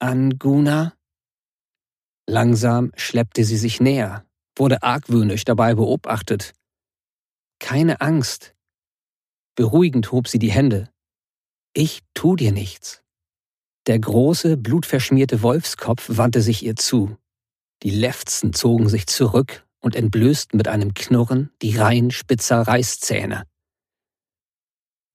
Anguna? 0.00 0.94
Langsam 2.28 2.90
schleppte 2.96 3.44
sie 3.44 3.56
sich 3.56 3.80
näher, 3.80 4.24
wurde 4.56 4.82
argwöhnisch 4.82 5.44
dabei 5.44 5.74
beobachtet. 5.74 6.54
Keine 7.60 8.00
Angst. 8.00 8.54
Beruhigend 9.54 10.10
hob 10.10 10.26
sie 10.26 10.38
die 10.38 10.50
Hände. 10.50 10.90
Ich 11.72 12.00
tu 12.14 12.34
dir 12.34 12.50
nichts. 12.50 13.02
Der 13.86 13.98
große, 13.98 14.56
blutverschmierte 14.56 15.42
Wolfskopf 15.42 16.06
wandte 16.16 16.42
sich 16.42 16.64
ihr 16.64 16.76
zu. 16.76 17.16
Die 17.82 17.90
Lefzen 17.90 18.52
zogen 18.52 18.88
sich 18.88 19.06
zurück 19.06 19.66
und 19.80 19.96
entblößten 19.96 20.56
mit 20.56 20.68
einem 20.68 20.94
Knurren 20.94 21.50
die 21.62 21.76
Reihen 21.76 22.10
spitzer 22.10 22.60
Reißzähne. 22.60 23.44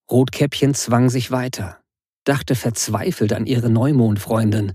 Rotkäppchen 0.10 0.74
zwang 0.74 1.10
sich 1.10 1.32
weiter, 1.32 1.82
dachte 2.26 2.56
verzweifelt 2.56 3.34
an 3.34 3.46
ihre 3.46 3.70
Neumondfreundin, 3.70 4.74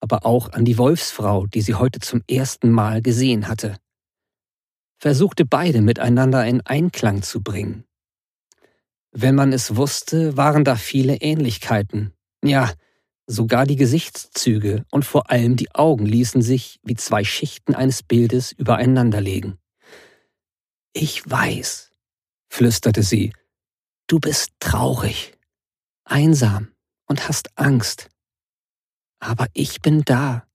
aber 0.00 0.24
auch 0.24 0.52
an 0.52 0.64
die 0.64 0.78
Wolfsfrau, 0.78 1.46
die 1.46 1.60
sie 1.62 1.74
heute 1.74 2.00
zum 2.00 2.22
ersten 2.30 2.70
Mal 2.70 3.02
gesehen 3.02 3.48
hatte. 3.48 3.76
Versuchte 4.98 5.44
beide 5.44 5.82
miteinander 5.82 6.46
in 6.46 6.60
Einklang 6.62 7.22
zu 7.22 7.42
bringen. 7.42 7.84
Wenn 9.12 9.34
man 9.34 9.52
es 9.52 9.76
wusste, 9.76 10.36
waren 10.36 10.64
da 10.64 10.76
viele 10.76 11.16
Ähnlichkeiten. 11.16 12.12
Ja, 12.42 12.72
Sogar 13.26 13.66
die 13.66 13.76
Gesichtszüge 13.76 14.84
und 14.90 15.04
vor 15.04 15.30
allem 15.30 15.56
die 15.56 15.74
Augen 15.74 16.06
ließen 16.06 16.42
sich 16.42 16.78
wie 16.84 16.94
zwei 16.94 17.24
Schichten 17.24 17.74
eines 17.74 18.02
Bildes 18.02 18.52
übereinanderlegen. 18.52 19.58
Ich 20.92 21.28
weiß, 21.28 21.90
flüsterte 22.48 23.02
sie, 23.02 23.32
du 24.06 24.20
bist 24.20 24.52
traurig, 24.60 25.36
einsam 26.04 26.68
und 27.06 27.28
hast 27.28 27.50
Angst. 27.58 28.08
Aber 29.18 29.46
ich 29.54 29.80
bin 29.80 30.02
da. 30.04 30.46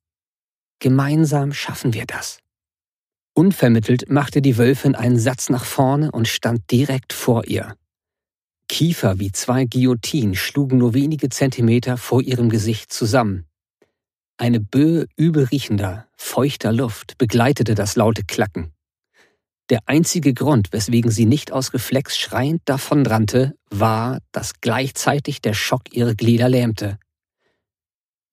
Gemeinsam 0.80 1.54
schaffen 1.54 1.94
wir 1.94 2.06
das. 2.06 2.40
Unvermittelt 3.34 4.10
machte 4.10 4.42
die 4.42 4.58
Wölfin 4.58 4.96
einen 4.96 5.20
Satz 5.20 5.50
nach 5.50 5.66
vorne 5.66 6.12
und 6.12 6.28
stand 6.28 6.70
direkt 6.72 7.14
vor 7.14 7.46
ihr. 7.46 7.76
Kiefer 8.72 9.20
wie 9.20 9.34
zwei 9.34 9.66
Guillotinen 9.66 10.34
schlugen 10.34 10.78
nur 10.78 10.94
wenige 10.94 11.28
Zentimeter 11.28 11.98
vor 11.98 12.22
ihrem 12.22 12.48
Gesicht 12.48 12.94
zusammen. 12.94 13.46
Eine 14.38 14.62
Böe 14.62 15.08
übelriechender, 15.18 16.08
feuchter 16.16 16.72
Luft 16.72 17.18
begleitete 17.18 17.76
das 17.76 17.98
laute 17.98 18.24
Klacken. 18.24 18.72
Der 19.70 19.80
einzige 19.88 20.34
Grund, 20.34 20.72
weswegen 20.72 21.12
sie 21.12 21.26
nicht 21.26 21.52
aus 21.52 21.74
Reflex 21.74 22.18
schreiend 22.18 22.62
davonrannte, 22.64 23.56
war, 23.70 24.20
dass 24.32 24.62
gleichzeitig 24.62 25.42
der 25.42 25.54
Schock 25.54 25.92
ihre 25.92 26.16
Glieder 26.16 26.48
lähmte. 26.48 26.98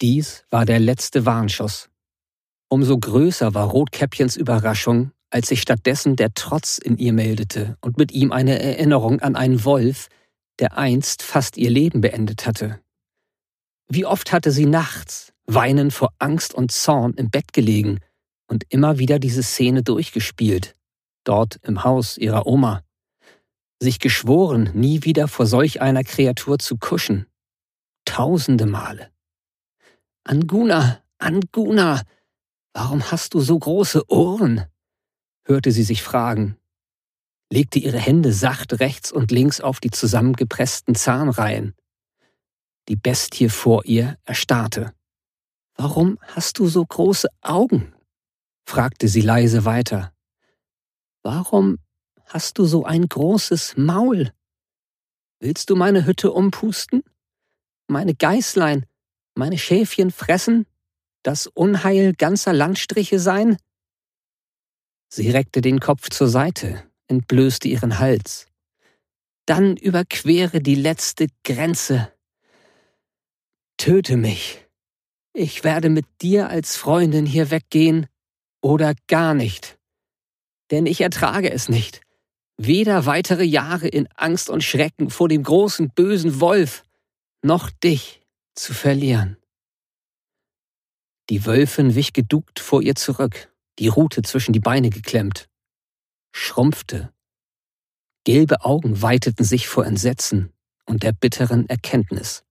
Dies 0.00 0.44
war 0.50 0.64
der 0.64 0.78
letzte 0.78 1.26
Warnschuss. 1.26 1.90
Umso 2.68 2.96
größer 2.96 3.54
war 3.54 3.66
Rotkäppchens 3.66 4.36
Überraschung, 4.36 5.10
als 5.30 5.48
sich 5.48 5.60
stattdessen 5.60 6.14
der 6.14 6.32
Trotz 6.32 6.78
in 6.78 6.96
ihr 6.96 7.12
meldete 7.12 7.76
und 7.80 7.98
mit 7.98 8.12
ihm 8.12 8.30
eine 8.30 8.62
Erinnerung 8.62 9.18
an 9.18 9.34
einen 9.34 9.64
Wolf, 9.64 10.08
der 10.58 10.76
einst 10.76 11.22
fast 11.22 11.56
ihr 11.56 11.70
Leben 11.70 12.00
beendet 12.00 12.46
hatte. 12.46 12.80
Wie 13.88 14.04
oft 14.04 14.32
hatte 14.32 14.50
sie 14.50 14.66
nachts, 14.66 15.32
weinend 15.46 15.92
vor 15.92 16.12
Angst 16.18 16.54
und 16.54 16.72
Zorn 16.72 17.14
im 17.14 17.30
Bett 17.30 17.52
gelegen 17.52 18.00
und 18.48 18.64
immer 18.68 18.98
wieder 18.98 19.18
diese 19.18 19.42
Szene 19.42 19.82
durchgespielt, 19.82 20.74
dort 21.24 21.56
im 21.62 21.84
Haus 21.84 22.18
ihrer 22.18 22.46
Oma. 22.46 22.82
Sich 23.80 23.98
geschworen, 23.98 24.70
nie 24.74 25.04
wieder 25.04 25.28
vor 25.28 25.46
solch 25.46 25.80
einer 25.80 26.02
Kreatur 26.04 26.58
zu 26.58 26.76
kuschen. 26.76 27.26
Tausende 28.04 28.66
Male. 28.66 29.10
Anguna, 30.24 31.02
Anguna, 31.18 32.02
warum 32.74 33.10
hast 33.10 33.34
du 33.34 33.40
so 33.40 33.58
große 33.58 34.10
Ohren? 34.10 34.64
hörte 35.44 35.72
sie 35.72 35.84
sich 35.84 36.02
fragen, 36.02 36.58
legte 37.50 37.78
ihre 37.78 37.98
Hände 37.98 38.32
sacht 38.32 38.80
rechts 38.80 39.10
und 39.10 39.30
links 39.30 39.60
auf 39.60 39.80
die 39.80 39.90
zusammengepressten 39.90 40.94
Zahnreihen. 40.94 41.74
Die 42.88 42.96
Bestie 42.96 43.48
vor 43.48 43.84
ihr 43.84 44.18
erstarrte. 44.24 44.92
Warum 45.74 46.18
hast 46.22 46.58
du 46.58 46.66
so 46.68 46.84
große 46.84 47.28
Augen? 47.40 47.94
fragte 48.66 49.08
sie 49.08 49.22
leise 49.22 49.64
weiter. 49.64 50.12
Warum 51.22 51.78
hast 52.26 52.58
du 52.58 52.64
so 52.64 52.84
ein 52.84 53.08
großes 53.08 53.76
Maul? 53.76 54.32
Willst 55.40 55.70
du 55.70 55.76
meine 55.76 56.04
Hütte 56.04 56.32
umpusten? 56.32 57.02
Meine 57.86 58.14
Geißlein 58.14 58.84
meine 59.38 59.56
Schäfchen 59.56 60.10
fressen, 60.10 60.66
das 61.22 61.46
Unheil 61.46 62.12
ganzer 62.12 62.52
Landstriche 62.52 63.18
sein? 63.20 63.56
Sie 65.08 65.30
reckte 65.30 65.62
den 65.62 65.80
Kopf 65.80 66.10
zur 66.10 66.28
Seite, 66.28 66.87
entblößte 67.08 67.68
ihren 67.68 67.98
Hals. 67.98 68.46
Dann 69.46 69.76
überquere 69.76 70.60
die 70.60 70.74
letzte 70.74 71.26
Grenze. 71.42 72.12
Töte 73.78 74.16
mich. 74.16 74.66
Ich 75.32 75.64
werde 75.64 75.88
mit 75.88 76.06
dir 76.20 76.48
als 76.48 76.76
Freundin 76.76 77.26
hier 77.26 77.50
weggehen 77.50 78.06
oder 78.60 78.94
gar 79.06 79.34
nicht. 79.34 79.78
Denn 80.70 80.86
ich 80.86 81.00
ertrage 81.00 81.50
es 81.50 81.68
nicht. 81.68 82.00
Weder 82.56 83.06
weitere 83.06 83.44
Jahre 83.44 83.88
in 83.88 84.08
Angst 84.16 84.50
und 84.50 84.64
Schrecken 84.64 85.10
vor 85.10 85.28
dem 85.28 85.44
großen 85.44 85.90
bösen 85.90 86.40
Wolf, 86.40 86.84
noch 87.40 87.70
dich 87.70 88.20
zu 88.54 88.74
verlieren. 88.74 89.36
Die 91.30 91.46
Wölfin 91.46 91.94
wich 91.94 92.12
geduckt 92.12 92.58
vor 92.58 92.82
ihr 92.82 92.96
zurück, 92.96 93.52
die 93.78 93.88
Rute 93.88 94.22
zwischen 94.22 94.52
die 94.52 94.60
Beine 94.60 94.90
geklemmt, 94.90 95.48
schrumpfte. 96.32 97.12
Gelbe 98.24 98.64
Augen 98.64 99.00
weiteten 99.02 99.44
sich 99.44 99.68
vor 99.68 99.86
Entsetzen 99.86 100.52
und 100.86 101.02
der 101.02 101.12
bitteren 101.12 101.68
Erkenntnis. 101.68 102.44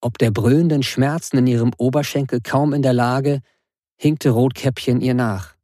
Ob 0.00 0.18
der 0.18 0.30
brüllenden 0.30 0.82
Schmerzen 0.82 1.38
in 1.38 1.46
ihrem 1.46 1.72
Oberschenkel 1.78 2.40
kaum 2.40 2.72
in 2.72 2.82
der 2.82 2.92
Lage, 2.92 3.40
hinkte 3.96 4.30
Rotkäppchen 4.30 5.00
ihr 5.00 5.14
nach. 5.14 5.56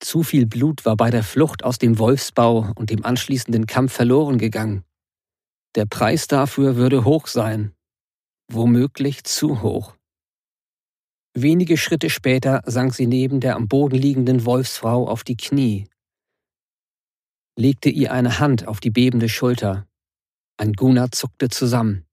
Zu 0.00 0.22
viel 0.22 0.46
Blut 0.46 0.84
war 0.84 0.96
bei 0.96 1.10
der 1.10 1.22
Flucht 1.22 1.64
aus 1.64 1.78
dem 1.78 1.98
Wolfsbau 1.98 2.72
und 2.76 2.90
dem 2.90 3.04
anschließenden 3.04 3.66
Kampf 3.66 3.94
verloren 3.94 4.38
gegangen. 4.38 4.84
Der 5.74 5.86
Preis 5.86 6.26
dafür 6.26 6.76
würde 6.76 7.04
hoch 7.04 7.26
sein, 7.26 7.74
womöglich 8.48 9.24
zu 9.24 9.62
hoch. 9.62 9.95
Wenige 11.38 11.76
Schritte 11.76 12.08
später 12.08 12.62
sank 12.64 12.94
sie 12.94 13.06
neben 13.06 13.40
der 13.40 13.56
am 13.56 13.68
Boden 13.68 13.98
liegenden 13.98 14.46
Wolfsfrau 14.46 15.06
auf 15.06 15.22
die 15.22 15.36
Knie, 15.36 15.86
legte 17.56 17.90
ihr 17.90 18.10
eine 18.10 18.38
Hand 18.38 18.66
auf 18.66 18.80
die 18.80 18.88
bebende 18.88 19.28
Schulter. 19.28 19.86
Anguna 20.56 21.12
zuckte 21.12 21.50
zusammen. 21.50 22.06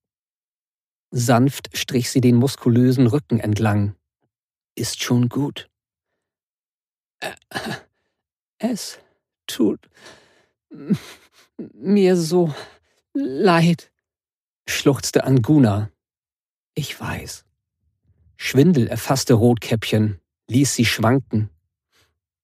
Sanft 1.12 1.70
strich 1.78 2.10
sie 2.10 2.20
den 2.20 2.36
muskulösen 2.36 3.08
Rücken 3.08 3.40
entlang. 3.40 3.96
Ist 4.76 5.02
schon 5.02 5.30
gut. 5.30 5.70
Es 8.58 9.00
tut 9.48 9.90
mir 11.74 12.18
so 12.18 12.54
leid, 13.14 13.90
schluchzte 14.68 15.24
Anguna, 15.24 15.92
ich 16.76 17.00
weiß. 17.00 17.46
Schwindel 18.46 18.88
erfasste 18.88 19.36
Rotkäppchen, 19.36 20.20
ließ 20.50 20.76
sie 20.76 20.84
schwanken. 20.84 21.50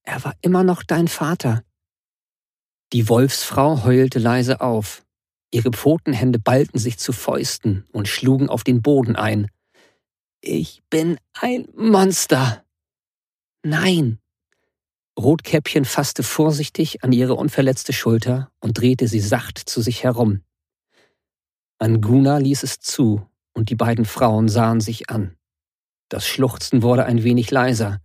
Er 0.03 0.23
war 0.23 0.33
immer 0.39 0.63
noch 0.63 0.81
dein 0.81 1.09
Vater. 1.09 1.61
Die 2.93 3.09
Wolfsfrau 3.09 3.83
heulte 3.83 4.17
leise 4.17 4.61
auf. 4.61 5.05
Ihre 5.51 5.71
Pfotenhände 5.71 6.39
ballten 6.39 6.79
sich 6.79 6.99
zu 6.99 7.11
Fäusten 7.11 7.85
und 7.91 8.07
schlugen 8.07 8.47
auf 8.47 8.63
den 8.63 8.81
Boden 8.81 9.17
ein. 9.17 9.51
Ich 10.39 10.81
bin 10.89 11.19
ein 11.33 11.67
Monster. 11.75 12.63
Nein. 13.61 14.19
Rotkäppchen 15.19 15.83
fasste 15.83 16.23
vorsichtig 16.23 17.03
an 17.03 17.11
ihre 17.11 17.35
unverletzte 17.35 17.91
Schulter 17.91 18.53
und 18.61 18.79
drehte 18.79 19.09
sie 19.09 19.19
sacht 19.19 19.57
zu 19.57 19.81
sich 19.81 20.05
herum. 20.05 20.43
Anguna 21.77 22.37
ließ 22.37 22.63
es 22.63 22.79
zu 22.79 23.27
und 23.51 23.69
die 23.69 23.75
beiden 23.75 24.05
Frauen 24.05 24.47
sahen 24.47 24.79
sich 24.79 25.09
an. 25.09 25.35
Das 26.09 26.27
Schluchzen 26.27 26.81
wurde 26.81 27.05
ein 27.05 27.23
wenig 27.23 27.51
leiser. 27.51 28.01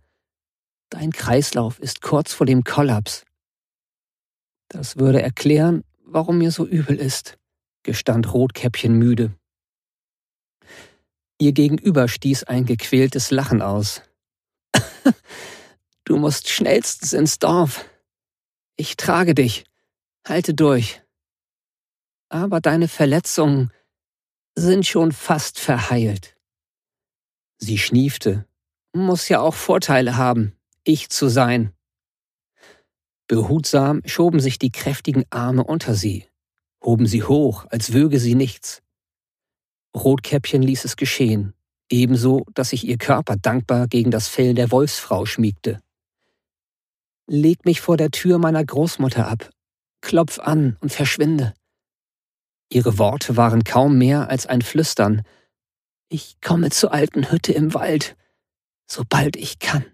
Dein 0.89 1.11
Kreislauf 1.11 1.79
ist 1.79 2.01
kurz 2.01 2.33
vor 2.33 2.45
dem 2.45 2.63
Kollaps. 2.63 3.25
Das 4.69 4.97
würde 4.97 5.21
erklären, 5.21 5.83
warum 6.05 6.37
mir 6.37 6.51
so 6.51 6.65
übel 6.65 6.97
ist, 6.97 7.37
gestand 7.83 8.31
Rotkäppchen 8.31 8.93
müde. 8.93 9.35
Ihr 11.39 11.51
Gegenüber 11.51 12.07
stieß 12.07 12.43
ein 12.45 12.65
gequältes 12.65 13.31
Lachen 13.31 13.61
aus. 13.61 14.03
du 16.05 16.17
musst 16.17 16.49
schnellstens 16.49 17.13
ins 17.13 17.39
Dorf. 17.39 17.85
Ich 18.77 18.95
trage 18.95 19.33
dich. 19.33 19.65
Halte 20.27 20.53
durch. 20.53 21.01
Aber 22.29 22.61
deine 22.61 22.87
Verletzungen 22.87 23.71
sind 24.55 24.85
schon 24.85 25.11
fast 25.11 25.59
verheilt. 25.59 26.34
Sie 27.57 27.77
schniefte. 27.77 28.45
Muss 28.93 29.29
ja 29.29 29.41
auch 29.41 29.55
Vorteile 29.55 30.17
haben, 30.17 30.55
ich 30.83 31.09
zu 31.09 31.27
sein. 31.27 31.73
Behutsam 33.27 34.01
schoben 34.05 34.39
sich 34.39 34.59
die 34.59 34.71
kräftigen 34.71 35.25
Arme 35.31 35.63
unter 35.63 35.95
sie, 35.95 36.27
hoben 36.83 37.07
sie 37.07 37.23
hoch, 37.23 37.65
als 37.69 37.91
wöge 37.91 38.19
sie 38.19 38.35
nichts. 38.35 38.83
Rotkäppchen 39.95 40.61
ließ 40.61 40.85
es 40.85 40.95
geschehen, 40.95 41.53
ebenso, 41.89 42.45
dass 42.53 42.69
sich 42.69 42.85
ihr 42.85 42.97
Körper 42.97 43.35
dankbar 43.37 43.87
gegen 43.87 44.11
das 44.11 44.27
Fell 44.27 44.53
der 44.53 44.71
Wolfsfrau 44.71 45.25
schmiegte. 45.25 45.81
Leg 47.27 47.65
mich 47.65 47.81
vor 47.81 47.97
der 47.97 48.11
Tür 48.11 48.37
meiner 48.37 48.63
Großmutter 48.63 49.27
ab, 49.27 49.49
klopf 50.01 50.37
an 50.39 50.77
und 50.81 50.91
verschwinde. 50.91 51.53
Ihre 52.69 52.97
Worte 52.99 53.37
waren 53.37 53.63
kaum 53.63 53.97
mehr 53.97 54.29
als 54.29 54.45
ein 54.45 54.61
Flüstern. 54.61 55.23
Ich 56.09 56.39
komme 56.41 56.69
zur 56.69 56.93
alten 56.93 57.31
Hütte 57.31 57.51
im 57.53 57.73
Wald, 57.73 58.15
sobald 58.89 59.35
ich 59.35 59.59
kann. 59.59 59.85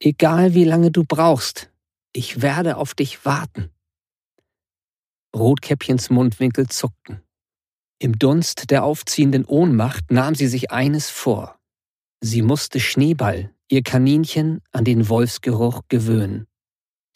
Egal 0.00 0.54
wie 0.54 0.64
lange 0.64 0.90
du 0.90 1.04
brauchst, 1.04 1.70
ich 2.12 2.42
werde 2.42 2.76
auf 2.76 2.94
dich 2.94 3.24
warten. 3.24 3.70
Rotkäppchens 5.36 6.10
Mundwinkel 6.10 6.68
zuckten. 6.68 7.22
Im 7.98 8.18
Dunst 8.18 8.70
der 8.70 8.84
aufziehenden 8.84 9.44
Ohnmacht 9.44 10.10
nahm 10.10 10.34
sie 10.34 10.48
sich 10.48 10.70
eines 10.70 11.10
vor. 11.10 11.60
Sie 12.22 12.42
musste 12.42 12.80
Schneeball, 12.80 13.54
ihr 13.68 13.82
Kaninchen, 13.82 14.62
an 14.72 14.84
den 14.84 15.08
Wolfsgeruch 15.08 15.82
gewöhnen. 15.88 16.46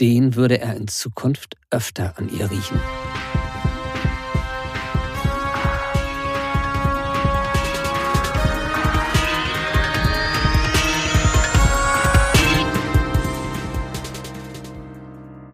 Den 0.00 0.34
würde 0.34 0.60
er 0.60 0.76
in 0.76 0.88
Zukunft 0.88 1.56
öfter 1.70 2.18
an 2.18 2.28
ihr 2.28 2.50
riechen. 2.50 2.80